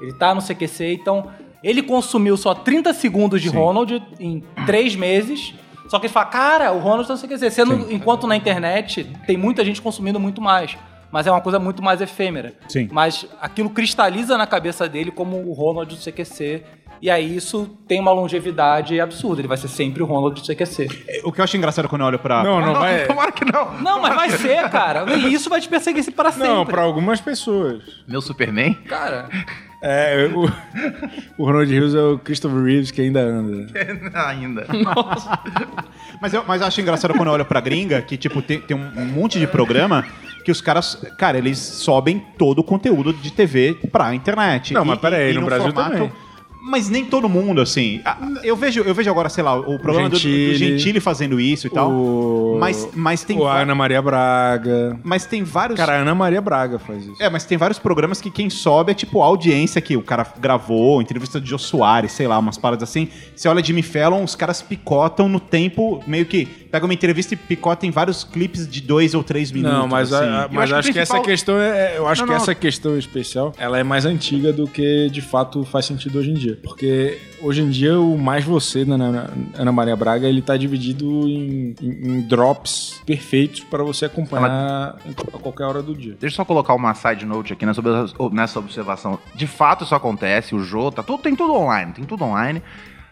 Ele 0.00 0.14
tá 0.14 0.34
no 0.34 0.42
CQC, 0.42 0.94
então 0.94 1.30
ele 1.62 1.80
consumiu 1.80 2.36
só 2.36 2.52
30 2.52 2.92
segundos 2.92 3.40
de 3.40 3.48
Ronald 3.50 4.02
em 4.18 4.42
três 4.66 4.96
meses. 4.96 5.54
Só 5.86 6.00
que 6.00 6.06
ele 6.06 6.12
fala, 6.12 6.26
cara, 6.26 6.72
o 6.72 6.80
Ronald 6.80 7.06
tá 7.06 7.14
no 7.14 7.20
CQC. 7.20 7.50
Sendo, 7.52 7.92
enquanto 7.92 8.26
na 8.26 8.34
internet 8.34 9.04
tem 9.28 9.36
muita 9.36 9.64
gente 9.64 9.80
consumindo 9.80 10.18
muito 10.18 10.40
mais. 10.40 10.76
Mas 11.12 11.26
é 11.26 11.30
uma 11.30 11.40
coisa 11.40 11.58
muito 11.58 11.82
mais 11.82 12.00
efêmera. 12.00 12.54
Sim. 12.68 12.88
Mas 12.92 13.26
aquilo 13.40 13.70
cristaliza 13.70 14.36
na 14.38 14.46
cabeça 14.46 14.88
dele 14.88 15.10
como 15.10 15.36
o 15.36 15.52
Ronald 15.52 15.94
do 15.94 16.00
CQC. 16.00 16.62
E 17.02 17.08
aí 17.10 17.34
isso 17.34 17.66
tem 17.88 17.98
uma 17.98 18.12
longevidade 18.12 19.00
absurda. 19.00 19.40
Ele 19.40 19.48
vai 19.48 19.56
ser 19.56 19.68
sempre 19.68 20.02
o 20.02 20.06
Ronald 20.06 20.38
do 20.40 20.46
CQC. 20.46 21.22
O 21.24 21.32
que 21.32 21.40
eu 21.40 21.44
acho 21.44 21.56
engraçado 21.56 21.88
quando 21.88 22.02
eu 22.02 22.06
olho 22.08 22.18
pra. 22.18 22.44
Não, 22.44 22.60
não, 22.60 22.74
vai. 22.74 23.06
Tomara 23.06 23.32
que 23.32 23.44
não. 23.50 23.80
Não, 23.80 24.02
mas 24.02 24.14
vai 24.14 24.30
ser, 24.30 24.68
cara. 24.68 25.10
E 25.16 25.32
isso 25.32 25.48
vai 25.48 25.60
te 25.60 25.68
perseguir 25.68 26.04
para 26.12 26.30
sempre. 26.30 26.48
Não, 26.48 26.66
pra 26.66 26.82
algumas 26.82 27.18
pessoas. 27.20 27.82
Meu 28.06 28.20
Superman? 28.20 28.74
Cara, 28.86 29.28
É, 29.82 30.28
o, 30.34 30.44
o 31.42 31.46
Ronald 31.46 31.74
Hughes 31.74 31.94
é 31.94 32.02
o 32.02 32.18
Christopher 32.18 32.62
Reeves 32.62 32.90
que 32.90 33.00
ainda 33.00 33.20
anda. 33.22 33.66
Ainda. 34.28 34.66
Mas 36.20 36.34
eu, 36.34 36.44
mas 36.46 36.60
eu 36.60 36.66
acho 36.66 36.80
engraçado 36.82 37.14
quando 37.14 37.28
eu 37.28 37.32
olho 37.32 37.44
pra 37.46 37.60
gringa, 37.62 38.02
que, 38.02 38.18
tipo, 38.18 38.42
tem, 38.42 38.60
tem 38.60 38.76
um 38.76 39.06
monte 39.06 39.38
de 39.38 39.46
programa 39.46 40.04
que 40.50 40.52
os 40.52 40.60
caras, 40.60 40.98
cara, 41.16 41.38
eles 41.38 41.58
sobem 41.58 42.18
todo 42.36 42.58
o 42.58 42.64
conteúdo 42.64 43.12
de 43.12 43.30
TV 43.30 43.78
pra 43.92 44.14
internet. 44.14 44.74
Não, 44.74 44.84
mas 44.84 44.98
pera 44.98 45.16
aí, 45.16 45.32
no 45.32 45.40
num 45.40 45.46
Brasil 45.46 45.72
também. 45.72 46.10
Mas 46.62 46.88
nem 46.88 47.04
todo 47.04 47.28
mundo, 47.28 47.60
assim. 47.60 48.00
Eu 48.42 48.54
vejo, 48.56 48.82
eu 48.82 48.94
vejo 48.94 49.10
agora, 49.10 49.28
sei 49.28 49.42
lá, 49.42 49.58
o 49.58 49.78
programa 49.78 50.08
do, 50.08 50.12
do 50.16 50.18
Gentili. 50.18 50.56
Gentili 50.78 51.00
fazendo 51.00 51.40
isso 51.40 51.66
e 51.66 51.70
tal. 51.70 51.90
O... 51.90 52.56
Mas, 52.60 52.88
mas 52.94 53.24
tem. 53.24 53.38
o 53.38 53.44
Ana 53.46 53.74
Maria 53.74 54.00
Braga. 54.02 54.98
Mas 55.02 55.24
tem 55.24 55.42
vários. 55.42 55.76
Cara, 55.78 55.94
a 55.94 55.96
Ana 56.02 56.14
Maria 56.14 56.40
Braga 56.40 56.78
faz 56.78 57.04
isso. 57.06 57.22
É, 57.22 57.28
mas 57.30 57.44
tem 57.44 57.56
vários 57.56 57.78
programas 57.78 58.20
que 58.20 58.30
quem 58.30 58.50
sobe 58.50 58.92
é 58.92 58.94
tipo 58.94 59.22
a 59.22 59.26
audiência 59.26 59.80
que 59.80 59.96
o 59.96 60.02
cara 60.02 60.26
gravou, 60.38 61.00
entrevista 61.00 61.40
de 61.40 61.48
Jô 61.48 61.58
Soares, 61.58 62.12
sei 62.12 62.26
lá, 62.28 62.38
umas 62.38 62.58
paradas 62.58 62.88
assim. 62.88 63.08
Você 63.34 63.48
olha 63.48 63.62
Jimmy 63.64 63.82
Fallon, 63.82 64.22
os 64.22 64.34
caras 64.34 64.60
picotam 64.60 65.28
no 65.28 65.40
tempo, 65.40 66.02
meio 66.06 66.26
que 66.26 66.44
pega 66.70 66.84
uma 66.84 66.94
entrevista 66.94 67.34
e 67.34 67.36
picota 67.36 67.86
em 67.86 67.90
vários 67.90 68.22
clipes 68.22 68.68
de 68.68 68.80
dois 68.80 69.14
ou 69.14 69.24
três 69.24 69.50
minutos. 69.50 69.76
Não, 69.78 69.88
mas, 69.88 70.12
assim. 70.12 70.24
a- 70.28 70.44
a- 70.44 70.48
mas 70.50 70.70
acho 70.72 70.72
que 70.72 70.78
acho, 70.78 70.90
o 70.90 70.92
que 70.92 70.98
essa 70.98 71.14
principal- 71.14 71.22
questão 71.22 71.58
é. 71.58 71.96
Eu 71.96 72.06
acho 72.06 72.20
Não, 72.22 72.28
que 72.28 72.34
não. 72.34 72.40
essa 72.42 72.54
questão 72.54 72.98
especial 72.98 73.52
ela 73.58 73.78
é 73.78 73.82
mais 73.82 74.04
antiga 74.04 74.52
do 74.52 74.66
que 74.68 75.08
de 75.10 75.20
fato 75.20 75.64
faz 75.64 75.86
sentido 75.86 76.18
hoje 76.18 76.30
em 76.30 76.34
dia. 76.34 76.49
Porque 76.56 77.18
hoje 77.40 77.62
em 77.62 77.70
dia 77.70 77.98
o 78.00 78.16
mais 78.18 78.44
você 78.44 78.84
na 78.84 78.94
Ana, 78.96 79.30
Ana 79.56 79.72
Maria 79.72 79.96
Braga 79.96 80.26
ele 80.28 80.42
tá 80.42 80.56
dividido 80.56 81.28
em, 81.28 81.74
em- 81.80 81.88
em 82.16 82.20
drops 82.22 83.00
perfeitos 83.06 83.60
para 83.60 83.82
você 83.82 84.04
acompanhar 84.06 84.96
em- 85.06 85.10
a 85.10 85.38
qualquer 85.38 85.64
hora 85.64 85.82
do 85.82 85.94
dia. 85.94 86.16
Deixa 86.20 86.34
eu 86.34 86.36
só 86.36 86.44
colocar 86.44 86.74
uma 86.74 86.94
side 86.94 87.24
note 87.24 87.52
aqui 87.52 87.64
nessa, 87.66 87.80
ob- 88.18 88.34
nessa 88.34 88.58
observação. 88.58 89.18
De 89.34 89.46
fato, 89.46 89.84
isso 89.84 89.94
acontece, 89.94 90.54
o 90.54 90.60
Jô, 90.60 90.90
tá 90.90 91.02
tudo, 91.02 91.22
tem 91.22 91.34
tudo 91.36 91.54
online, 91.54 91.92
tem 91.92 92.04
tudo 92.04 92.24
online. 92.24 92.62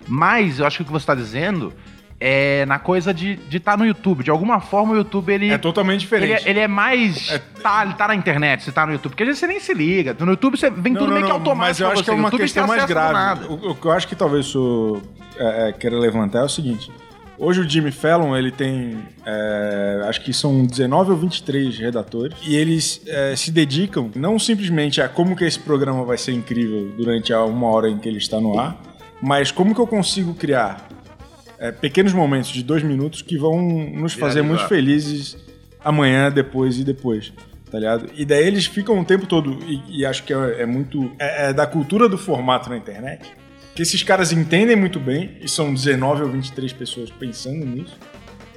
Mas 0.06 0.58
eu 0.60 0.66
acho 0.66 0.76
que 0.78 0.82
o 0.82 0.86
que 0.86 0.92
você 0.92 1.06
tá 1.06 1.14
dizendo 1.14 1.72
é 2.20 2.66
na 2.66 2.78
coisa 2.78 3.14
de 3.14 3.38
estar 3.52 3.76
no 3.76 3.86
YouTube. 3.86 4.24
De 4.24 4.30
alguma 4.30 4.60
forma, 4.60 4.92
o 4.92 4.96
YouTube, 4.96 5.32
ele... 5.32 5.50
É 5.50 5.58
totalmente 5.58 6.02
Ele 6.12 6.26
diferente. 6.26 6.46
é, 6.46 6.50
ele 6.50 6.60
é 6.60 6.68
mais. 6.68 7.40
Tá, 7.62 7.84
ele 7.84 7.94
tá 7.94 8.08
na 8.08 8.14
internet, 8.14 8.64
você 8.64 8.72
tá 8.72 8.86
no 8.86 8.92
YouTube. 8.92 9.12
Porque 9.12 9.22
às 9.22 9.28
vezes 9.28 9.40
você 9.40 9.46
nem 9.46 9.60
se 9.60 9.72
liga. 9.72 10.16
No 10.18 10.32
YouTube 10.32 10.56
você 10.56 10.70
vem 10.70 10.92
Não, 10.92 11.00
tudo 11.00 11.08
não, 11.08 11.14
meio 11.14 11.26
que 11.26 11.32
não, 11.32 11.38
automático. 11.38 11.68
Mas 11.68 11.80
eu 11.80 11.88
acho 11.88 12.04
que 12.04 12.10
é 12.10 12.14
uma 12.14 12.30
questão 12.30 12.66
mais 12.66 12.84
grave. 12.84 13.46
O, 13.46 13.70
o 13.70 13.74
que 13.74 13.86
eu 13.86 13.92
acho 13.92 14.08
que 14.08 14.16
talvez 14.16 14.46
o 14.46 14.52
senhor 14.52 15.02
é, 15.38 15.68
é, 15.68 15.72
queira 15.72 15.96
levantar 15.98 16.40
é 16.40 16.44
o 16.44 16.48
seguinte. 16.48 16.90
Hoje 17.40 17.60
o 17.60 17.68
Jimmy 17.68 17.92
Fallon, 17.92 18.36
ele 18.36 18.50
tem, 18.50 18.98
é, 19.24 20.02
acho 20.08 20.22
que 20.22 20.32
são 20.32 20.66
19 20.66 21.12
ou 21.12 21.16
23 21.16 21.78
redatores, 21.78 22.36
e 22.44 22.56
eles 22.56 23.00
é, 23.06 23.36
se 23.36 23.52
dedicam 23.52 24.10
não 24.16 24.40
simplesmente 24.40 25.00
a 25.00 25.08
como 25.08 25.36
que 25.36 25.44
esse 25.44 25.60
programa 25.60 26.04
vai 26.04 26.18
ser 26.18 26.32
incrível 26.32 26.92
durante 26.96 27.32
a 27.32 27.44
uma 27.44 27.68
hora 27.68 27.88
em 27.88 27.96
que 27.96 28.08
ele 28.08 28.18
está 28.18 28.40
no 28.40 28.58
ar, 28.58 28.76
mas 29.22 29.52
como 29.52 29.72
que 29.72 29.80
eu 29.80 29.86
consigo 29.86 30.34
criar 30.34 30.88
é, 31.58 31.72
pequenos 31.72 32.12
momentos 32.12 32.50
de 32.50 32.62
dois 32.62 32.82
minutos 32.82 33.22
que 33.22 33.36
vão 33.36 33.60
nos 33.60 34.12
fazer 34.14 34.42
muito 34.42 34.66
felizes 34.68 35.36
amanhã, 35.84 36.30
depois 36.30 36.78
e 36.78 36.84
depois. 36.84 37.32
Tá 37.70 37.78
ligado? 37.78 38.06
E 38.16 38.24
daí 38.24 38.46
eles 38.46 38.64
ficam 38.66 38.98
o 38.98 39.04
tempo 39.04 39.26
todo, 39.26 39.58
e, 39.66 40.00
e 40.00 40.06
acho 40.06 40.22
que 40.24 40.32
é, 40.32 40.62
é 40.62 40.66
muito. 40.66 41.12
É, 41.18 41.50
é 41.50 41.52
da 41.52 41.66
cultura 41.66 42.08
do 42.08 42.16
formato 42.16 42.70
na 42.70 42.78
internet, 42.78 43.30
que 43.74 43.82
esses 43.82 44.02
caras 44.02 44.32
entendem 44.32 44.74
muito 44.74 44.98
bem, 44.98 45.36
e 45.40 45.48
são 45.48 45.74
19 45.74 46.22
ou 46.22 46.28
23 46.30 46.72
pessoas 46.72 47.10
pensando 47.10 47.66
nisso. 47.66 47.98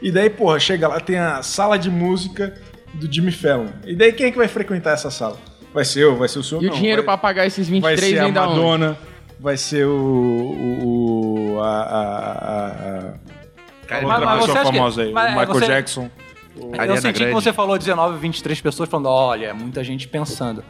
E 0.01 0.11
daí, 0.11 0.29
porra, 0.29 0.59
chega 0.59 0.87
lá, 0.87 0.99
tem 0.99 1.17
a 1.17 1.43
sala 1.43 1.77
de 1.77 1.89
música 1.89 2.55
do 2.93 3.11
Jimmy 3.11 3.31
Fallon. 3.31 3.67
E 3.85 3.95
daí 3.95 4.13
quem 4.13 4.27
é 4.27 4.31
que 4.31 4.37
vai 4.37 4.47
frequentar 4.47 4.93
essa 4.93 5.11
sala? 5.11 5.37
Vai 5.73 5.85
ser 5.85 6.03
eu, 6.03 6.15
vai 6.15 6.27
ser 6.27 6.39
o 6.39 6.43
senhor? 6.43 6.63
E 6.63 6.67
o 6.67 6.69
Não, 6.69 6.75
dinheiro 6.77 7.03
vai, 7.03 7.15
pra 7.15 7.17
pagar 7.17 7.45
esses 7.45 7.67
vai 7.67 7.95
23 7.95 8.09
ser 8.09 8.19
a 8.19 8.29
da 8.29 8.49
onde? 8.49 8.97
Vai 9.41 9.57
ser 9.57 9.85
o. 9.87 9.91
o, 9.91 11.55
o- 11.55 11.61
a, 11.61 11.67
a, 11.67 12.01
a, 12.01 12.67
a- 12.67 13.13
Cara, 13.87 14.07
Mas- 14.07 14.19
outra 14.19 14.25
mas 14.25 14.39
pessoa 14.45 14.59
acha 14.61 14.71
que- 14.71 14.77
famosa 14.77 15.01
aí, 15.01 15.11
o 15.11 15.15
Michael 15.15 15.47
você- 15.47 15.67
Jackson. 15.67 16.09
Eu 16.55 16.97
senti 16.97 17.13
que 17.13 17.19
Grande. 17.19 17.33
você 17.33 17.53
falou 17.53 17.77
19, 17.77 18.17
23 18.19 18.61
pessoas 18.61 18.87
falando, 18.89 19.07
olha, 19.09 19.47
é 19.47 19.53
muita 19.53 19.83
gente 19.83 20.07
pensando. 20.07 20.63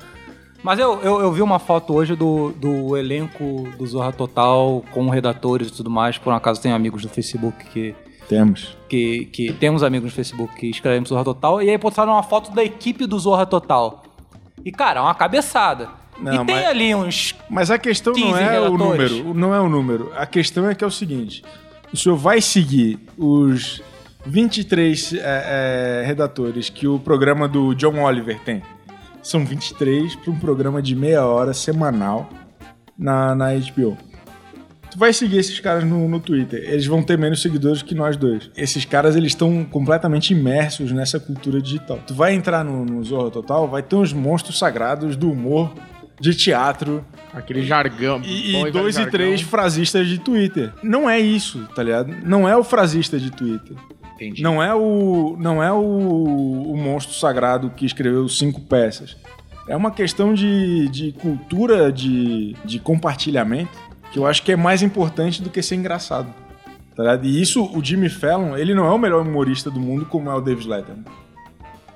Mas 0.63 0.77
eu, 0.79 0.99
eu, 1.01 1.19
eu 1.21 1.31
vi 1.31 1.41
uma 1.41 1.57
foto 1.59 1.93
hoje 1.93 2.15
do, 2.15 2.51
do 2.51 2.95
elenco 2.95 3.67
do 3.77 3.85
Zorra 3.85 4.11
Total 4.13 4.83
com 4.91 5.09
redatores 5.09 5.69
e 5.69 5.71
tudo 5.73 5.89
mais. 5.89 6.17
Por 6.19 6.31
um 6.31 6.35
acaso 6.35 6.61
tenho 6.61 6.75
amigos 6.75 7.01
do 7.01 7.09
Facebook 7.09 7.65
que, 7.65 7.95
Temos. 8.29 8.77
que, 8.87 9.25
que 9.25 9.51
temos 9.53 9.81
amigos 9.81 10.11
no 10.11 10.15
Facebook 10.15 10.55
que 10.55 10.67
escrevem 10.69 11.01
pro 11.01 11.09
Zorra 11.09 11.23
Total. 11.25 11.61
E 11.63 11.69
aí 11.69 11.77
postaram 11.79 12.13
uma 12.13 12.23
foto 12.23 12.51
da 12.51 12.63
equipe 12.63 13.07
do 13.07 13.17
Zorra 13.19 13.45
Total. 13.47 14.03
E, 14.63 14.71
cara, 14.71 14.99
é 14.99 15.03
uma 15.03 15.15
cabeçada. 15.15 15.89
Não, 16.21 16.43
e 16.43 16.45
tem 16.45 16.55
mas- 16.55 16.65
ali 16.67 16.95
uns. 16.95 17.35
Mas 17.49 17.71
a 17.71 17.77
questão 17.77 18.13
não 18.13 18.21
15 18.21 18.39
é 18.39 18.59
o 18.59 18.75
relatores. 18.75 19.11
número, 19.11 19.33
não 19.33 19.55
é 19.55 19.59
o 19.59 19.67
número. 19.69 20.11
A 20.15 20.25
questão 20.25 20.69
é 20.69 20.75
que 20.75 20.83
é 20.83 20.87
o 20.87 20.91
seguinte: 20.91 21.43
o 21.91 21.97
senhor 21.97 22.15
vai 22.15 22.41
seguir 22.41 22.99
os 23.17 23.81
23 24.25 25.13
é, 25.13 25.19
é, 26.01 26.03
redatores 26.05 26.69
que 26.69 26.87
o 26.87 26.99
programa 26.99 27.47
do 27.47 27.73
John 27.73 27.99
Oliver 28.03 28.39
tem. 28.39 28.61
São 29.23 29.45
23 29.45 30.15
para 30.15 30.31
um 30.31 30.39
programa 30.39 30.81
de 30.81 30.95
meia 30.95 31.25
hora 31.25 31.53
semanal 31.53 32.29
na, 32.97 33.35
na 33.35 33.53
HBO. 33.53 33.97
Tu 34.89 34.97
vai 34.99 35.13
seguir 35.13 35.37
esses 35.37 35.57
caras 35.59 35.85
no, 35.85 36.07
no 36.09 36.19
Twitter. 36.19 36.59
Eles 36.67 36.85
vão 36.85 37.01
ter 37.01 37.17
menos 37.17 37.41
seguidores 37.41 37.81
que 37.81 37.95
nós 37.95 38.17
dois. 38.17 38.51
Esses 38.57 38.83
caras, 38.83 39.15
eles 39.15 39.31
estão 39.31 39.63
completamente 39.63 40.33
imersos 40.33 40.91
nessa 40.91 41.17
cultura 41.17 41.61
digital. 41.61 41.99
Tu 42.05 42.13
vai 42.13 42.33
entrar 42.33 42.65
no, 42.65 42.83
no 42.83 43.01
Zorro 43.03 43.31
Total, 43.31 43.67
vai 43.69 43.81
ter 43.81 43.95
uns 43.95 44.11
monstros 44.11 44.59
sagrados 44.59 45.15
do 45.15 45.31
humor, 45.31 45.71
de 46.21 46.33
teatro, 46.35 47.03
Aquele 47.33 47.63
jargão. 47.63 48.21
e, 48.23 48.55
e 48.55 48.71
dois 48.71 48.95
e 48.95 48.97
jargão. 48.99 49.11
três 49.11 49.41
frasistas 49.41 50.07
de 50.07 50.19
Twitter. 50.19 50.71
Não 50.83 51.09
é 51.09 51.19
isso, 51.19 51.67
tá 51.75 51.81
ligado? 51.83 52.13
Não 52.23 52.47
é 52.47 52.55
o 52.55 52.63
frasista 52.63 53.19
de 53.19 53.31
Twitter. 53.31 53.75
Entendi. 54.15 54.43
Não 54.43 54.61
é 54.61 54.73
o 54.75 55.35
não 55.39 55.63
é 55.63 55.71
o, 55.71 55.79
o 55.79 56.77
monstro 56.77 57.15
sagrado 57.15 57.71
que 57.71 57.85
escreveu 57.85 58.29
cinco 58.29 58.61
peças. 58.61 59.17
É 59.67 59.75
uma 59.75 59.89
questão 59.91 60.33
de, 60.33 60.87
de 60.89 61.11
cultura 61.13 61.91
de, 61.91 62.55
de 62.63 62.79
compartilhamento 62.79 63.77
que 64.11 64.19
eu 64.19 64.27
acho 64.27 64.43
que 64.43 64.51
é 64.51 64.55
mais 64.55 64.81
importante 64.83 65.41
do 65.41 65.49
que 65.49 65.61
ser 65.63 65.75
engraçado. 65.75 66.27
Tá 66.95 67.03
ligado? 67.03 67.25
E 67.25 67.41
isso, 67.41 67.63
o 67.73 67.83
Jimmy 67.83 68.09
Fallon, 68.09 68.57
ele 68.57 68.73
não 68.75 68.85
é 68.85 68.91
o 68.91 68.97
melhor 68.97 69.25
humorista 69.25 69.71
do 69.71 69.79
mundo 69.79 70.05
como 70.05 70.29
é 70.29 70.35
o 70.35 70.41
David 70.41 70.67
Letterman. 70.67 71.05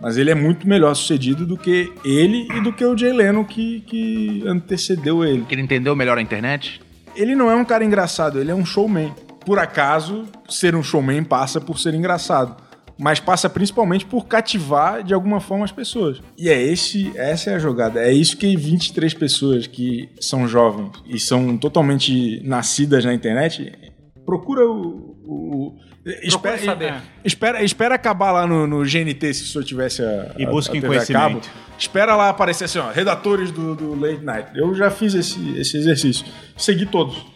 Mas 0.01 0.17
ele 0.17 0.29
é 0.29 0.35
muito 0.35 0.67
melhor 0.67 0.93
sucedido 0.93 1.45
do 1.45 1.57
que 1.57 1.91
ele 2.03 2.47
e 2.55 2.61
do 2.61 2.71
que 2.73 2.83
o 2.83 2.97
Jay 2.97 3.13
Leno 3.13 3.45
que, 3.45 3.81
que 3.81 4.43
antecedeu 4.45 5.23
ele 5.23 5.43
Que 5.45 5.55
ele 5.55 5.61
entendeu 5.61 5.95
melhor 5.95 6.17
a 6.17 6.21
internet? 6.21 6.81
ele 7.15 7.33
não 7.35 7.49
é 7.49 7.55
um 7.55 7.63
cara 7.63 7.83
engraçado, 7.85 8.39
ele 8.41 8.51
é 8.51 8.55
um 8.55 8.65
showman. 8.65 9.13
Por 9.45 9.57
acaso, 9.57 10.25
ser 10.49 10.75
um 10.75 10.83
showman 10.83 11.23
passa 11.23 11.61
por 11.61 11.79
ser 11.79 11.93
engraçado. 11.93 12.57
Mas 12.99 13.19
passa 13.19 13.49
principalmente 13.49 14.05
por 14.05 14.25
cativar 14.25 15.01
de 15.03 15.13
alguma 15.13 15.39
forma 15.39 15.63
as 15.65 15.71
pessoas. 15.71 16.21
E 16.37 16.49
é 16.49 16.61
esse, 16.61 17.11
essa 17.15 17.51
é 17.51 17.55
a 17.55 17.59
jogada. 17.59 18.01
É 18.01 18.11
isso 18.11 18.35
que 18.37 18.55
23 18.55 19.13
pessoas 19.13 19.65
que 19.67 20.09
são 20.19 20.47
jovens 20.47 20.91
e 21.05 21.19
são 21.19 21.57
totalmente 21.57 22.41
nascidas 22.43 23.03
na 23.05 23.13
internet, 23.13 23.71
procura 24.25 24.65
o. 24.65 25.15
o- 25.25 25.75
espera, 26.21 26.57
saber. 26.59 26.93
Espera, 27.23 27.63
espera 27.63 27.95
acabar 27.95 28.31
lá 28.31 28.45
no, 28.45 28.67
no 28.67 28.83
GNT 28.83 29.33
se 29.33 29.43
o 29.43 29.47
senhor 29.47 29.63
tivesse 29.63 30.03
a. 30.03 30.33
E 30.37 30.45
busquem 30.45 30.81
conhecimento. 30.81 31.47
cabo. 31.47 31.65
Espera 31.77 32.15
lá 32.15 32.29
aparecer 32.29 32.65
assim, 32.65 32.79
ó, 32.79 32.89
redatores 32.91 33.51
do, 33.51 33.75
do 33.75 33.99
Late 33.99 34.23
Night. 34.23 34.49
Eu 34.55 34.73
já 34.75 34.89
fiz 34.89 35.13
esse, 35.13 35.57
esse 35.57 35.77
exercício. 35.77 36.25
Segui 36.55 36.85
todos. 36.85 37.35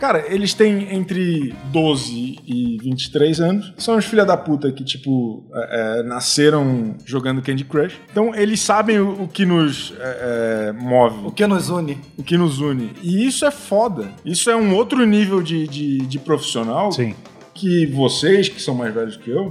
Cara, 0.00 0.24
eles 0.32 0.54
têm 0.54 0.94
entre 0.94 1.54
12 1.66 2.38
e 2.46 2.78
23 2.82 3.38
anos. 3.38 3.74
São 3.76 3.98
os 3.98 4.06
filha 4.06 4.24
da 4.24 4.34
puta 4.34 4.72
que, 4.72 4.82
tipo, 4.82 5.44
é, 5.54 5.98
é, 5.98 6.02
nasceram 6.02 6.96
jogando 7.04 7.42
Candy 7.42 7.64
Crush. 7.64 8.00
Então, 8.10 8.34
eles 8.34 8.60
sabem 8.62 8.98
o, 8.98 9.24
o 9.24 9.28
que 9.28 9.44
nos 9.44 9.92
é, 10.00 10.68
é, 10.68 10.72
move, 10.72 11.26
O 11.26 11.30
que 11.30 11.46
nos 11.46 11.68
une? 11.68 11.98
o 12.16 12.22
que 12.22 12.38
nos 12.38 12.60
une. 12.60 12.92
E 13.02 13.26
isso 13.26 13.44
é 13.44 13.50
foda. 13.50 14.08
Isso 14.24 14.48
é 14.48 14.56
um 14.56 14.74
outro 14.74 15.04
nível 15.04 15.42
de, 15.42 15.68
de, 15.68 15.98
de 15.98 16.18
profissional 16.18 16.90
Sim. 16.92 17.14
Que 17.60 17.86
vocês, 17.86 18.48
que 18.48 18.60
são 18.60 18.74
mais 18.74 18.94
velhos 18.94 19.16
que 19.16 19.30
eu, 19.30 19.48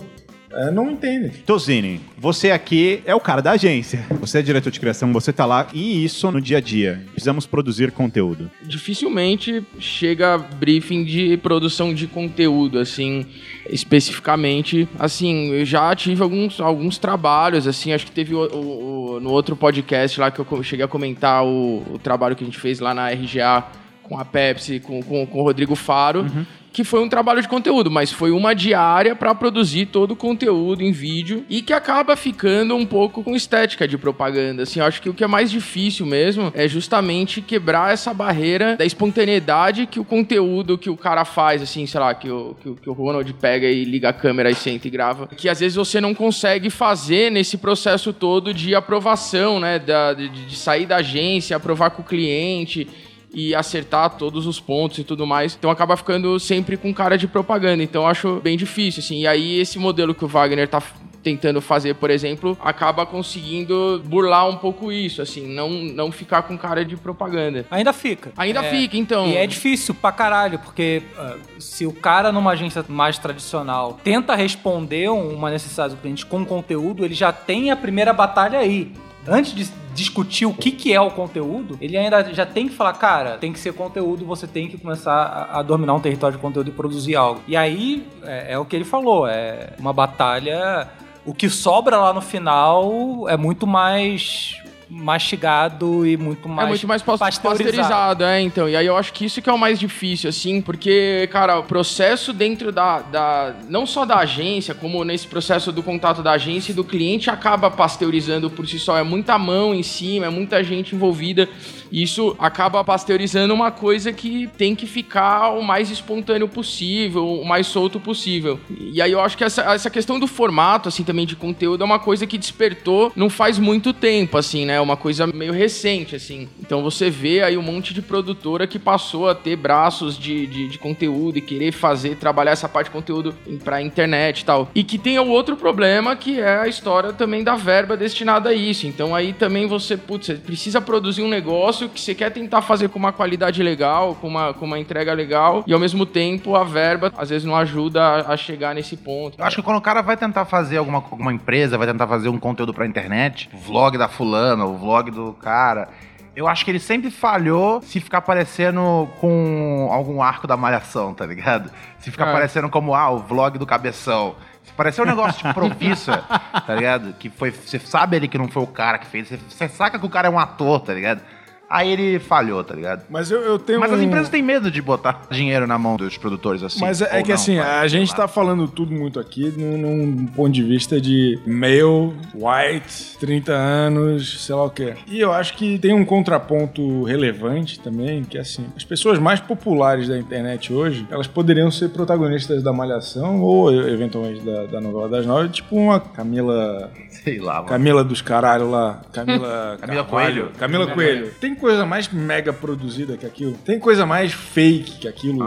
é, 0.51 0.71
não 0.71 0.89
entendem. 0.89 1.29
Tozini, 1.45 2.01
você 2.17 2.49
aqui 2.49 3.03
é 3.05 3.13
o 3.13 3.19
cara 3.19 3.39
da 3.39 3.51
agência. 3.51 4.03
Você 4.19 4.39
é 4.39 4.41
diretor 4.41 4.71
de 4.71 4.79
criação, 4.79 5.13
você 5.13 5.31
tá 5.31 5.45
lá 5.45 5.67
e 5.75 6.03
isso 6.03 6.31
no 6.31 6.41
dia 6.41 6.57
a 6.57 6.61
dia. 6.61 7.03
Precisamos 7.11 7.45
produzir 7.45 7.91
conteúdo. 7.91 8.49
dificilmente 8.63 9.63
chega 9.77 10.39
briefing 10.39 11.03
de 11.03 11.37
produção 11.37 11.93
de 11.93 12.07
conteúdo, 12.07 12.79
assim, 12.79 13.27
especificamente. 13.69 14.87
Assim, 14.97 15.51
eu 15.51 15.65
já 15.65 15.93
tive 15.95 16.21
alguns, 16.21 16.59
alguns 16.59 16.97
trabalhos, 16.97 17.67
assim, 17.67 17.91
acho 17.93 18.05
que 18.05 18.11
teve 18.11 18.33
o, 18.33 18.39
o- 18.47 19.15
o- 19.15 19.19
no 19.19 19.29
outro 19.31 19.55
podcast 19.55 20.19
lá 20.19 20.31
que 20.31 20.39
eu 20.39 20.63
cheguei 20.63 20.85
a 20.85 20.87
comentar 20.87 21.43
o, 21.45 21.83
o 21.93 21.99
trabalho 22.01 22.35
que 22.35 22.43
a 22.43 22.47
gente 22.47 22.59
fez 22.59 22.79
lá 22.79 22.93
na 22.93 23.09
RGA 23.09 23.63
com 24.03 24.17
a 24.17 24.25
Pepsi, 24.25 24.79
com, 24.79 25.01
com, 25.03 25.25
com 25.27 25.39
o 25.39 25.43
Rodrigo 25.43 25.75
Faro. 25.75 26.25
Que 26.71 26.83
foi 26.83 27.01
um 27.01 27.09
trabalho 27.09 27.41
de 27.41 27.47
conteúdo, 27.47 27.89
mas 27.89 28.11
foi 28.11 28.31
uma 28.31 28.53
diária 28.53 29.15
pra 29.15 29.33
produzir 29.33 29.87
todo 29.87 30.11
o 30.11 30.15
conteúdo 30.15 30.83
em 30.83 30.91
vídeo 30.91 31.43
e 31.49 31.61
que 31.61 31.73
acaba 31.73 32.15
ficando 32.15 32.75
um 32.75 32.85
pouco 32.85 33.23
com 33.23 33.35
estética 33.35 33.87
de 33.87 33.97
propaganda. 33.97 34.63
Assim, 34.63 34.79
acho 34.79 35.01
que 35.01 35.09
o 35.09 35.13
que 35.13 35.23
é 35.23 35.27
mais 35.27 35.49
difícil 35.49 36.05
mesmo 36.05 36.51
é 36.53 36.67
justamente 36.67 37.41
quebrar 37.41 37.93
essa 37.93 38.13
barreira 38.13 38.75
da 38.77 38.85
espontaneidade 38.85 39.87
que 39.87 39.99
o 39.99 40.05
conteúdo 40.05 40.77
que 40.77 40.89
o 40.89 40.97
cara 40.97 41.25
faz, 41.25 41.61
assim, 41.61 41.85
sei 41.87 41.99
lá, 41.99 42.13
que 42.13 42.29
o, 42.29 42.55
que, 42.61 42.75
que 42.75 42.89
o 42.89 42.93
Ronald 42.93 43.31
pega 43.33 43.67
e 43.67 43.83
liga 43.83 44.09
a 44.09 44.13
câmera 44.13 44.51
e 44.51 44.55
senta 44.55 44.87
e 44.87 44.91
grava. 44.91 45.27
Que 45.27 45.49
às 45.49 45.59
vezes 45.59 45.75
você 45.75 45.99
não 45.99 46.13
consegue 46.13 46.69
fazer 46.69 47.31
nesse 47.31 47.57
processo 47.57 48.13
todo 48.13 48.53
de 48.53 48.75
aprovação, 48.75 49.59
né? 49.59 49.79
Da, 49.79 50.13
de, 50.13 50.29
de 50.29 50.55
sair 50.55 50.85
da 50.85 50.97
agência, 50.97 51.57
aprovar 51.57 51.91
com 51.91 52.01
o 52.01 52.05
cliente 52.05 52.87
e 53.33 53.53
acertar 53.53 54.17
todos 54.17 54.47
os 54.47 54.59
pontos 54.59 54.97
e 54.97 55.03
tudo 55.03 55.25
mais. 55.25 55.55
Então 55.57 55.69
acaba 55.69 55.95
ficando 55.95 56.39
sempre 56.39 56.77
com 56.77 56.93
cara 56.93 57.17
de 57.17 57.27
propaganda. 57.27 57.83
Então 57.83 58.03
eu 58.03 58.07
acho 58.07 58.39
bem 58.41 58.57
difícil, 58.57 59.01
assim. 59.01 59.19
E 59.21 59.27
aí 59.27 59.59
esse 59.59 59.77
modelo 59.77 60.15
que 60.15 60.25
o 60.25 60.27
Wagner 60.27 60.67
tá 60.67 60.81
tentando 61.21 61.59
fazer, 61.59 61.95
por 61.95 62.09
exemplo, 62.09 62.57
acaba 62.61 63.05
conseguindo 63.05 64.01
burlar 64.05 64.47
um 64.47 64.55
pouco 64.55 64.89
isso, 64.89 65.21
assim, 65.21 65.45
não, 65.53 65.69
não 65.69 66.11
ficar 66.13 66.43
com 66.43 66.57
cara 66.57 66.85
de 66.85 66.95
propaganda. 66.95 67.65
Ainda 67.69 67.91
fica. 67.91 68.31
Ainda 68.37 68.61
É, 68.61 68.69
fica, 68.71 68.97
então. 68.97 69.27
E 69.27 69.35
é 69.35 69.45
difícil 69.45 69.93
pra 69.93 70.13
caralho, 70.13 70.59
porque 70.59 71.03
ah, 71.17 71.35
se 71.59 71.85
o 71.85 71.91
cara 71.91 72.31
numa 72.31 72.51
agência 72.51 72.83
mais 72.87 73.17
tradicional 73.17 73.99
tenta 74.01 74.33
responder 74.33 75.09
uma 75.09 75.51
necessidade 75.51 75.93
do 75.93 76.01
cliente 76.01 76.25
com 76.25 76.45
conteúdo, 76.45 77.03
ele 77.03 77.13
já 77.13 77.31
tem 77.33 77.69
a 77.69 77.75
primeira 77.75 78.13
batalha 78.13 78.59
aí. 78.59 78.91
Antes 79.27 79.53
de 79.53 79.67
discutir 79.99 80.45
o 80.45 80.53
que, 80.53 80.71
que 80.71 80.93
é 80.93 81.01
o 81.01 81.11
conteúdo, 81.11 81.77
ele 81.81 81.97
ainda 81.97 82.33
já 82.33 82.45
tem 82.45 82.69
que 82.69 82.73
falar, 82.73 82.93
cara, 82.93 83.37
tem 83.37 83.51
que 83.51 83.59
ser 83.59 83.73
conteúdo, 83.73 84.25
você 84.25 84.47
tem 84.47 84.67
que 84.67 84.77
começar 84.77 85.13
a, 85.13 85.59
a 85.59 85.61
dominar 85.61 85.93
um 85.93 85.99
território 85.99 86.37
de 86.37 86.41
conteúdo 86.41 86.69
e 86.69 86.71
produzir 86.71 87.15
algo. 87.15 87.41
E 87.47 87.55
aí 87.55 88.07
é, 88.23 88.53
é 88.53 88.57
o 88.57 88.63
que 88.63 88.75
ele 88.75 88.85
falou, 88.85 89.27
é 89.27 89.73
uma 89.77 89.91
batalha. 89.91 90.87
O 91.25 91.33
que 91.33 91.49
sobra 91.49 91.97
lá 91.97 92.13
no 92.13 92.21
final 92.21 93.27
é 93.27 93.35
muito 93.35 93.67
mais 93.67 94.57
mastigado 94.89 96.05
e 96.05 96.17
muito 96.17 96.49
mais 96.49 96.65
é 96.67 96.69
muito 96.69 96.87
mais 96.87 97.01
pas- 97.01 97.19
pasteurizado. 97.39 98.23
é, 98.23 98.41
então. 98.41 98.67
E 98.67 98.75
aí 98.75 98.85
eu 98.85 98.97
acho 98.97 99.13
que 99.13 99.25
isso 99.25 99.41
que 99.41 99.49
é 99.49 99.53
o 99.53 99.57
mais 99.57 99.79
difícil, 99.79 100.29
assim, 100.29 100.61
porque, 100.61 101.27
cara, 101.31 101.59
o 101.59 101.63
processo 101.63 102.33
dentro 102.33 102.71
da, 102.71 102.99
da. 102.99 103.55
Não 103.69 103.85
só 103.85 104.05
da 104.05 104.17
agência, 104.17 104.73
como 104.73 105.03
nesse 105.03 105.27
processo 105.27 105.71
do 105.71 105.83
contato 105.83 106.23
da 106.23 106.31
agência 106.31 106.71
e 106.71 106.75
do 106.75 106.83
cliente 106.83 107.29
acaba 107.29 107.69
pasteurizando 107.69 108.49
por 108.49 108.67
si 108.67 108.79
só. 108.79 108.97
É 108.97 109.03
muita 109.03 109.37
mão 109.37 109.73
em 109.73 109.83
cima, 109.83 110.25
é 110.25 110.29
muita 110.29 110.63
gente 110.63 110.95
envolvida. 110.95 111.47
Isso 111.91 112.35
acaba 112.39 112.83
pasteurizando 112.83 113.53
uma 113.53 113.71
coisa 113.71 114.11
que 114.11 114.47
tem 114.57 114.75
que 114.75 114.85
ficar 114.85 115.49
o 115.49 115.63
mais 115.63 115.89
espontâneo 115.89 116.47
possível, 116.47 117.27
o 117.27 117.45
mais 117.45 117.67
solto 117.67 117.99
possível. 117.99 118.59
E 118.79 119.01
aí 119.01 119.11
eu 119.11 119.19
acho 119.19 119.37
que 119.37 119.43
essa, 119.43 119.61
essa 119.73 119.89
questão 119.89 120.19
do 120.19 120.27
formato, 120.27 120.89
assim, 120.89 121.03
também 121.03 121.25
de 121.25 121.35
conteúdo, 121.35 121.83
é 121.83 121.85
uma 121.85 121.99
coisa 121.99 122.25
que 122.25 122.37
despertou 122.37 123.11
não 123.15 123.29
faz 123.29 123.59
muito 123.59 123.93
tempo, 123.93 124.37
assim, 124.37 124.65
né? 124.65 124.75
É 124.75 124.81
uma 124.81 124.97
coisa 124.97 125.27
meio 125.27 125.53
recente, 125.53 126.15
assim. 126.15 126.47
Então 126.59 126.81
você 126.81 127.09
vê 127.09 127.43
aí 127.43 127.57
um 127.57 127.61
monte 127.61 127.93
de 127.93 128.01
produtora 128.01 128.67
que 128.67 128.79
passou 128.79 129.27
a 129.27 129.35
ter 129.35 129.55
braços 129.55 130.17
de, 130.17 130.47
de, 130.47 130.67
de 130.67 130.77
conteúdo 130.77 131.37
e 131.37 131.41
querer 131.41 131.71
fazer, 131.71 132.15
trabalhar 132.15 132.51
essa 132.51 132.69
parte 132.69 132.87
de 132.87 132.91
conteúdo 132.91 133.35
pra 133.63 133.81
internet 133.81 134.41
e 134.41 134.45
tal. 134.45 134.69
E 134.73 134.83
que 134.83 134.97
tem 134.97 135.19
o 135.19 135.27
outro 135.27 135.55
problema 135.55 136.15
que 136.15 136.39
é 136.39 136.59
a 136.59 136.67
história 136.67 137.13
também 137.13 137.43
da 137.43 137.55
verba 137.55 137.97
destinada 137.97 138.49
a 138.49 138.53
isso. 138.53 138.87
Então 138.87 139.13
aí 139.15 139.33
também 139.33 139.67
você, 139.67 139.97
putz, 139.97 140.27
você 140.27 140.35
precisa 140.35 140.81
produzir 140.81 141.21
um 141.21 141.27
negócio 141.27 141.78
que 141.87 142.01
você 142.01 142.13
quer 142.15 142.31
tentar 142.31 142.61
fazer 142.63 142.89
com 142.89 142.97
uma 142.99 143.13
qualidade 143.13 143.61
legal, 143.63 144.15
com 144.15 144.27
uma, 144.27 144.53
com 144.53 144.65
uma 144.65 144.77
entrega 144.79 145.13
legal, 145.13 145.63
e 145.67 145.71
ao 145.73 145.79
mesmo 145.79 146.05
tempo 146.05 146.55
a 146.55 146.63
verba 146.63 147.13
às 147.17 147.29
vezes 147.29 147.45
não 147.45 147.55
ajuda 147.55 148.01
a, 148.03 148.33
a 148.33 148.37
chegar 148.37 148.73
nesse 148.75 148.97
ponto. 148.97 149.39
Eu 149.39 149.45
acho 149.45 149.55
que 149.57 149.61
quando 149.61 149.77
o 149.77 149.81
cara 149.81 150.01
vai 150.01 150.17
tentar 150.17 150.43
fazer 150.45 150.77
alguma, 150.77 150.97
alguma 150.97 151.31
empresa, 151.31 151.77
vai 151.77 151.87
tentar 151.87 152.07
fazer 152.07 152.27
um 152.27 152.39
conteúdo 152.39 152.73
pra 152.73 152.85
internet, 152.87 153.49
o 153.53 153.57
vlog 153.57 153.97
da 153.97 154.09
fulana, 154.09 154.65
o 154.65 154.75
vlog 154.77 155.11
do 155.11 155.31
cara. 155.33 155.87
Eu 156.35 156.47
acho 156.47 156.63
que 156.63 156.71
ele 156.71 156.79
sempre 156.79 157.11
falhou 157.11 157.81
se 157.81 157.99
ficar 157.99 158.21
parecendo 158.21 159.09
com 159.19 159.89
algum 159.91 160.21
arco 160.21 160.47
da 160.47 160.55
malhação, 160.55 161.13
tá 161.13 161.25
ligado? 161.25 161.69
Se 161.99 162.09
ficar 162.11 162.27
É. 162.29 162.31
parecendo 162.31 162.69
como, 162.69 162.95
ah, 162.95 163.09
o 163.09 163.19
vlog 163.19 163.57
do 163.57 163.65
cabeção. 163.65 164.35
Se 164.63 164.71
parecer 164.73 165.01
um 165.01 165.05
negócio 165.05 165.33
tipo 165.37 165.53
profissa, 165.53 166.23
tá 166.65 166.75
ligado? 166.75 167.13
Que 167.19 167.29
foi. 167.29 167.51
Você 167.51 167.77
sabe 167.79 168.15
ali 168.15 168.27
que 168.27 168.37
não 168.37 168.47
foi 168.47 168.63
o 168.63 168.67
cara 168.67 168.97
que 168.97 169.07
fez. 169.07 169.27
Você 169.49 169.67
saca 169.67 169.99
que 169.99 170.05
o 170.05 170.09
cara 170.09 170.27
é 170.27 170.31
um 170.31 170.39
ator, 170.39 170.79
tá 170.79 170.93
ligado? 170.93 171.21
Aí 171.69 171.91
ele 171.91 172.19
falhou, 172.19 172.63
tá 172.63 172.73
ligado? 172.73 173.03
Mas 173.09 173.29
eu, 173.29 173.41
eu 173.41 173.59
tenho 173.59 173.79
Mas 173.79 173.93
as 173.93 173.99
um- 173.99 174.03
empresas 174.03 174.27
têm 174.29 174.41
medo 174.41 174.71
de 174.71 174.81
botar 174.81 175.21
dinheiro 175.29 175.67
na 175.67 175.77
mão 175.77 175.95
dos 175.97 176.17
produtores 176.17 176.63
assim. 176.63 176.79
Mas 176.81 177.01
é, 177.01 177.19
é 177.19 177.21
que 177.21 177.29
não, 177.29 177.35
assim, 177.35 177.59
a 177.59 177.87
gente 177.87 178.15
tá 178.15 178.27
falando 178.27 178.67
tudo 178.67 178.91
muito 178.91 179.19
aqui 179.19 179.53
num, 179.55 179.77
num 179.77 180.25
ponto 180.27 180.51
de 180.51 180.63
vista 180.63 180.99
de 180.99 181.37
male, 181.45 182.13
white, 182.33 183.17
30 183.19 183.53
anos, 183.53 184.43
sei 184.45 184.55
lá 184.55 184.63
o 184.63 184.69
quê. 184.69 184.95
E 185.07 185.19
eu 185.19 185.31
acho 185.31 185.55
que 185.55 185.77
tem 185.77 185.93
um 185.93 186.03
contraponto 186.03 187.03
relevante 187.03 187.79
também, 187.79 188.23
que 188.23 188.37
é 188.37 188.41
assim, 188.41 188.65
as 188.75 188.83
pessoas 188.83 189.19
mais 189.19 189.39
populares 189.39 190.07
da 190.07 190.17
internet 190.17 190.73
hoje, 190.73 191.05
elas 191.11 191.27
poderiam 191.27 191.69
ser 191.69 191.89
protagonistas 191.89 192.63
da 192.63 192.73
Malhação 192.73 193.41
ou 193.41 193.71
eventualmente 193.71 194.41
da, 194.41 194.65
da 194.65 194.81
novela 194.81 195.07
das 195.09 195.25
nove, 195.25 195.49
tipo 195.49 195.75
uma 195.75 195.99
Camila 195.99 196.89
Sei 197.23 197.37
lá, 197.39 197.55
mano. 197.55 197.67
Camila 197.67 198.03
dos 198.03 198.21
caralho 198.21 198.69
lá. 198.69 199.01
Camila. 199.11 199.77
Camila. 199.81 200.03
Coelho. 200.05 200.51
Camila 200.57 200.87
Coelho. 200.87 201.31
Tem 201.39 201.53
coisa 201.59 201.85
mais 201.85 202.07
mega 202.07 202.51
produzida 202.51 203.17
que 203.17 203.25
aquilo? 203.25 203.53
Tem 203.65 203.79
coisa 203.79 204.05
mais 204.05 204.33
fake 204.33 204.99
que 204.99 205.07
aquilo? 205.07 205.39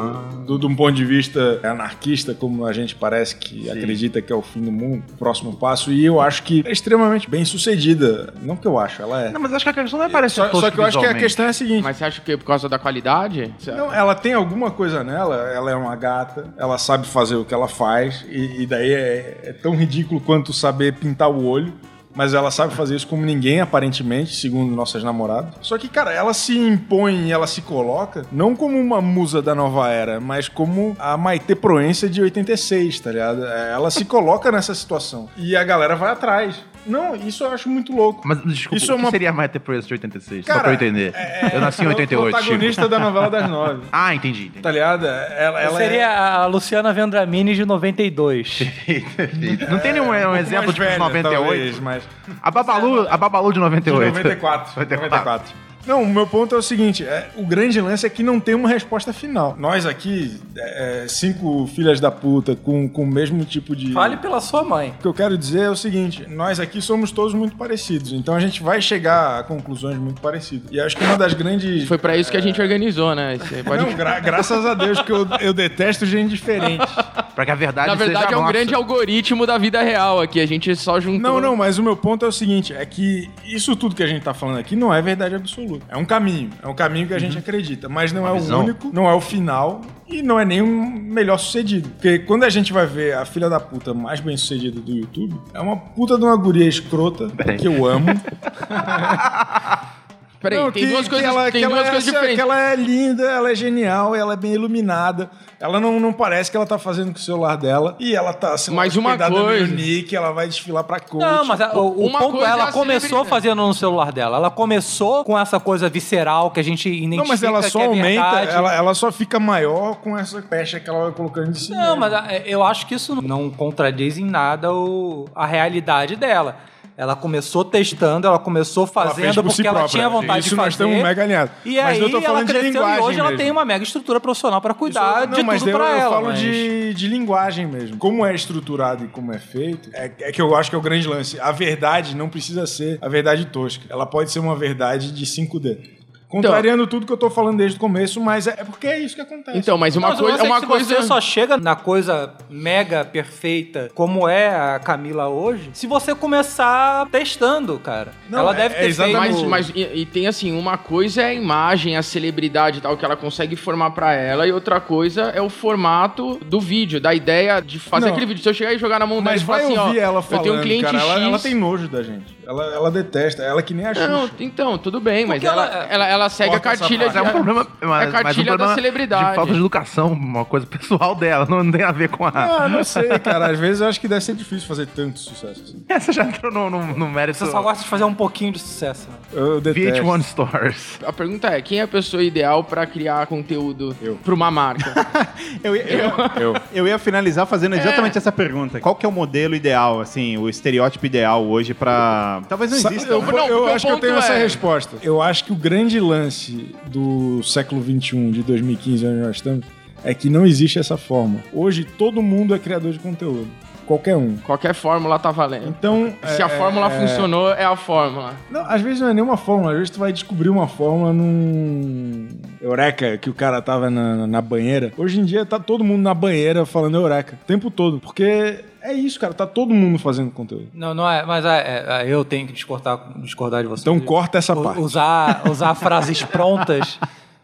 Do, 0.46 0.58
de 0.58 0.66
um 0.66 0.76
ponto 0.76 0.92
de 0.92 1.04
vista 1.04 1.60
anarquista, 1.62 2.34
como 2.34 2.64
a 2.66 2.72
gente 2.72 2.94
parece 2.94 3.36
que 3.36 3.70
acredita 3.70 4.20
que 4.22 4.32
é 4.32 4.36
o 4.36 4.42
fim 4.42 4.60
do 4.60 4.70
mundo, 4.70 5.02
o 5.12 5.16
próximo 5.16 5.56
passo. 5.56 5.90
E 5.90 6.04
eu 6.04 6.20
acho 6.20 6.42
que 6.42 6.62
é 6.66 6.70
extremamente 6.70 7.28
bem 7.28 7.44
sucedida. 7.44 8.32
Não 8.42 8.56
que 8.56 8.66
eu 8.66 8.78
acho, 8.78 9.02
ela 9.02 9.22
é. 9.22 9.30
Não, 9.30 9.40
mas 9.40 9.52
acho 9.52 9.64
que 9.64 9.70
a 9.70 9.72
questão 9.72 9.98
não 9.98 10.06
é 10.06 10.08
parecer 10.08 10.42
Só, 10.50 10.60
só 10.60 10.70
que 10.70 10.78
eu 10.78 10.84
acho 10.84 10.98
que 11.00 11.06
a 11.06 11.14
questão 11.14 11.46
é 11.46 11.48
a 11.48 11.52
seguinte. 11.52 11.82
Mas 11.82 11.96
você 11.96 12.04
acha 12.04 12.20
que 12.20 12.32
é 12.32 12.36
por 12.36 12.44
causa 12.44 12.68
da 12.68 12.78
qualidade? 12.78 13.52
Não, 13.66 13.92
ela 13.92 14.14
tem 14.14 14.34
alguma 14.34 14.70
coisa 14.70 15.02
nela, 15.02 15.50
ela 15.50 15.70
é 15.70 15.74
uma 15.74 15.96
gata, 15.96 16.52
ela 16.56 16.78
sabe 16.78 17.06
fazer 17.06 17.36
o 17.36 17.44
que 17.44 17.54
ela 17.54 17.68
faz, 17.68 18.24
e, 18.28 18.62
e 18.62 18.66
daí 18.66 18.92
é, 18.92 19.40
é 19.44 19.52
tão 19.52 19.74
ridículo 19.74 20.20
quanto 20.20 20.52
saber 20.52 20.94
pintar 20.94 21.30
o 21.30 21.44
olho. 21.44 21.72
Mas 22.14 22.34
ela 22.34 22.50
sabe 22.50 22.74
fazer 22.74 22.96
isso 22.96 23.06
como 23.06 23.24
ninguém, 23.24 23.60
aparentemente, 23.60 24.34
segundo 24.36 24.74
nossas 24.74 25.02
namoradas. 25.02 25.54
Só 25.60 25.78
que, 25.78 25.88
cara, 25.88 26.12
ela 26.12 26.34
se 26.34 26.56
impõe 26.56 27.30
ela 27.32 27.46
se 27.46 27.62
coloca, 27.62 28.24
não 28.30 28.54
como 28.54 28.78
uma 28.78 29.00
musa 29.00 29.40
da 29.40 29.54
nova 29.54 29.88
era, 29.88 30.20
mas 30.20 30.48
como 30.48 30.96
a 30.98 31.16
Maite 31.16 31.54
Proença 31.54 32.08
de 32.08 32.20
86, 32.20 33.00
tá 33.00 33.10
ligado? 33.10 33.44
É, 33.46 33.72
Ela 33.72 33.90
se 33.90 34.04
coloca 34.04 34.50
nessa 34.52 34.74
situação. 34.74 35.28
E 35.36 35.56
a 35.56 35.64
galera 35.64 35.96
vai 35.96 36.12
atrás. 36.12 36.56
Não, 36.86 37.14
isso 37.14 37.44
eu 37.44 37.52
acho 37.52 37.68
muito 37.68 37.94
louco. 37.94 38.22
Mas, 38.26 38.42
desculpa, 38.44 38.76
Isso 38.76 38.92
o 38.92 38.94
é 38.94 38.98
uma- 38.98 39.10
seria 39.10 39.32
Maite 39.32 39.58
Proença 39.58 39.86
de 39.86 39.94
86? 39.94 40.44
Só 40.44 40.52
Cara, 40.52 40.64
pra 40.64 40.70
eu 40.72 40.74
entender. 40.74 41.14
eu 41.52 41.60
nasci 41.60 41.82
em 41.82 41.84
Ela 41.84 41.92
é 41.92 41.96
o 41.96 41.98
88, 41.98 42.26
Chico. 42.26 42.38
protagonista 42.44 42.88
da 42.88 42.98
novela 42.98 43.30
das 43.30 43.48
nove. 43.48 43.82
Ah, 43.92 44.14
entendi. 44.14 44.44
entendi. 44.46 44.60
Tá 44.62 44.70
ligado? 44.70 45.06
Ela, 45.06 45.60
ela 45.60 45.76
Seria 45.78 46.02
é... 46.02 46.16
a 46.16 46.46
Luciana 46.46 46.92
Vendramini 46.92 47.54
de 47.54 47.64
92. 47.64 48.60
Não 49.70 49.78
tem 49.78 49.92
nenhum 49.92 50.08
um 50.08 50.36
exemplo 50.36 50.72
tipo 50.72 50.74
de 50.74 50.80
velha, 50.80 50.98
98? 50.98 51.32
talvez, 51.44 51.80
mas... 51.80 52.02
A 52.42 52.50
Babalu, 52.50 53.06
a 53.08 53.16
Babalu 53.16 53.48
de 53.48 53.54
De 53.54 53.60
98. 53.60 54.14
94. 54.14 54.72
94. 54.80 55.08
94. 55.10 55.54
Não, 55.86 56.02
o 56.02 56.08
meu 56.08 56.26
ponto 56.26 56.54
é 56.54 56.58
o 56.58 56.62
seguinte: 56.62 57.04
é, 57.04 57.28
o 57.36 57.44
grande 57.44 57.80
lance 57.80 58.06
é 58.06 58.08
que 58.08 58.22
não 58.22 58.38
tem 58.38 58.54
uma 58.54 58.68
resposta 58.68 59.12
final. 59.12 59.56
Nós 59.58 59.84
aqui, 59.86 60.40
é, 60.56 61.06
cinco 61.08 61.66
filhas 61.66 61.98
da 62.00 62.10
puta 62.10 62.54
com, 62.56 62.88
com 62.88 63.02
o 63.02 63.06
mesmo 63.06 63.44
tipo 63.44 63.74
de. 63.74 63.92
Fale 63.92 64.16
pela 64.16 64.40
sua 64.40 64.62
mãe. 64.62 64.94
O 64.98 65.02
que 65.02 65.06
eu 65.08 65.14
quero 65.14 65.36
dizer 65.36 65.62
é 65.62 65.70
o 65.70 65.76
seguinte: 65.76 66.24
nós 66.28 66.60
aqui 66.60 66.80
somos 66.80 67.10
todos 67.10 67.34
muito 67.34 67.56
parecidos, 67.56 68.12
então 68.12 68.34
a 68.34 68.40
gente 68.40 68.62
vai 68.62 68.80
chegar 68.80 69.40
a 69.40 69.42
conclusões 69.42 69.96
muito 69.98 70.20
parecidas. 70.20 70.70
E 70.70 70.80
acho 70.80 70.96
que 70.96 71.04
uma 71.04 71.16
das 71.18 71.34
grandes. 71.34 71.86
Foi 71.88 71.98
pra 71.98 72.16
isso 72.16 72.30
que 72.30 72.36
a 72.36 72.40
gente 72.42 72.60
organizou, 72.60 73.14
né? 73.14 73.36
Você 73.38 73.62
pode... 73.62 73.82
Não, 73.84 73.92
gra- 73.94 74.20
graças 74.20 74.64
a 74.64 74.74
Deus 74.74 75.00
que 75.02 75.10
eu, 75.10 75.26
eu 75.40 75.52
detesto 75.52 76.06
gente 76.06 76.30
diferente. 76.30 76.84
Pra 77.34 77.46
que 77.46 77.50
a 77.50 77.54
verdade 77.54 77.88
Na 77.88 77.94
verdade, 77.94 78.24
seja 78.26 78.34
é 78.34 78.36
um 78.36 78.40
nossa. 78.42 78.52
grande 78.52 78.74
algoritmo 78.74 79.46
da 79.46 79.56
vida 79.56 79.80
real 79.82 80.20
aqui. 80.20 80.38
A 80.38 80.44
gente 80.44 80.76
só 80.76 81.00
juntou. 81.00 81.18
Não, 81.32 81.40
não, 81.40 81.56
mas 81.56 81.78
o 81.78 81.82
meu 81.82 81.96
ponto 81.96 82.26
é 82.26 82.28
o 82.28 82.32
seguinte: 82.32 82.74
é 82.74 82.84
que 82.84 83.30
isso 83.42 83.74
tudo 83.74 83.94
que 83.94 84.02
a 84.02 84.06
gente 84.06 84.22
tá 84.22 84.34
falando 84.34 84.58
aqui 84.58 84.76
não 84.76 84.92
é 84.92 85.00
verdade 85.00 85.34
absoluta. 85.34 85.71
É 85.88 85.96
um 85.96 86.04
caminho. 86.04 86.50
É 86.62 86.68
um 86.68 86.74
caminho 86.74 87.06
que 87.06 87.14
a 87.14 87.18
gente 87.18 87.36
acredita. 87.38 87.88
Mas 87.88 88.12
não 88.12 88.26
é 88.26 88.30
o 88.30 88.34
visão. 88.34 88.60
único, 88.60 88.90
não 88.92 89.08
é 89.08 89.14
o 89.14 89.20
final 89.20 89.80
e 90.08 90.22
não 90.22 90.38
é 90.38 90.44
nem 90.44 90.60
o 90.60 90.66
melhor 90.66 91.38
sucedido. 91.38 91.88
Porque 91.90 92.18
quando 92.20 92.44
a 92.44 92.50
gente 92.50 92.72
vai 92.72 92.86
ver 92.86 93.14
a 93.14 93.24
filha 93.24 93.48
da 93.48 93.58
puta 93.60 93.94
mais 93.94 94.20
bem 94.20 94.36
sucedida 94.36 94.80
do 94.80 94.92
YouTube, 94.92 95.34
é 95.54 95.60
uma 95.60 95.76
puta 95.76 96.18
de 96.18 96.24
uma 96.24 96.36
guria 96.36 96.66
escrota 96.66 97.28
que 97.58 97.66
eu 97.66 97.86
amo. 97.86 98.06
Peraí, 100.42 100.58
Não, 100.58 100.72
tem 100.72 100.84
que- 100.84 100.90
duas 100.90 101.04
que 101.04 101.10
coisas, 101.10 101.28
ela- 101.28 101.50
tem 101.50 101.62
que 101.62 101.66
duas 101.68 101.78
ela 101.78 101.86
é, 101.86 101.90
coisas 101.90 102.08
assim, 102.08 102.10
diferentes. 102.16 102.34
Que 102.36 102.40
ela 102.50 102.60
é 102.72 102.76
linda, 102.76 103.22
ela 103.22 103.50
é 103.52 103.54
genial, 103.54 104.14
ela 104.14 104.32
é 104.32 104.36
bem 104.36 104.52
iluminada. 104.52 105.30
Ela 105.60 105.78
não, 105.78 106.00
não 106.00 106.12
parece 106.12 106.50
que 106.50 106.56
ela 106.56 106.66
tá 106.66 106.76
fazendo 106.78 107.12
com 107.12 107.18
o 107.18 107.20
celular 107.20 107.56
dela. 107.56 107.94
E 108.00 108.14
ela 108.16 108.32
tá 108.32 108.58
sendo 108.58 108.74
Mas 108.74 108.96
uma 108.96 109.16
coisa- 109.16 109.66
no 109.66 109.74
Nick, 109.76 110.14
ela 110.16 110.32
vai 110.32 110.48
desfilar 110.48 110.82
pra 110.82 110.98
coach. 110.98 111.22
Não, 111.22 111.44
mas 111.44 111.60
a- 111.60 111.72
o, 111.74 112.02
o 112.02 112.06
Uma 112.06 112.18
ponto 112.18 112.32
coisa 112.32 112.46
é, 112.46 112.50
é 112.50 112.52
ela 112.52 112.72
começou 112.72 113.24
fazendo 113.24 113.64
no 113.64 113.72
celular 113.72 114.10
dela. 114.10 114.36
Ela 114.38 114.50
começou 114.50 115.24
com 115.24 115.38
essa 115.38 115.60
coisa 115.60 115.88
visceral 115.88 116.50
que 116.50 116.58
a 116.58 116.64
gente 116.64 116.88
identifica 116.88 117.16
Não, 117.22 117.28
mas 117.28 117.42
ela 117.42 117.62
só 117.62 117.78
que 117.78 117.84
é 117.84 117.88
aumenta, 117.88 118.40
ela, 118.50 118.74
ela 118.74 118.94
só 118.94 119.12
fica 119.12 119.38
maior 119.38 119.96
com 119.96 120.18
essa 120.18 120.42
pecha 120.42 120.80
que 120.80 120.90
ela 120.90 121.04
vai 121.04 121.12
colocando 121.12 121.52
de 121.52 121.60
si. 121.60 121.70
Não, 121.70 121.78
mesmo. 121.80 121.96
mas 122.00 122.12
a- 122.12 122.36
eu 122.44 122.62
acho 122.64 122.86
que 122.86 122.96
isso 122.96 123.22
não 123.22 123.48
contradiz 123.48 124.18
em 124.18 124.24
nada 124.24 124.72
o- 124.74 125.26
a 125.34 125.46
realidade 125.46 126.16
dela. 126.16 126.56
Ela 126.96 127.16
começou 127.16 127.64
testando, 127.64 128.26
ela 128.26 128.38
começou 128.38 128.84
Ela 128.84 128.92
fazendo 128.92 129.34
por 129.36 129.42
porque 129.44 129.54
si 129.62 129.66
ela 129.66 129.78
própria. 129.80 129.88
tinha 129.98 130.08
vontade 130.08 130.40
Isso 130.40 130.50
de 130.50 130.54
fazer. 130.56 130.62
nós 130.66 130.74
estamos 130.74 131.02
mega 131.02 131.22
alinhados. 131.22 131.54
E 131.64 131.76
Mas 131.76 131.86
aí 131.86 132.00
eu 132.00 132.10
tô 132.10 132.16
ela 132.18 132.26
falando 132.26 132.46
de 132.46 132.52
cresceu 132.52 132.70
linguagem 132.72 132.96
e 132.96 133.00
hoje 133.08 133.18
ela 133.20 133.28
mesmo. 133.30 133.42
tem 133.42 133.50
uma 133.50 133.64
mega 133.64 133.82
estrutura 133.84 134.20
profissional 134.20 134.60
pra 134.60 134.74
cuidar 134.74 135.18
Isso- 135.24 135.26
de 135.28 135.38
não, 135.38 135.44
mas 135.44 135.58
tudo 135.62 135.70
eu, 135.70 135.76
pra 135.78 135.88
eu 135.90 135.96
ela. 135.98 136.10
falo 136.14 136.26
mas- 136.26 136.38
de, 136.38 136.94
de 136.94 137.08
linguagem 137.08 137.66
mesmo. 137.66 137.96
Como 137.96 138.26
é 138.26 138.34
estruturado 138.34 139.04
e 139.06 139.08
como 139.08 139.32
é 139.32 139.38
feito, 139.38 139.88
é, 139.94 140.10
é 140.20 140.32
que 140.32 140.42
eu 140.42 140.54
acho 140.54 140.68
que 140.68 140.76
é 140.76 140.78
o 140.78 140.82
grande 140.82 141.08
lance. 141.08 141.40
A 141.40 141.50
verdade 141.50 142.14
não 142.14 142.28
precisa 142.28 142.66
ser 142.66 142.98
a 143.00 143.08
verdade 143.08 143.46
tosca. 143.46 143.84
Ela 143.88 144.04
pode 144.04 144.30
ser 144.30 144.38
uma 144.40 144.54
verdade 144.54 145.12
de 145.12 145.24
5D. 145.26 146.01
Contrariando 146.32 146.86
tudo 146.86 147.06
que 147.06 147.12
eu 147.12 147.16
tô 147.16 147.28
falando 147.28 147.58
desde 147.58 147.76
o 147.76 147.80
começo, 147.80 148.20
mas 148.20 148.46
é, 148.46 148.54
é 148.58 148.64
porque 148.64 148.86
é 148.86 148.98
isso 148.98 149.14
que 149.14 149.20
acontece. 149.20 149.58
Então, 149.58 149.76
mas 149.76 149.94
uma 149.96 150.16
coisa 150.16 150.38
é 150.38 150.42
uma 150.42 150.60
que 150.60 150.66
coisa. 150.66 150.84
se 150.86 150.94
Você 150.94 151.02
só 151.02 151.20
chega 151.20 151.56
na 151.58 151.76
coisa 151.76 152.32
mega 152.48 153.04
perfeita 153.04 153.90
como 153.94 154.26
é 154.28 154.48
a 154.48 154.78
Camila 154.78 155.28
hoje, 155.28 155.70
se 155.74 155.86
você 155.86 156.14
começar 156.14 157.06
testando, 157.10 157.78
cara. 157.78 158.12
Não, 158.30 158.38
ela 158.40 158.52
é- 158.52 158.56
deve 158.56 158.74
é 158.76 158.78
ter 158.80 158.86
exatamente- 158.88 159.34
feito... 159.34 159.48
Mas, 159.48 159.68
mas 159.68 159.76
e, 159.76 160.00
e 160.00 160.06
tem 160.06 160.26
assim, 160.26 160.56
uma 160.58 160.78
coisa 160.78 161.22
é 161.22 161.26
a 161.26 161.34
imagem, 161.34 161.96
a 161.96 162.02
celebridade 162.02 162.78
e 162.78 162.80
tal, 162.80 162.96
que 162.96 163.04
ela 163.04 163.16
consegue 163.16 163.54
formar 163.54 163.90
pra 163.90 164.14
ela, 164.14 164.46
e 164.46 164.52
outra 164.52 164.80
coisa 164.80 165.24
é 165.34 165.40
o 165.42 165.50
formato 165.50 166.38
do 166.46 166.58
vídeo, 166.60 167.00
da 167.00 167.12
ideia 167.14 167.60
de 167.60 167.78
fazer 167.78 168.06
Não. 168.06 168.12
aquele 168.12 168.26
vídeo. 168.26 168.42
Se 168.42 168.48
eu 168.48 168.54
chegar 168.54 168.72
e 168.72 168.78
jogar 168.78 168.98
na 168.98 169.06
mão 169.06 169.18
dela 169.22 169.32
Mas 169.32 169.42
e 169.42 169.44
falar 169.44 169.58
assim, 169.58 169.76
ó, 169.76 169.86
ouvir 169.88 169.98
ela 169.98 170.22
falando, 170.22 170.46
eu 170.46 170.50
tenho 170.52 170.60
um 170.60 170.62
cliente 170.62 170.84
cara, 170.84 170.98
X. 170.98 171.08
ela, 171.10 171.20
ela 171.24 171.38
tem 171.38 171.54
nojo 171.54 171.88
da 171.88 172.02
gente. 172.02 172.36
Ela, 172.46 172.64
ela 172.74 172.90
detesta. 172.90 173.42
Ela 173.42 173.62
que 173.62 173.72
nem 173.74 173.86
a 173.86 173.94
Xuxa. 173.94 174.08
Não, 174.08 174.28
então, 174.40 174.76
tudo 174.78 175.00
bem, 175.00 175.24
mas 175.26 175.42
ela, 175.42 175.64
ela- 175.66 175.84
ela, 175.86 176.06
ela 176.08 176.28
segue 176.28 176.54
a 176.56 176.60
cartilha 176.60 177.08
de. 177.08 177.16
É 177.18 177.22
um 177.22 177.28
problema, 177.30 177.66
mas, 177.80 177.82
é 177.82 177.86
a 177.86 177.88
mas 177.88 178.08
um 178.08 178.22
cartilha 178.22 178.56
da 178.56 178.74
celebridade. 178.74 179.30
De 179.30 179.36
falta 179.36 179.52
de 179.52 179.58
educação, 179.58 180.12
uma 180.12 180.44
coisa 180.44 180.66
pessoal 180.66 181.14
dela, 181.14 181.46
não, 181.48 181.70
tem 181.70 181.82
a 181.82 181.92
ver 181.92 182.08
com 182.08 182.24
a. 182.26 182.32
Ah, 182.34 182.68
não 182.68 182.82
sei, 182.84 183.08
cara. 183.18 183.46
Às 183.50 183.58
vezes 183.58 183.80
eu 183.80 183.88
acho 183.88 184.00
que 184.00 184.08
deve 184.08 184.22
ser 184.24 184.34
difícil 184.34 184.66
fazer 184.66 184.86
tanto 184.86 185.18
sucesso 185.20 185.62
assim. 185.62 185.84
Essa 185.88 186.12
já 186.12 186.24
entrou 186.24 186.50
no, 186.52 186.68
no, 186.68 186.86
no 186.98 187.08
mérito. 187.08 187.38
Você 187.38 187.50
só 187.50 187.62
gosta 187.62 187.82
de 187.84 187.88
fazer 187.88 188.04
um 188.04 188.14
pouquinho 188.14 188.52
de 188.52 188.58
sucesso. 188.58 189.08
né? 189.08 189.16
Eu 189.32 189.60
detesto. 189.60 190.02
VH1 190.02 190.20
Stars. 190.20 190.98
A 191.06 191.12
pergunta 191.12 191.48
é: 191.48 191.62
quem 191.62 191.78
é 191.80 191.82
a 191.82 191.88
pessoa 191.88 192.22
ideal 192.22 192.64
pra 192.64 192.86
criar 192.86 193.26
conteúdo 193.26 193.96
Eu. 194.02 194.16
pra 194.16 194.34
uma 194.34 194.50
marca? 194.50 194.92
Eu, 195.62 195.76
ia- 195.76 195.82
eu, 195.86 196.10
eu, 196.40 196.54
eu 196.72 196.88
ia 196.88 196.98
finalizar 196.98 197.46
fazendo 197.46 197.74
exatamente 197.76 198.16
essa 198.18 198.32
pergunta. 198.32 198.80
Qual 198.80 198.94
que 198.94 199.04
é 199.04 199.08
o 199.08 199.12
modelo 199.12 199.54
ideal, 199.54 200.00
assim, 200.00 200.36
o 200.38 200.48
estereótipo 200.48 201.04
ideal 201.06 201.44
hoje 201.44 201.74
pra... 201.74 202.31
Talvez 202.48 202.70
não 202.70 202.78
Sa- 202.78 202.90
exista. 202.90 203.12
Eu, 203.12 203.22
né? 203.22 203.32
Não, 203.32 203.46
eu 203.48 203.66
acho 203.68 203.86
que 203.86 203.92
eu 203.92 203.98
tenho 203.98 204.14
essa 204.16 204.32
é- 204.34 204.38
resposta. 204.42 204.96
Eu 205.02 205.20
acho 205.20 205.44
que 205.44 205.52
o 205.52 205.56
grande 205.56 205.98
lance 206.00 206.74
do 206.86 207.42
século 207.42 207.82
XXI, 207.82 208.30
de 208.30 208.42
2015, 208.42 209.06
onde 209.06 209.16
nós 209.20 209.36
estamos, 209.36 209.66
é 210.04 210.14
que 210.14 210.28
não 210.30 210.46
existe 210.46 210.78
essa 210.78 210.96
forma. 210.96 211.40
Hoje 211.52 211.84
todo 211.84 212.22
mundo 212.22 212.54
é 212.54 212.58
criador 212.58 212.92
de 212.92 212.98
conteúdo. 212.98 213.46
Qualquer 213.86 214.16
um. 214.16 214.36
Qualquer 214.38 214.74
fórmula 214.74 215.18
tá 215.18 215.30
valendo. 215.32 215.68
Então. 215.68 216.12
Se 216.24 216.40
é- 216.40 216.44
a 216.44 216.48
fórmula 216.48 216.86
é- 216.86 217.00
funcionou, 217.00 217.50
é 217.52 217.64
a 217.64 217.74
fórmula. 217.76 218.34
Não, 218.50 218.64
às 218.64 218.80
vezes 218.80 219.00
não 219.00 219.08
é 219.08 219.14
nenhuma 219.14 219.36
fórmula, 219.36 219.72
às 219.72 219.76
vezes 219.78 219.90
tu 219.90 219.98
vai 219.98 220.12
descobrir 220.12 220.48
uma 220.48 220.68
fórmula 220.68 221.12
num. 221.12 222.21
Eureka, 222.62 223.18
que 223.18 223.28
o 223.28 223.34
cara 223.34 223.60
tava 223.60 223.90
na, 223.90 224.26
na 224.26 224.40
banheira. 224.40 224.92
Hoje 224.96 225.18
em 225.20 225.24
dia 225.24 225.44
tá 225.44 225.58
todo 225.58 225.82
mundo 225.82 226.02
na 226.02 226.14
banheira 226.14 226.64
falando 226.64 226.96
Eureka, 226.96 227.36
o 227.42 227.44
tempo 227.46 227.70
todo. 227.70 227.98
Porque 227.98 228.64
é 228.80 228.92
isso, 228.92 229.18
cara, 229.18 229.34
tá 229.34 229.46
todo 229.46 229.74
mundo 229.74 229.98
fazendo 229.98 230.30
conteúdo. 230.30 230.68
Não, 230.72 230.94
não 230.94 231.08
é, 231.10 231.24
mas 231.26 231.44
é, 231.44 231.84
é, 231.88 232.06
eu 232.08 232.24
tenho 232.24 232.46
que 232.46 232.52
discordar, 232.52 232.98
discordar 233.18 233.62
de 233.62 233.68
você. 233.68 233.82
Então 233.82 233.98
corta 234.00 234.38
essa 234.38 234.54
U- 234.58 234.62
parte. 234.62 234.80
Usar, 234.80 235.42
usar 235.50 235.74
frases 235.74 236.22
prontas 236.24 236.98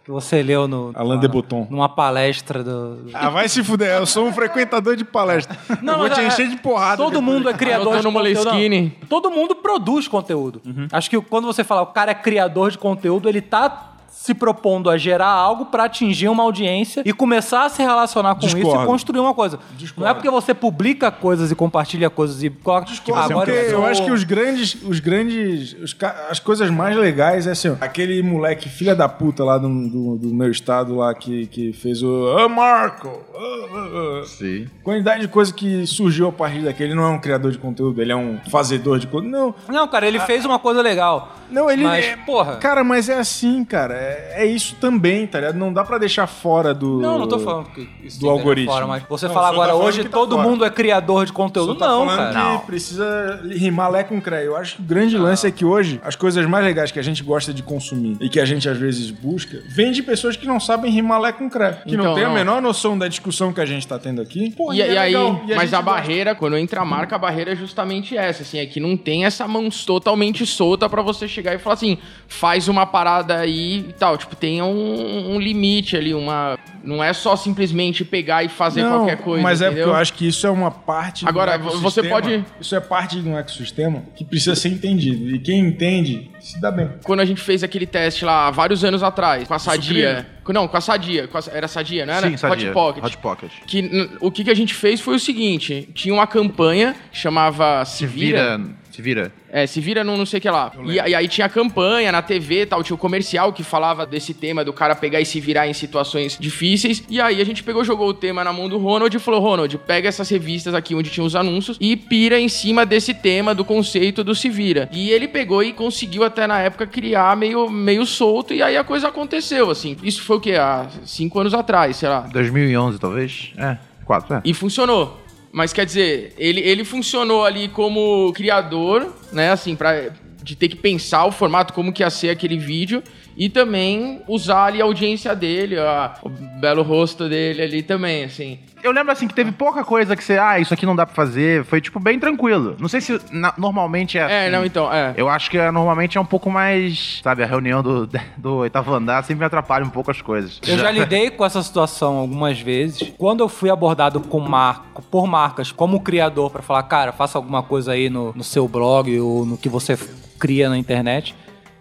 que 0.04 0.10
você 0.10 0.42
leu 0.42 0.66
no, 0.66 0.90
Alain 0.94 1.18
de 1.20 1.28
Botton. 1.28 1.66
numa 1.68 1.88
palestra 1.88 2.62
do. 2.64 3.08
Ah, 3.12 3.28
vai 3.28 3.46
se 3.48 3.62
fuder, 3.62 3.98
eu 3.98 4.06
sou 4.06 4.26
um 4.26 4.32
frequentador 4.32 4.96
de 4.96 5.04
palestra. 5.04 5.54
eu 5.68 5.76
vou 5.98 5.98
mas 6.08 6.14
te 6.14 6.20
é- 6.20 6.26
encher 6.28 6.48
de 6.48 6.56
porrada. 6.56 6.96
Todo 6.96 7.18
depois. 7.20 7.24
mundo 7.26 7.50
é 7.50 7.52
criador 7.54 7.92
Anotou 7.94 7.98
de 7.98 8.06
no 8.06 8.12
conteúdo. 8.44 8.70
Não. 8.70 9.06
Todo 9.08 9.30
mundo 9.30 9.54
produz 9.56 10.08
conteúdo. 10.08 10.62
Acho 10.92 11.10
que 11.10 11.20
quando 11.20 11.44
você 11.46 11.62
fala 11.62 11.82
o 11.82 11.86
cara 11.88 12.12
é 12.12 12.14
criador 12.14 12.70
de 12.70 12.78
conteúdo, 12.78 13.28
ele 13.28 13.42
tá 13.42 13.87
se 14.28 14.34
propondo 14.34 14.90
a 14.90 14.98
gerar 14.98 15.28
algo 15.30 15.66
pra 15.66 15.84
atingir 15.84 16.28
uma 16.28 16.42
audiência 16.42 17.02
e 17.04 17.12
começar 17.14 17.64
a 17.64 17.68
se 17.70 17.82
relacionar 17.82 18.34
com 18.34 18.46
isso 18.46 18.54
Discordo. 18.56 18.82
e 18.84 18.86
construir 18.86 19.20
uma 19.20 19.32
coisa. 19.34 19.58
Não 19.96 20.06
é 20.06 20.12
porque 20.12 20.28
você 20.30 20.52
publica 20.52 21.10
coisas 21.10 21.50
e 21.50 21.54
compartilha 21.54 22.10
coisas 22.10 22.42
e 22.42 22.50
coloca. 22.50 22.90
Agora, 23.14 23.50
eu 23.50 23.70
sou- 23.78 23.86
acho 23.86 24.04
que 24.04 24.10
os 24.10 24.24
grandes, 24.24 24.76
os 24.82 25.00
grandes, 25.00 25.72
os 25.82 25.94
ca- 25.94 26.26
as 26.30 26.38
coisas 26.38 26.68
mais 26.70 26.94
legais 26.96 27.46
é 27.46 27.52
assim, 27.52 27.70
ó, 27.70 27.76
aquele 27.80 28.22
moleque 28.22 28.68
filha 28.68 28.94
da 28.94 29.08
puta 29.08 29.42
lá 29.44 29.56
do, 29.56 29.68
do, 29.88 30.16
do 30.18 30.34
meu 30.34 30.50
estado 30.50 30.94
lá 30.96 31.14
que, 31.14 31.46
que 31.46 31.72
fez 31.72 32.02
o 32.02 32.36
ah, 32.38 32.48
Marco, 32.48 33.08
ah, 33.34 33.38
ah, 33.72 34.20
ah." 34.22 34.26
Sim. 34.26 34.66
quantidade 34.84 35.22
de 35.22 35.28
coisa 35.28 35.52
que 35.52 35.86
surgiu 35.86 36.28
a 36.28 36.32
partir 36.32 36.60
daquele, 36.60 36.90
ele 36.90 36.94
não 37.00 37.04
é 37.04 37.08
um 37.08 37.18
criador 37.18 37.50
de 37.50 37.58
conteúdo, 37.58 38.00
ele 38.02 38.12
é 38.12 38.16
um 38.16 38.38
fazedor 38.50 38.98
de 38.98 39.06
conteúdo, 39.06 39.28
não, 39.30 39.54
Não, 39.68 39.88
cara, 39.88 40.06
ele 40.06 40.20
fez 40.20 40.44
uma 40.44 40.58
coisa 40.58 40.82
legal. 40.82 41.32
não, 41.50 41.70
ele 41.70 41.84
Mas, 41.84 42.04
é, 42.04 42.16
porra. 42.16 42.56
cara, 42.56 42.84
mas 42.84 43.08
é 43.08 43.18
assim, 43.18 43.64
cara, 43.64 43.94
é, 43.94 44.17
é 44.34 44.46
isso 44.46 44.76
também, 44.80 45.26
tá 45.26 45.38
ligado? 45.40 45.56
Não 45.56 45.72
dá 45.72 45.84
pra 45.84 45.98
deixar 45.98 46.26
fora 46.26 46.72
do... 46.74 47.00
Não, 47.00 47.18
não 47.18 47.28
tô 47.28 47.38
falando 47.38 47.66
que 47.70 47.88
isso 48.02 48.20
do 48.20 48.28
algoritmo. 48.28 48.72
Fora, 48.72 48.86
mas 48.86 49.02
você 49.08 49.26
Não, 49.26 49.34
tá 49.34 49.48
agora, 49.48 49.72
falando 49.72 49.86
hoje 49.86 50.04
tá 50.04 50.10
todo 50.10 50.36
fora. 50.36 50.48
mundo 50.48 50.64
é 50.64 50.70
criador 50.70 51.26
de 51.26 51.32
conteúdo. 51.32 51.72
Só 51.74 51.78
tá 51.78 51.88
não, 51.88 52.06
cara. 52.06 52.58
que 52.58 52.66
precisa 52.66 53.40
rimar 53.50 53.90
lé 53.90 54.04
com 54.04 54.20
cré. 54.20 54.46
Eu 54.46 54.56
acho 54.56 54.76
que 54.76 54.82
o 54.82 54.84
grande 54.84 55.16
lance 55.16 55.46
é 55.46 55.50
que 55.50 55.64
hoje 55.64 56.00
as 56.04 56.16
coisas 56.16 56.44
mais 56.46 56.64
legais 56.64 56.90
que 56.90 56.98
a 56.98 57.02
gente 57.02 57.22
gosta 57.22 57.52
de 57.52 57.62
consumir 57.62 58.16
e 58.20 58.28
que 58.28 58.40
a 58.40 58.44
gente 58.44 58.68
às 58.68 58.76
vezes 58.78 59.10
busca 59.10 59.60
vem 59.68 59.92
de 59.92 60.02
pessoas 60.02 60.36
que 60.36 60.46
não 60.46 60.58
sabem 60.60 60.90
rimar 60.90 61.20
lé 61.20 61.32
com 61.32 61.48
cré. 61.48 61.82
Que 61.86 61.96
não 61.96 62.04
Então, 62.04 62.14
tem 62.14 62.24
a 62.24 62.28
não. 62.28 62.34
menor 62.34 62.62
noção 62.62 62.96
da 62.98 63.08
discussão 63.08 63.52
que 63.52 63.60
a 63.60 63.66
gente 63.66 63.86
tá 63.86 63.98
tendo 63.98 64.20
aqui. 64.22 64.50
Pô, 64.56 64.72
E, 64.72 64.80
é 64.82 64.92
e 64.92 64.98
aí, 64.98 65.12
legal. 65.14 65.40
E 65.46 65.54
mas 65.54 65.70
gente 65.70 65.74
a 65.74 65.82
gosta. 65.82 65.82
barreira, 65.82 66.34
quando 66.34 66.56
entra 66.56 66.80
a 66.80 66.84
marca, 66.84 67.16
a 67.16 67.18
barreira 67.18 67.52
é 67.52 67.56
justamente 67.56 68.16
essa, 68.16 68.42
assim, 68.42 68.58
é 68.58 68.66
que 68.66 68.80
não 68.80 68.96
tem 68.96 69.24
essa 69.24 69.46
mão 69.46 69.68
totalmente 69.86 70.44
solta 70.46 70.88
pra 70.88 71.02
você 71.02 71.26
chegar 71.28 71.54
e 71.54 71.58
falar 71.58 71.74
assim, 71.74 71.98
faz 72.26 72.68
uma 72.68 72.86
parada 72.86 73.38
aí 73.38 73.86
e 73.88 73.92
tal. 73.94 74.07
Tipo, 74.16 74.34
tem 74.36 74.62
um, 74.62 75.34
um 75.34 75.40
limite 75.40 75.96
ali, 75.96 76.14
uma. 76.14 76.58
Não 76.82 77.02
é 77.02 77.12
só 77.12 77.34
simplesmente 77.36 78.04
pegar 78.04 78.44
e 78.44 78.48
fazer 78.48 78.82
Não, 78.82 78.98
qualquer 78.98 79.18
coisa. 79.18 79.42
Mas 79.42 79.60
é 79.60 79.66
entendeu? 79.66 79.84
porque 79.84 79.96
eu 79.96 80.00
acho 80.00 80.12
que 80.14 80.26
isso 80.28 80.46
é 80.46 80.50
uma 80.50 80.70
parte 80.70 81.24
do 81.24 81.28
Agora, 81.28 81.52
ecossistema. 81.54 81.82
você 81.90 82.02
pode- 82.04 82.44
Isso 82.60 82.74
é 82.76 82.80
parte 82.80 83.20
de 83.20 83.28
um 83.28 83.36
ecossistema 83.36 84.02
que 84.16 84.24
precisa 84.24 84.54
ser 84.54 84.68
entendido. 84.68 85.28
E 85.34 85.38
quem 85.40 85.58
entende 85.60 86.30
se 86.40 86.58
dá 86.60 86.70
bem. 86.70 86.88
Quando 87.02 87.20
a 87.20 87.24
gente 87.24 87.40
fez 87.40 87.62
aquele 87.64 87.84
teste 87.86 88.24
lá, 88.24 88.46
há 88.46 88.50
vários 88.50 88.84
anos 88.84 89.02
atrás, 89.02 89.46
com 89.46 89.54
a 89.54 89.58
Sadia. 89.58 90.26
Não, 90.48 90.66
com 90.66 90.76
a 90.76 90.80
Sadia. 90.80 91.28
com 91.28 91.36
a- 91.36 91.42
era 91.52 91.68
Sadia, 91.68 92.06
não 92.06 92.14
era? 92.14 92.30
Sim, 92.30 92.36
sadia. 92.38 92.68
Hot 92.68 92.74
Pocket. 92.74 93.04
Hot 93.04 93.18
Pocket. 93.18 93.50
Que, 93.66 94.08
o 94.20 94.30
que, 94.30 94.44
que 94.44 94.50
a 94.50 94.54
gente 94.54 94.72
fez 94.72 94.98
foi 95.00 95.16
o 95.16 95.18
seguinte: 95.18 95.88
tinha 95.94 96.14
uma 96.14 96.26
campanha 96.26 96.94
que 97.12 97.18
chamava 97.18 97.84
Se 97.84 97.98
Se 97.98 98.06
Vira. 98.06 98.58
Se 98.98 99.02
vira. 99.02 99.30
É, 99.48 99.64
se 99.64 99.80
vira 99.80 100.02
no 100.02 100.16
não 100.16 100.26
sei 100.26 100.38
o 100.38 100.42
que 100.42 100.50
lá. 100.50 100.72
E, 100.84 100.94
e 100.94 101.14
aí 101.14 101.28
tinha 101.28 101.48
campanha 101.48 102.10
na 102.10 102.20
TV 102.20 102.62
e 102.62 102.66
tal, 102.66 102.82
tinha 102.82 102.96
o 102.96 102.98
comercial 102.98 103.52
que 103.52 103.62
falava 103.62 104.04
desse 104.04 104.34
tema 104.34 104.64
do 104.64 104.72
cara 104.72 104.96
pegar 104.96 105.20
e 105.20 105.24
se 105.24 105.38
virar 105.38 105.68
em 105.68 105.72
situações 105.72 106.36
difíceis. 106.36 107.04
E 107.08 107.20
aí 107.20 107.40
a 107.40 107.44
gente 107.44 107.62
pegou, 107.62 107.84
jogou 107.84 108.08
o 108.08 108.12
tema 108.12 108.42
na 108.42 108.52
mão 108.52 108.68
do 108.68 108.76
Ronald 108.76 109.16
e 109.16 109.20
falou: 109.20 109.40
Ronald, 109.40 109.78
pega 109.86 110.08
essas 110.08 110.28
revistas 110.28 110.74
aqui 110.74 110.96
onde 110.96 111.10
tinha 111.10 111.24
os 111.24 111.36
anúncios 111.36 111.76
e 111.80 111.94
pira 111.94 112.40
em 112.40 112.48
cima 112.48 112.84
desse 112.84 113.14
tema, 113.14 113.54
do 113.54 113.64
conceito 113.64 114.24
do 114.24 114.34
se 114.34 114.48
vira. 114.48 114.88
E 114.90 115.10
ele 115.10 115.28
pegou 115.28 115.62
e 115.62 115.72
conseguiu 115.72 116.24
até 116.24 116.48
na 116.48 116.58
época 116.58 116.84
criar 116.84 117.36
meio, 117.36 117.70
meio 117.70 118.04
solto, 118.04 118.52
e 118.52 118.64
aí 118.64 118.76
a 118.76 118.82
coisa 118.82 119.06
aconteceu, 119.06 119.70
assim. 119.70 119.96
Isso 120.02 120.24
foi 120.24 120.38
o 120.38 120.40
quê? 120.40 120.54
Há 120.54 120.88
cinco 121.04 121.38
anos 121.38 121.54
atrás, 121.54 121.98
sei 121.98 122.08
lá. 122.08 122.22
2011, 122.32 122.98
talvez? 122.98 123.52
É, 123.56 123.78
quatro, 124.04 124.34
é. 124.34 124.42
E 124.44 124.52
funcionou. 124.52 125.27
Mas 125.50 125.72
quer 125.72 125.86
dizer, 125.86 126.34
ele, 126.36 126.60
ele 126.60 126.84
funcionou 126.84 127.44
ali 127.44 127.68
como 127.68 128.32
criador, 128.34 129.14
né? 129.32 129.50
Assim, 129.50 129.74
pra, 129.74 130.10
de 130.42 130.56
ter 130.56 130.68
que 130.68 130.76
pensar 130.76 131.24
o 131.24 131.32
formato, 131.32 131.72
como 131.72 131.92
que 131.92 132.02
ia 132.02 132.10
ser 132.10 132.30
aquele 132.30 132.58
vídeo. 132.58 133.02
E 133.38 133.48
também 133.48 134.20
usar 134.26 134.64
ali 134.64 134.80
a 134.82 134.84
audiência 134.84 135.32
dele, 135.34 135.78
a- 135.78 136.14
o 136.24 136.28
belo 136.28 136.82
rosto 136.82 137.28
dele 137.28 137.62
ali 137.62 137.82
também, 137.84 138.24
assim. 138.24 138.58
Eu 138.82 138.90
lembro 138.90 139.12
assim 139.12 139.28
que 139.28 139.34
teve 139.34 139.52
pouca 139.52 139.84
coisa 139.84 140.16
que 140.16 140.24
você, 140.24 140.36
ah, 140.38 140.58
isso 140.58 140.74
aqui 140.74 140.84
não 140.84 140.96
dá 140.96 141.06
pra 141.06 141.14
fazer. 141.14 141.64
Foi, 141.64 141.80
tipo, 141.80 142.00
bem 142.00 142.18
tranquilo. 142.18 142.76
Não 142.80 142.88
sei 142.88 143.00
se 143.00 143.20
na- 143.30 143.54
normalmente 143.56 144.18
é 144.18 144.22
assim. 144.24 144.34
É, 144.34 144.50
não, 144.50 144.64
então, 144.64 144.92
é. 144.92 145.14
Eu 145.16 145.28
acho 145.28 145.50
que 145.50 145.56
é, 145.58 145.70
normalmente 145.70 146.18
é 146.18 146.20
um 146.20 146.24
pouco 146.24 146.50
mais. 146.50 147.20
Sabe, 147.22 147.44
a 147.44 147.46
reunião 147.46 147.80
do, 147.80 148.08
do 148.36 148.56
oitavo 148.56 148.92
andar 148.92 149.22
sempre 149.22 149.40
me 149.40 149.44
atrapalha 149.46 149.84
um 149.84 149.90
pouco 149.90 150.10
as 150.10 150.20
coisas. 150.20 150.60
Eu 150.66 150.76
já 150.76 150.90
lidei 150.90 151.30
com 151.30 151.44
essa 151.44 151.62
situação 151.62 152.16
algumas 152.16 152.58
vezes. 152.60 153.12
Quando 153.16 153.40
eu 153.40 153.48
fui 153.48 153.70
abordado 153.70 154.20
com 154.20 154.40
marco, 154.40 155.00
por 155.02 155.28
marcas 155.28 155.70
como 155.70 156.00
criador 156.00 156.50
pra 156.50 156.60
falar, 156.62 156.82
cara, 156.84 157.12
faça 157.12 157.38
alguma 157.38 157.62
coisa 157.62 157.92
aí 157.92 158.10
no, 158.10 158.32
no 158.34 158.42
seu 158.42 158.66
blog 158.66 159.16
ou 159.20 159.46
no 159.46 159.56
que 159.56 159.68
você 159.68 159.96
cria 160.40 160.68
na 160.68 160.76
internet, 160.78 161.34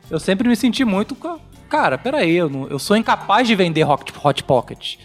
eu 0.09 0.19
sempre 0.19 0.47
me 0.47 0.55
senti 0.55 0.85
muito. 0.85 1.15
Cara, 1.69 1.97
peraí, 1.97 2.35
eu, 2.35 2.49
não- 2.49 2.67
eu 2.67 2.79
sou 2.79 2.95
incapaz 2.95 3.47
de 3.47 3.55
vender 3.55 3.83
Hot, 3.83 4.13
hot 4.23 4.43
Pocket. 4.43 4.95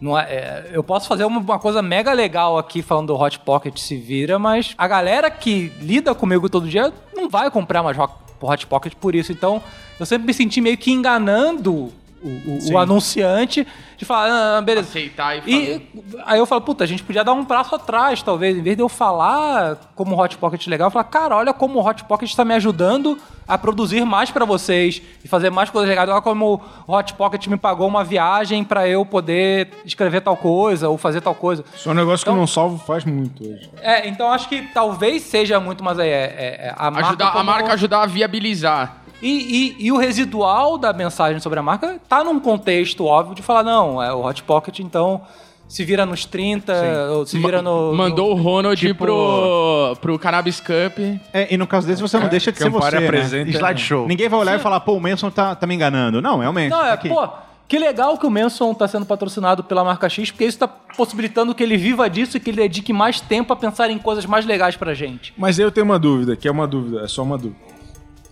Não 0.00 0.18
é- 0.18 0.24
é, 0.24 0.70
eu 0.72 0.82
posso 0.84 1.08
fazer 1.08 1.24
uma, 1.24 1.40
uma 1.40 1.58
coisa 1.58 1.80
mega 1.80 2.12
legal 2.12 2.58
aqui 2.58 2.82
falando 2.82 3.06
do 3.08 3.16
Hot 3.20 3.38
Pocket 3.40 3.78
se 3.78 3.96
vira, 3.96 4.38
mas 4.38 4.74
a 4.76 4.86
galera 4.86 5.30
que 5.30 5.72
lida 5.80 6.14
comigo 6.14 6.48
todo 6.48 6.68
dia 6.68 6.92
não 7.14 7.28
vai 7.30 7.50
comprar 7.50 7.82
mais 7.82 7.98
Hot, 7.98 8.12
Hot 8.42 8.66
Pocket 8.66 8.92
por 9.00 9.14
isso. 9.14 9.32
Então, 9.32 9.62
eu 9.98 10.04
sempre 10.04 10.26
me 10.26 10.34
senti 10.34 10.60
meio 10.60 10.76
que 10.76 10.90
enganando 10.92 11.90
o, 12.24 12.70
o- 12.70 12.72
o 12.72 12.78
anunciante 12.78 13.66
de 13.96 14.04
falar, 14.04 14.56
ah, 14.58 14.60
beleza. 14.62 14.88
Aceitar 14.88 15.36
e 15.36 15.40
fazer. 15.40 15.52
E 15.52 15.88
aí 16.26 16.38
eu 16.38 16.46
falo, 16.46 16.60
puta, 16.62 16.82
a 16.82 16.86
gente 16.86 17.02
podia 17.04 17.22
dar 17.22 17.32
um 17.32 17.44
passo 17.44 17.74
atrás, 17.74 18.22
talvez. 18.22 18.56
Em 18.56 18.62
vez 18.62 18.76
de 18.76 18.82
eu 18.82 18.88
falar 18.88 19.76
como 19.94 20.16
o 20.16 20.20
Hot 20.20 20.36
Pocket 20.38 20.66
é 20.66 20.70
legal, 20.70 20.88
eu 20.88 20.90
falar, 20.90 21.04
cara, 21.04 21.36
olha 21.36 21.52
como 21.52 21.78
o 21.78 21.86
Hot 21.88 22.02
Pocket 22.04 22.28
está 22.28 22.44
me 22.44 22.54
ajudando 22.54 23.16
a 23.46 23.56
produzir 23.58 24.04
mais 24.04 24.30
pra 24.30 24.44
vocês 24.44 25.00
e 25.22 25.28
fazer 25.28 25.50
mais 25.50 25.70
coisas 25.70 25.88
legais. 25.88 26.08
Olha 26.08 26.20
como 26.22 26.60
o 26.86 26.92
Hot 26.96 27.12
Pocket 27.14 27.46
me 27.46 27.56
pagou 27.56 27.86
uma 27.86 28.02
viagem 28.02 28.64
pra 28.64 28.88
eu 28.88 29.04
poder 29.04 29.68
escrever 29.84 30.22
tal 30.22 30.36
coisa 30.36 30.88
ou 30.88 30.96
fazer 30.98 31.20
tal 31.20 31.34
coisa. 31.34 31.64
Isso 31.74 31.88
é 31.88 31.92
um 31.92 31.94
negócio 31.94 32.24
Então- 32.24 32.34
que 32.34 32.40
não 32.40 32.46
salvo 32.46 32.78
faz 32.84 33.04
muito 33.04 33.44
hoje. 33.44 33.70
É, 33.80 34.08
então 34.08 34.32
acho 34.32 34.48
que 34.48 34.62
talvez 34.74 35.22
seja 35.22 35.60
muito 35.60 35.84
mais 35.84 35.98
aí. 35.98 36.08
É, 36.08 36.12
é- 36.12 36.66
é 36.68 36.74
a 36.76 36.90
marca 36.90 37.08
Ajudar, 37.08 37.26
a 37.28 37.30
como- 37.32 37.44
marca 37.44 37.72
ajudar 37.74 38.02
a 38.02 38.06
viabilizar. 38.06 39.03
E, 39.24 39.74
e- 39.80 39.86
e 39.86 39.92
o 39.92 39.96
residual 39.96 40.76
da 40.76 40.92
mensagem 40.92 41.40
sobre 41.40 41.58
a 41.58 41.62
marca 41.62 41.98
tá 42.08 42.22
num 42.22 42.38
contexto 42.38 43.04
óbvio 43.06 43.34
de 43.34 43.40
falar, 43.42 43.62
não, 43.62 44.02
é 44.02 44.12
o 44.12 44.24
Hot 44.24 44.42
Pocket, 44.42 44.80
então 44.80 45.22
se 45.66 45.82
vira 45.82 46.04
nos 46.04 46.26
30, 46.26 46.74
ou 47.12 47.24
se 47.24 47.38
vira 47.38 47.62
no. 47.62 47.94
Mandou 47.94 48.32
o 48.34 48.36
no, 48.36 48.42
Ronald 48.42 48.78
tipo- 48.78 49.04
pro, 49.06 49.96
pro 50.00 50.18
Cannabis 50.18 50.60
Cup. 50.60 50.98
É, 51.32 51.52
e 51.52 51.56
no 51.56 51.66
caso 51.66 51.86
desse, 51.86 52.02
você 52.02 52.18
não 52.18 52.28
deixa 52.28 52.52
de 52.52 52.58
ser 52.58 52.64
Campari 52.70 52.96
você, 52.96 53.00
né? 53.00 53.06
apresenta- 53.06 53.50
Slideshow. 53.50 54.06
Ninguém 54.06 54.28
vai 54.28 54.40
olhar 54.40 54.56
e 54.56 54.58
falar, 54.62 54.80
pô, 54.80 54.92
o 54.92 55.00
Manson 55.00 55.30
tá, 55.30 55.54
tá 55.54 55.66
me 55.66 55.74
enganando. 55.74 56.20
Não, 56.20 56.42
é 56.42 56.48
o 56.48 56.52
Manson. 56.52 56.68
Não, 56.76 56.84
é, 56.84 56.92
aqui. 56.92 57.08
pô. 57.08 57.26
Que 57.66 57.78
legal 57.78 58.18
que 58.18 58.26
o 58.26 58.30
Manson 58.30 58.74
tá 58.74 58.86
sendo 58.86 59.06
patrocinado 59.06 59.64
pela 59.64 59.82
marca 59.82 60.06
X, 60.06 60.30
porque 60.30 60.44
isso 60.44 60.58
tá 60.58 60.68
possibilitando 60.68 61.54
que 61.54 61.62
ele 61.62 61.78
viva 61.78 62.10
disso 62.10 62.36
e 62.36 62.40
que 62.40 62.50
ele 62.50 62.58
dedique 62.58 62.92
mais 62.92 63.22
tempo 63.22 63.54
a 63.54 63.56
pensar 63.56 63.90
em 63.90 63.96
coisas 63.98 64.26
mais 64.26 64.44
legais 64.44 64.76
pra 64.76 64.92
gente. 64.92 65.32
Mas 65.36 65.58
eu 65.58 65.72
tenho 65.72 65.86
uma 65.86 65.98
dúvida, 65.98 66.36
que 66.36 66.46
é 66.46 66.50
uma 66.50 66.66
dúvida, 66.66 67.00
é 67.04 67.08
só 67.08 67.22
uma 67.22 67.38
dúvida. 67.38 67.73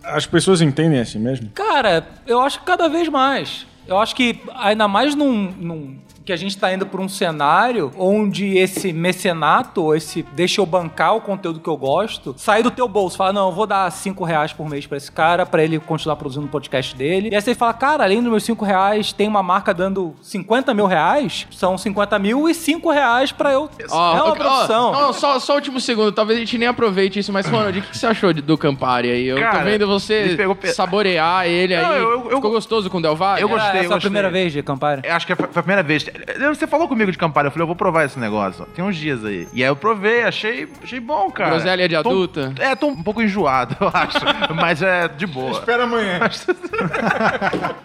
As 0.04 0.26
pessoas 0.26 0.60
entendem 0.60 1.00
assim 1.00 1.18
mesmo? 1.18 1.48
Cara, 1.54 2.06
eu 2.26 2.40
acho 2.40 2.60
que 2.60 2.64
cada 2.66 2.88
vez 2.88 3.08
mais. 3.08 3.66
Eu 3.86 3.98
acho 3.98 4.14
que 4.14 4.40
ainda 4.54 4.86
mais 4.88 5.14
num, 5.14 5.50
num- 5.52 5.98
que 6.24 6.32
a 6.32 6.36
gente 6.36 6.56
tá 6.56 6.72
indo 6.72 6.86
por 6.86 7.00
um 7.00 7.08
cenário 7.08 7.90
onde 7.98 8.56
esse 8.56 8.92
mecenato, 8.92 9.94
esse 9.94 10.22
deixa 10.32 10.60
eu 10.60 10.66
bancar 10.66 11.16
o 11.16 11.20
conteúdo 11.20 11.60
que 11.60 11.68
eu 11.68 11.76
gosto, 11.76 12.34
sai 12.36 12.62
do 12.62 12.70
teu 12.70 12.88
bolso, 12.88 13.16
fala, 13.16 13.32
não, 13.32 13.48
eu 13.48 13.54
vou 13.54 13.66
dar 13.66 13.90
5 13.90 14.24
reais 14.24 14.52
por 14.52 14.68
mês 14.68 14.86
pra 14.86 14.96
esse 14.96 15.10
cara, 15.10 15.44
pra 15.46 15.62
ele 15.62 15.78
continuar 15.78 16.16
produzindo 16.16 16.46
o 16.46 16.48
podcast 16.48 16.94
dele. 16.96 17.28
E 17.30 17.34
aí 17.34 17.40
você 17.40 17.54
fala, 17.54 17.72
cara, 17.72 18.04
além 18.04 18.20
dos 18.20 18.30
meus 18.30 18.44
5 18.44 18.64
reais, 18.64 19.12
tem 19.12 19.28
uma 19.28 19.42
marca 19.42 19.72
dando 19.74 20.14
50 20.22 20.74
mil 20.74 20.86
reais, 20.86 21.46
são 21.50 21.76
50 21.78 22.18
mil 22.18 22.48
e 22.48 22.54
5 22.54 22.90
reais 22.90 23.32
pra 23.32 23.52
eu... 23.52 23.68
Ó, 23.90 24.16
é 24.16 24.22
uma 24.22 24.32
ó, 24.32 24.34
produção. 24.34 24.92
Não, 24.92 25.12
só, 25.12 25.38
só 25.38 25.52
o 25.52 25.56
último 25.56 25.80
segundo. 25.80 26.12
Talvez 26.12 26.36
a 26.38 26.40
gente 26.40 26.58
nem 26.58 26.68
aproveite 26.68 27.18
isso, 27.18 27.32
mas, 27.32 27.46
Ronald, 27.46 27.78
o 27.78 27.82
que, 27.82 27.88
que 27.90 27.98
você 27.98 28.06
achou 28.06 28.32
de- 28.32 28.42
do 28.42 28.56
Campari 28.58 29.10
aí? 29.10 29.26
Eu 29.26 29.36
tô 29.36 29.42
Cara, 29.42 29.64
vendo 29.64 29.86
me 29.86 29.92
você 29.92 30.34
pegou 30.36 30.54
pe- 30.54 30.72
saborear 30.72 31.46
ele 31.46 31.76
Não, 31.76 31.90
aí. 31.90 31.98
eu- 32.02 32.30
eu- 32.30 32.36
Ficou 32.36 32.50
gostoso 32.50 32.88
com 32.90 32.98
o 32.98 33.02
Del 33.02 33.14
Valle? 33.14 33.42
Eu 33.42 33.48
gostei, 33.48 33.68
Era 33.70 33.78
eu 33.78 33.84
essa 33.84 33.94
a 33.96 34.00
primeira 34.00 34.30
vez 34.30 34.52
de 34.52 34.62
Campari? 34.62 35.02
Eu 35.04 35.14
acho 35.14 35.26
que 35.26 35.34
foi 35.36 35.46
foi 35.52 35.60
a 35.60 35.62
primeira 35.62 35.82
vez. 35.82 36.06
Você 36.48 36.66
falou 36.66 36.88
comigo 36.88 37.10
de 37.10 37.18
Campari, 37.18 37.46
eu 37.46 37.50
falei, 37.52 37.62
eu 37.62 37.66
vou 37.66 37.76
provar 37.76 38.04
esse 38.04 38.18
negócio. 38.18 38.66
Tem 38.74 38.84
uns 38.84 38.96
dias 38.96 39.24
aí. 39.24 39.48
E 39.52 39.62
aí 39.62 39.68
eu 39.68 39.76
provei, 39.76 40.24
achei, 40.24 40.68
achei 40.82 41.00
bom, 41.00 41.30
cara. 41.30 41.50
Groselha 41.50 41.88
de 41.88 41.94
Tô- 42.02 42.10
adulta? 42.10 42.52
é, 42.58 42.74
tô 42.74 42.88
um 42.88 43.02
pouco 43.02 43.22
enjoado, 43.22 43.76
eu 43.80 43.88
acho. 43.92 44.18
mas 44.54 44.82
é 44.82 45.08
de 45.08 45.26
boa. 45.26 45.52
Espera 45.52 45.84
amanhã. 45.84 46.20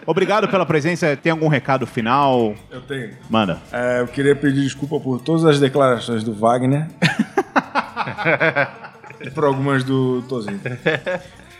Obrigado 0.06 0.48
pela 0.48 0.66
presença. 0.66 1.16
Tem 1.16 1.32
algum 1.32 1.48
recado 1.48 1.86
final? 1.86 2.54
Eu 2.70 2.80
tenho. 2.82 3.16
Manda. 3.30 3.58
É, 3.72 4.00
eu 4.00 4.06
queria 4.08 4.36
pedir 4.36 4.62
desculpa 4.62 4.98
por 5.00 5.20
todas 5.20 5.44
as 5.44 5.58
declarações 5.60 6.22
do 6.22 6.34
Wagner. 6.34 6.86
e 9.20 9.30
por 9.30 9.44
algumas 9.44 9.84
do 9.84 10.22
Tozinho. 10.28 10.60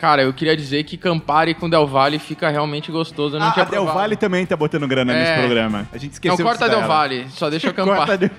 Cara, 0.00 0.22
eu 0.22 0.32
queria 0.32 0.56
dizer 0.56 0.84
que 0.84 0.96
Campari 0.96 1.54
com 1.54 1.68
Del 1.68 1.86
Valle 1.86 2.18
fica 2.20 2.48
realmente 2.48 2.92
gostoso. 2.92 3.34
Eu 3.36 3.40
não 3.40 3.48
Ah, 3.48 3.52
tinha 3.52 3.64
a 3.66 3.68
Del. 3.68 3.84
Valle 3.84 4.14
também 4.16 4.46
tá 4.46 4.56
botando 4.56 4.86
grana 4.86 5.12
nesse 5.12 5.32
É. 5.32 5.38
programa. 5.40 5.88
A 5.92 5.98
gente 5.98 6.12
esqueceu 6.12 6.38
Não, 6.38 6.44
corta 6.44 6.68
de 6.68 6.76
Del. 6.76 6.86
Valle, 6.86 7.26
só 7.30 7.50
deixa 7.50 7.72
Corta 7.74 8.16
Campari. 8.16 8.18
Del 8.18 8.30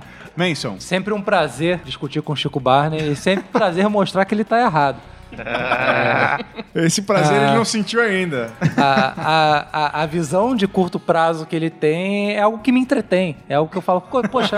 Manson. 0.36 0.76
Sempre 0.80 1.14
um 1.14 1.22
prazer 1.22 1.80
discutir 1.84 2.20
com 2.20 2.32
o 2.32 2.36
Chico 2.36 2.58
Barney 2.58 3.12
e 3.12 3.14
sempre 3.16 3.44
um 3.48 3.52
prazer 3.52 3.88
mostrar 3.88 4.24
que 4.24 4.34
ele 4.34 4.42
tá 4.44 4.60
errado. 4.60 4.98
Esse 6.74 7.02
prazer 7.02 7.38
Ah. 7.40 7.44
ele 7.48 7.56
não 7.56 7.64
sentiu 7.64 8.00
ainda. 8.00 8.50
A, 8.76 9.64
a, 9.72 10.02
a, 10.02 10.06
visão 10.06 10.56
de 10.56 10.66
curto 10.66 10.98
prazo 10.98 11.46
que 11.46 11.54
ele 11.54 11.70
tem 11.70 12.32
é 12.36 12.40
algo 12.40 12.58
que 12.58 12.72
me 12.72 12.80
entretém. 12.80 13.36
É 13.48 13.54
algo 13.54 13.70
que 13.70 13.78
eu 13.78 13.82
falo, 13.82 14.00
"Co- 14.00 14.28
poxa, 14.28 14.56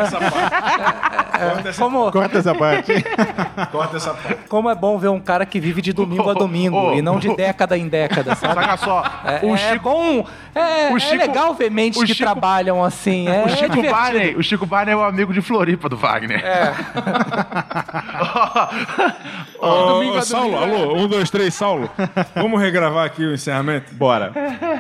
Corta 1.37 1.69
essa, 1.69 1.83
como, 1.83 2.11
Corta 2.11 2.39
essa 2.39 2.55
parte. 2.55 2.93
corta 3.71 3.97
essa 3.99 4.15
parte. 4.15 4.49
como 4.49 4.71
é 4.71 4.75
bom 4.75 4.97
ver 4.99 5.09
um 5.09 5.21
cara 5.21 5.45
que 5.45 5.61
vive 5.61 5.83
de 5.83 5.93
domingo 5.93 6.31
a 6.31 6.33
domingo 6.35 6.77
ô, 6.93 6.95
e 6.95 7.03
não 7.03 7.19
de 7.19 7.35
década 7.37 7.77
em 7.77 7.87
década, 7.89 8.35
sabe? 8.35 8.55
Saca 8.55 8.77
só, 8.79 9.05
É, 9.25 9.41
o 9.47 9.55
é 9.55 9.59
Chico, 9.59 9.85
bom, 9.91 10.25
é, 10.55 10.91
o 10.93 10.97
é 10.97 11.01
Chico- 11.01 11.17
legal 11.17 11.53
ver 11.55 11.71
mentes 11.71 12.01
que 12.01 12.07
Chico- 12.15 12.23
trabalham 12.25 12.83
assim. 12.83 13.29
É, 13.29 13.43
o 13.43 13.47
é 13.47 13.49
Chico 13.51 13.75
divertido. 13.75 13.93
Barney, 13.95 14.35
o 14.37 14.43
Chico 14.43 14.65
Barney 14.65 14.95
é 14.95 14.97
o 14.97 15.03
amigo 15.03 15.35
de 15.35 15.43
Floripa 15.43 15.89
do 15.91 15.97
Wagner. 15.99 16.43
É. 16.43 16.73
Ô, 19.59 19.87
domingo 19.95 20.17
a 20.17 20.23
Saulo, 20.23 20.59
domingo, 20.59 20.77
alô, 20.77 20.97
um, 20.97 21.09
dois, 21.09 21.31
três, 21.31 21.55
Saulo. 21.55 21.91
Vamos 22.35 22.61
regravar 22.61 23.07
aqui 23.07 23.25
o 23.25 23.35
encerramento? 23.35 23.95
Bora. 23.95 24.33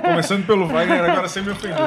Começando 0.02 0.46
pelo 0.46 0.66
Wagner, 0.66 1.04
agora 1.04 1.28
sem 1.28 1.42
me 1.42 1.50
ofender. 1.50 1.76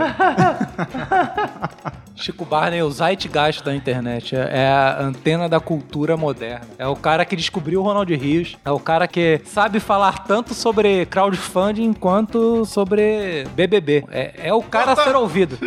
Chico 2.15 2.43
Barney 2.43 2.79
é 2.79 2.83
o 2.83 2.91
zeitgeist 2.91 3.63
da 3.63 3.73
internet. 3.73 4.35
É 4.35 4.59
é 4.59 4.67
a 4.67 5.01
antena 5.01 5.47
da 5.47 5.59
cultura 5.59 6.17
moderna. 6.17 6.67
É 6.77 6.85
o 6.85 6.95
cara 6.95 7.23
que 7.23 7.35
descobriu 7.35 7.79
o 7.79 7.83
Ronald 7.83 8.13
Rios. 8.13 8.57
É 8.65 8.71
o 8.71 8.79
cara 8.79 9.07
que 9.07 9.39
sabe 9.45 9.79
falar 9.79 10.25
tanto 10.25 10.53
sobre 10.53 11.05
crowdfunding 11.05 11.93
quanto 11.93 12.65
sobre 12.65 13.47
BBB. 13.55 14.03
É, 14.11 14.49
é 14.49 14.53
o 14.53 14.61
cara 14.61 14.91
a 14.91 14.95
ser 14.97 15.15
ouvido. 15.15 15.57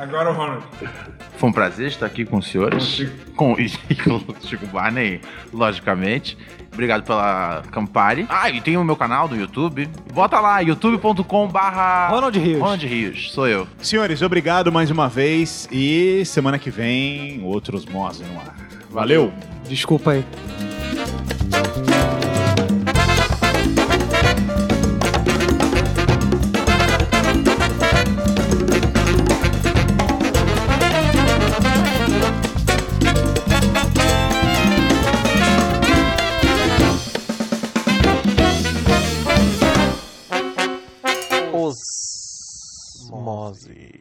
Agora 0.00 0.30
o 0.30 0.34
Ronald. 0.34 0.62
Foi 1.36 1.50
um 1.50 1.52
prazer 1.52 1.88
estar 1.88 2.06
aqui 2.06 2.24
com 2.24 2.38
os 2.38 2.46
senhores. 2.46 3.02
Com 3.34 3.56
com 3.56 4.32
o 4.32 4.46
Chico 4.46 4.66
Barney, 4.66 5.20
logicamente. 5.52 6.36
Obrigado 6.72 7.04
pela 7.04 7.62
Campari. 7.72 8.26
Ah, 8.28 8.50
e 8.50 8.60
tem 8.60 8.76
o 8.76 8.84
meu 8.84 8.96
canal 8.96 9.26
do 9.26 9.34
YouTube. 9.34 9.88
Bota 10.12 10.38
lá, 10.40 10.60
youtube.com 10.60 11.48
barra... 11.48 12.08
Ronald 12.08 12.38
Rios. 12.38 12.60
Ronald 12.60 12.86
Rios, 12.86 13.32
sou 13.32 13.48
eu. 13.48 13.66
Senhores, 13.80 14.20
obrigado 14.20 14.70
mais 14.70 14.90
uma 14.90 15.08
vez. 15.08 15.66
E 15.72 16.22
semana 16.26 16.58
que 16.58 16.70
vem, 16.70 17.42
outros 17.42 17.86
Mose 17.86 18.24
no 18.24 18.38
ar. 18.38 18.54
Valeu. 18.90 19.32
Desculpa 19.66 20.12
aí. 20.12 20.24
Osmose. 43.46 43.95